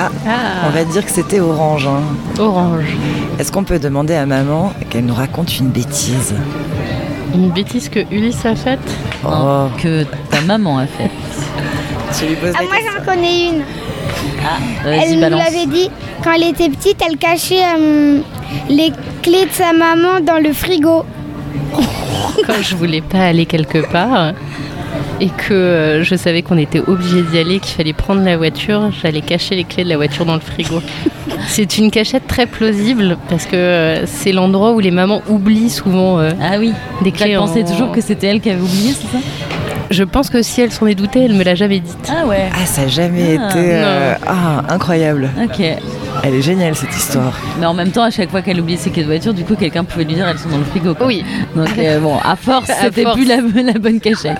Ah, 0.00 0.10
Ah. 0.26 0.30
on 0.66 0.70
va 0.70 0.84
dire 0.84 1.04
que 1.04 1.10
c'était 1.10 1.40
orange. 1.40 1.86
hein. 1.86 2.02
Orange. 2.38 2.84
Est-ce 3.38 3.50
qu'on 3.50 3.64
peut 3.64 3.78
demander 3.78 4.14
à 4.14 4.26
maman 4.26 4.72
qu'elle 4.90 5.06
nous 5.06 5.14
raconte 5.14 5.58
une 5.58 5.68
bêtise? 5.68 6.34
Une 7.34 7.50
bêtise 7.50 7.88
que 7.88 8.00
Ulysse 8.12 8.44
a 8.46 8.54
faite? 8.54 8.78
Oh. 9.26 9.66
Que 9.82 10.04
ta 10.30 10.40
maman 10.42 10.78
a 10.78 10.86
fait. 10.86 11.10
Tu 12.18 12.26
lui 12.26 12.36
poses 12.36 12.52
Ah, 12.56 12.62
moi 12.62 12.76
j'en 12.86 13.04
connais 13.04 13.48
une. 13.48 13.62
Vas-y, 14.84 15.12
Elle 15.14 15.14
nous 15.30 15.36
l'avait 15.36 15.66
dit 15.66 15.90
quand 16.22 16.32
elle 16.32 16.44
était 16.44 16.68
petite, 16.68 17.02
elle 17.06 17.16
cachait 17.16 17.62
euh, 17.76 18.20
les 18.68 18.92
clés 19.22 19.46
de 19.46 19.52
sa 19.52 19.72
maman 19.72 20.20
dans 20.24 20.38
le 20.42 20.52
frigo. 20.52 21.04
quand 22.46 22.62
je 22.62 22.74
voulais 22.76 23.00
pas 23.00 23.20
aller 23.26 23.46
quelque 23.46 23.78
part 23.90 24.32
et 25.20 25.28
que 25.28 25.52
euh, 25.52 26.04
je 26.04 26.14
savais 26.14 26.42
qu'on 26.42 26.56
était 26.58 26.80
obligé 26.86 27.22
d'y 27.22 27.38
aller, 27.38 27.58
qu'il 27.58 27.74
fallait 27.76 27.92
prendre 27.92 28.22
la 28.24 28.36
voiture, 28.36 28.90
j'allais 29.02 29.20
cacher 29.20 29.56
les 29.56 29.64
clés 29.64 29.84
de 29.84 29.88
la 29.88 29.96
voiture 29.96 30.24
dans 30.24 30.34
le 30.34 30.40
frigo. 30.40 30.80
C'est 31.48 31.78
une 31.78 31.90
cachette 31.90 32.26
très 32.26 32.46
plausible 32.46 33.16
parce 33.28 33.44
que 33.46 33.56
euh, 33.56 34.06
c'est 34.06 34.32
l'endroit 34.32 34.72
où 34.72 34.80
les 34.80 34.90
mamans 34.90 35.22
oublient 35.28 35.70
souvent 35.70 36.18
euh, 36.18 36.30
Ah 36.42 36.56
oui. 36.58 36.72
des 37.02 37.10
Tu 37.12 37.22
clés. 37.22 37.36
pensais 37.36 37.62
en- 37.62 37.66
toujours 37.70 37.92
que 37.92 38.00
c'était 38.00 38.26
elle 38.28 38.40
qui 38.40 38.50
avait 38.50 38.60
oublié, 38.60 38.92
c'est 38.92 39.16
ça? 39.16 39.22
Je 39.90 40.04
pense 40.04 40.28
que 40.30 40.42
si 40.42 40.60
elle 40.60 40.70
s'en 40.72 40.86
est 40.86 40.94
doutée, 40.94 41.24
elle 41.24 41.34
me 41.34 41.42
l'a 41.44 41.54
jamais 41.54 41.80
dit. 41.80 41.92
Ah 42.10 42.26
ouais. 42.26 42.48
Ah, 42.52 42.66
ça 42.66 42.82
n'a 42.82 42.88
jamais 42.88 43.38
Ah, 43.40 43.48
été. 43.50 43.58
euh, 43.72 44.14
Ah, 44.26 44.62
incroyable. 44.68 45.30
Ok. 45.42 45.62
Elle 46.24 46.34
est 46.34 46.42
géniale 46.42 46.74
cette 46.74 46.94
histoire. 46.96 47.32
Mais 47.60 47.66
en 47.66 47.74
même 47.74 47.90
temps, 47.90 48.02
à 48.02 48.10
chaque 48.10 48.30
fois 48.30 48.42
qu'elle 48.42 48.60
oubliait 48.60 48.76
ses 48.78 48.90
clés 48.90 49.02
de 49.02 49.08
voiture, 49.08 49.32
du 49.34 49.44
coup, 49.44 49.54
quelqu'un 49.54 49.84
pouvait 49.84 50.04
lui 50.04 50.14
dire 50.14 50.26
elles 50.28 50.38
sont 50.38 50.48
dans 50.48 50.58
le 50.58 50.64
frigo. 50.64 50.94
quoi. 50.94 51.06
Oui. 51.06 51.24
Donc 51.54 51.68
euh, 51.78 52.00
bon, 52.00 52.16
à 52.24 52.36
force, 52.36 52.70
c'était 52.82 53.04
plus 53.12 53.24
la, 53.24 53.36
la 53.62 53.78
bonne 53.78 54.00
cachette. 54.00 54.38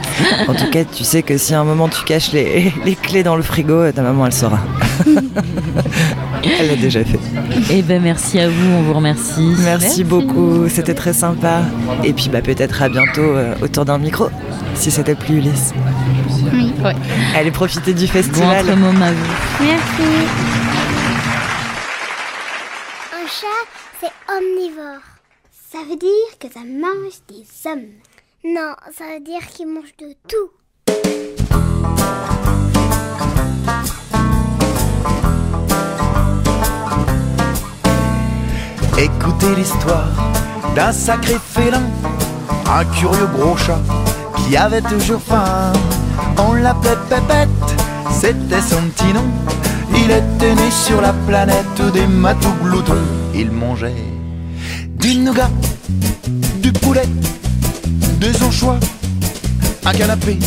En 0.48 0.54
tout 0.54 0.68
cas, 0.70 0.84
tu 0.84 1.04
sais 1.04 1.22
que 1.22 1.36
si 1.38 1.54
à 1.54 1.60
un 1.60 1.64
moment 1.64 1.88
tu 1.88 2.02
caches 2.04 2.32
les, 2.32 2.72
les 2.84 2.94
clés 2.94 3.22
dans 3.22 3.36
le 3.36 3.42
frigo, 3.42 3.90
ta 3.92 4.02
maman 4.02 4.26
elle 4.26 4.32
saura. 4.32 4.58
elle 6.60 6.68
l'a 6.68 6.76
déjà 6.76 7.04
fait. 7.04 7.18
Eh 7.70 7.82
ben 7.82 8.02
merci 8.02 8.38
à 8.40 8.48
vous, 8.48 8.70
on 8.78 8.82
vous 8.82 8.94
remercie. 8.94 9.54
Merci, 9.64 10.04
beaucoup, 10.04 10.68
c'était 10.68 10.94
très 10.94 11.12
sympa. 11.12 11.62
Et 12.04 12.12
puis 12.12 12.28
bah 12.28 12.40
peut-être 12.42 12.82
à 12.82 12.88
bientôt 12.88 13.20
euh, 13.22 13.54
autour 13.62 13.84
d'un 13.84 13.98
micro, 13.98 14.28
si 14.74 14.90
c'était 14.90 15.14
plus 15.14 15.36
Ulysse. 15.38 15.72
Oui. 16.52 16.72
Allez 17.36 17.50
profiter 17.50 17.92
du 17.92 18.06
Bon 18.06 18.12
festival. 18.12 18.66
entre-môme 18.66 19.02
à 19.02 19.10
vous. 19.12 19.64
Merci. 19.64 20.47
Omnivore. 24.28 25.02
Ça 25.70 25.78
veut 25.88 25.96
dire 25.96 26.38
que 26.38 26.48
ça 26.52 26.60
mange 26.60 27.20
des 27.28 27.46
hommes. 27.68 27.92
Non, 28.44 28.74
ça 28.96 29.04
veut 29.14 29.20
dire 29.20 29.46
qu'il 29.48 29.68
mange 29.68 29.94
de 29.98 30.14
tout. 30.28 30.50
Écoutez 38.98 39.54
l'histoire 39.56 40.08
d'un 40.74 40.92
sacré 40.92 41.36
félin, 41.38 41.82
un 42.66 42.84
curieux 42.84 43.26
gros 43.36 43.56
chat 43.56 43.80
qui 44.36 44.56
avait 44.56 44.82
toujours 44.82 45.22
faim. 45.22 45.72
On 46.38 46.54
l'appelait 46.54 46.96
Pépette, 47.08 47.48
c'était 48.10 48.60
son 48.60 48.82
petit 48.90 49.12
nom. 49.12 49.26
Il 49.94 50.10
était 50.10 50.54
né 50.54 50.70
sur 50.70 51.00
la 51.00 51.12
planète 51.26 51.80
des 51.92 52.06
matous 52.06 52.54
gloutons. 52.62 52.94
Il 53.34 53.50
mangeait 53.50 54.17
du 54.98 55.14
nougat, 55.16 55.50
du 56.62 56.72
poulet, 56.72 57.08
des 58.20 58.42
anchois, 58.42 58.78
un 59.84 59.92
canapé, 59.92 60.38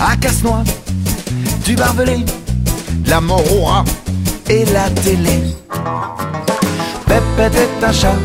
un 0.00 0.16
casse-noix, 0.16 0.62
du 1.64 1.74
barbelé, 1.74 2.24
la 3.06 3.18
rat 3.18 3.84
et 4.48 4.64
la 4.66 4.90
télé. 4.90 5.40
Pépette 7.06 7.54
est 7.54 7.84
un 7.84 7.92
chat 7.92 8.16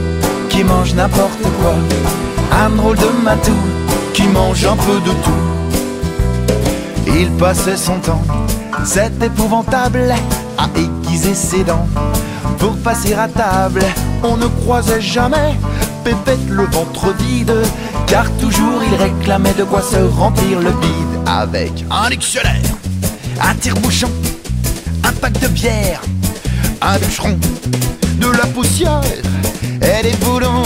qui 0.50 0.64
mange 0.64 0.94
n'importe 0.94 1.44
quoi. 1.62 1.76
Un 2.52 2.70
drôle 2.70 2.98
de 2.98 3.10
matou 3.24 3.56
qui 4.14 4.24
mange 4.24 4.66
un 4.66 4.76
peu 4.76 5.00
de 5.02 5.12
tout. 5.24 5.42
Il 7.08 7.30
passait 7.32 7.78
son 7.78 8.00
temps, 8.00 8.24
c'est 8.86 9.12
épouvantable, 9.24 10.14
à 10.58 10.68
aiguiser 10.76 11.36
ses 11.36 11.64
dents 11.64 11.88
pour 12.68 12.78
passer 12.80 13.14
à 13.14 13.30
table. 13.30 13.82
On 14.24 14.36
ne 14.36 14.48
croisait 14.48 15.00
jamais 15.00 15.56
Pépette 16.04 16.50
le 16.50 16.64
ventre 16.64 17.14
vide, 17.20 17.54
car 18.08 18.26
toujours 18.42 18.82
il 18.90 18.96
réclamait 18.96 19.54
de 19.54 19.64
quoi 19.64 19.82
se 19.82 19.96
remplir 19.96 20.60
le 20.60 20.72
bide 20.72 21.14
avec 21.26 21.86
un 21.90 22.10
dictionnaire, 22.10 22.72
un 23.42 23.56
tire-bouchon, 23.56 24.10
un 25.06 25.14
pack 25.14 25.40
de 25.40 25.48
bière, 25.48 26.02
un 26.82 26.98
bûcheron, 27.00 27.38
de 28.20 28.28
la 28.38 28.46
poussière 28.48 29.02
et 29.82 30.04
des 30.04 30.18
boulons, 30.26 30.64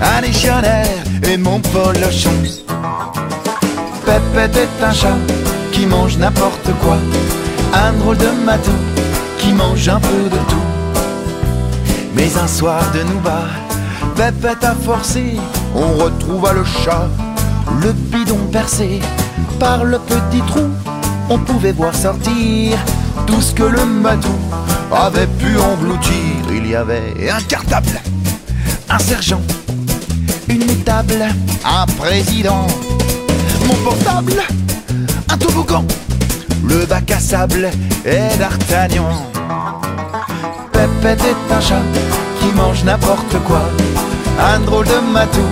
un 0.00 0.22
dictionnaire 0.22 0.86
et 1.24 1.36
mon 1.36 1.60
polochon. 1.60 2.38
Pépette 4.06 4.56
est 4.56 4.84
un 4.84 4.92
chat 4.92 5.18
qui 5.72 5.84
mange 5.84 6.16
n'importe 6.16 6.70
quoi, 6.82 6.96
un 7.74 7.92
drôle 7.92 8.16
de 8.16 8.30
matou 8.46 8.78
qui 9.38 9.52
mange 9.52 9.88
un 9.88 10.00
peu 10.00 10.24
de 10.30 10.38
tout. 10.50 10.77
Mais 12.14 12.36
un 12.36 12.48
soir 12.48 12.82
de 12.92 13.02
nous 13.02 13.20
bas, 13.20 13.46
Pépette 14.16 14.64
a 14.64 14.74
forcé, 14.74 15.36
on 15.74 16.02
retrouva 16.02 16.52
le 16.52 16.64
chat, 16.64 17.08
le 17.82 17.92
bidon 17.92 18.38
percé 18.50 19.00
par 19.58 19.84
le 19.84 19.98
petit 19.98 20.42
trou. 20.46 20.68
On 21.30 21.38
pouvait 21.38 21.72
voir 21.72 21.94
sortir 21.94 22.78
tout 23.26 23.40
ce 23.40 23.52
que 23.52 23.62
le 23.62 23.84
matou 23.84 24.34
avait 24.90 25.26
pu 25.26 25.56
engloutir. 25.58 26.12
Il 26.50 26.66
y 26.66 26.74
avait 26.74 27.30
un 27.30 27.40
cartable, 27.42 28.00
un 28.88 28.98
sergent, 28.98 29.42
une 30.48 30.82
table, 30.84 31.26
un 31.64 31.86
président, 31.86 32.66
mon 33.66 33.74
portable, 33.84 34.42
un 35.30 35.36
toboggan, 35.36 35.84
le 36.66 36.86
bac 36.86 37.10
à 37.10 37.20
sable 37.20 37.70
et 38.04 38.36
d'Artagnan. 38.38 39.30
Pépette 40.78 41.24
est 41.24 41.52
un 41.52 41.60
chat 41.60 41.82
qui 42.38 42.52
mange 42.54 42.84
n'importe 42.84 43.36
quoi, 43.44 43.62
un 44.38 44.60
drôle 44.60 44.86
de 44.86 45.12
matou 45.12 45.48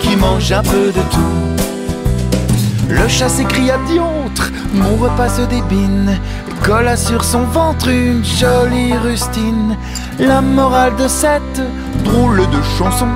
qui 0.00 0.16
mange 0.16 0.50
un 0.50 0.64
peu 0.64 0.86
de 0.90 1.00
tout. 1.12 2.88
Le 2.88 3.06
chat 3.06 3.28
s'écria 3.28 3.78
diantre, 3.86 4.50
mon 4.72 4.96
repas 4.96 5.28
se 5.28 5.42
débine, 5.42 6.18
colla 6.64 6.96
sur 6.96 7.22
son 7.22 7.44
ventre 7.44 7.86
une 7.88 8.24
jolie 8.24 8.94
rustine. 8.98 9.76
La 10.18 10.40
morale 10.40 10.96
de 10.96 11.06
cette 11.06 11.62
drôle 12.02 12.38
de 12.38 12.62
chanson, 12.76 13.06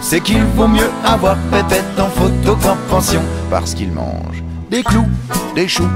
c'est 0.00 0.20
qu'il 0.20 0.42
vaut 0.56 0.68
mieux 0.68 0.90
avoir 1.04 1.36
Pépette 1.50 2.00
en 2.00 2.08
photo 2.08 2.56
qu'en 2.56 2.76
pension, 2.88 3.22
parce 3.50 3.74
qu'il 3.74 3.92
mange 3.92 4.42
des 4.70 4.82
clous, 4.82 5.10
des 5.54 5.68
choux, 5.68 5.90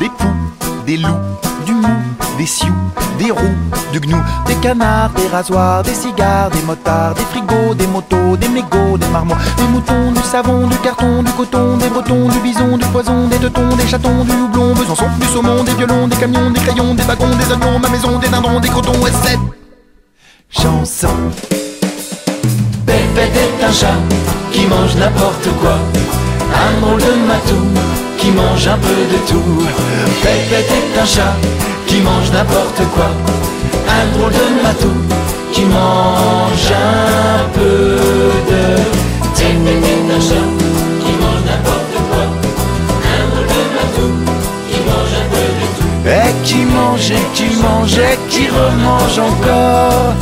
des 0.00 0.08
poux, 0.08 0.32
des 0.86 0.96
loups, 0.98 1.08
du 1.64 1.72
mou, 1.72 1.88
des 2.38 2.46
sioux, 2.46 2.66
des 3.18 3.30
roux, 3.30 3.56
du 3.92 4.00
gnou, 4.00 4.16
des 4.46 4.54
canards, 4.56 5.10
des 5.10 5.28
rasoirs, 5.28 5.82
des 5.82 5.94
cigares, 5.94 6.50
des 6.50 6.62
motards, 6.62 7.14
des 7.14 7.22
frigos, 7.22 7.74
des 7.74 7.86
motos, 7.86 8.36
des 8.36 8.48
mégots, 8.48 8.98
des 8.98 9.08
marmots, 9.08 9.36
des 9.56 9.64
moutons, 9.64 10.12
du 10.12 10.20
savon, 10.20 10.66
du 10.66 10.76
carton, 10.78 11.22
du 11.22 11.32
coton, 11.32 11.76
des 11.78 11.88
bretons, 11.88 12.28
du 12.28 12.38
bison, 12.40 12.76
du 12.76 12.84
poison, 12.86 13.28
des 13.28 13.38
teutons, 13.38 13.74
des 13.76 13.86
chatons, 13.86 14.24
du 14.24 14.32
houblon, 14.32 14.74
Besançon, 14.74 15.08
du 15.18 15.26
saumon, 15.26 15.64
des 15.64 15.74
violons, 15.74 16.08
des 16.08 16.16
camions, 16.16 16.50
des 16.50 16.60
crayons, 16.60 16.94
des 16.94 17.02
wagons, 17.04 17.36
des 17.36 17.52
avions, 17.52 17.78
ma 17.78 17.88
maison, 17.88 18.18
des 18.18 18.28
dindons, 18.28 18.60
des 18.60 18.68
crotons, 18.68 19.06
et 19.06 19.12
cette 19.22 19.40
chanson. 20.50 21.08
Pépette 22.86 23.36
est 23.36 23.64
un 23.64 23.72
chat 23.72 23.98
qui 24.52 24.66
mange 24.66 24.96
n'importe 24.96 25.48
quoi, 25.60 25.78
un 26.62 26.80
drôle 26.80 27.00
de 27.00 27.14
matou 27.28 27.64
qui 28.18 28.30
mange 28.30 28.66
un 28.68 28.78
peu 28.78 28.98
de 29.12 29.18
tout. 29.28 29.66
Pépette 30.22 30.70
est 30.78 31.00
un 31.00 31.06
chat 31.06 31.36
qui 31.86 32.00
mange 32.00 32.30
n'importe 32.32 32.82
quoi, 32.94 33.10
un 33.98 34.18
drôle 34.18 34.32
de 34.32 34.62
matou 34.62 34.94
qui 35.52 35.64
mange 35.64 36.70
un 36.72 37.48
peu 37.54 37.98
de 38.50 38.64
Pépette 39.36 39.84
est 39.92 40.14
un 40.16 40.20
chat 40.28 40.48
qui 41.02 41.12
mange 41.22 41.44
n'importe 41.48 41.96
quoi, 42.10 42.24
un 43.14 43.24
drôle 43.30 43.48
de 43.56 43.62
matou 43.76 44.10
qui 44.70 44.78
mange 44.88 45.14
un 45.20 45.26
peu 45.32 45.46
de 45.60 45.66
tout. 45.76 45.92
Et 46.08 46.32
qui 46.44 46.60
mange 46.64 47.10
et 47.10 47.26
qui 47.34 47.48
mange 47.62 47.98
remange 48.50 49.18
encore 49.18 50.14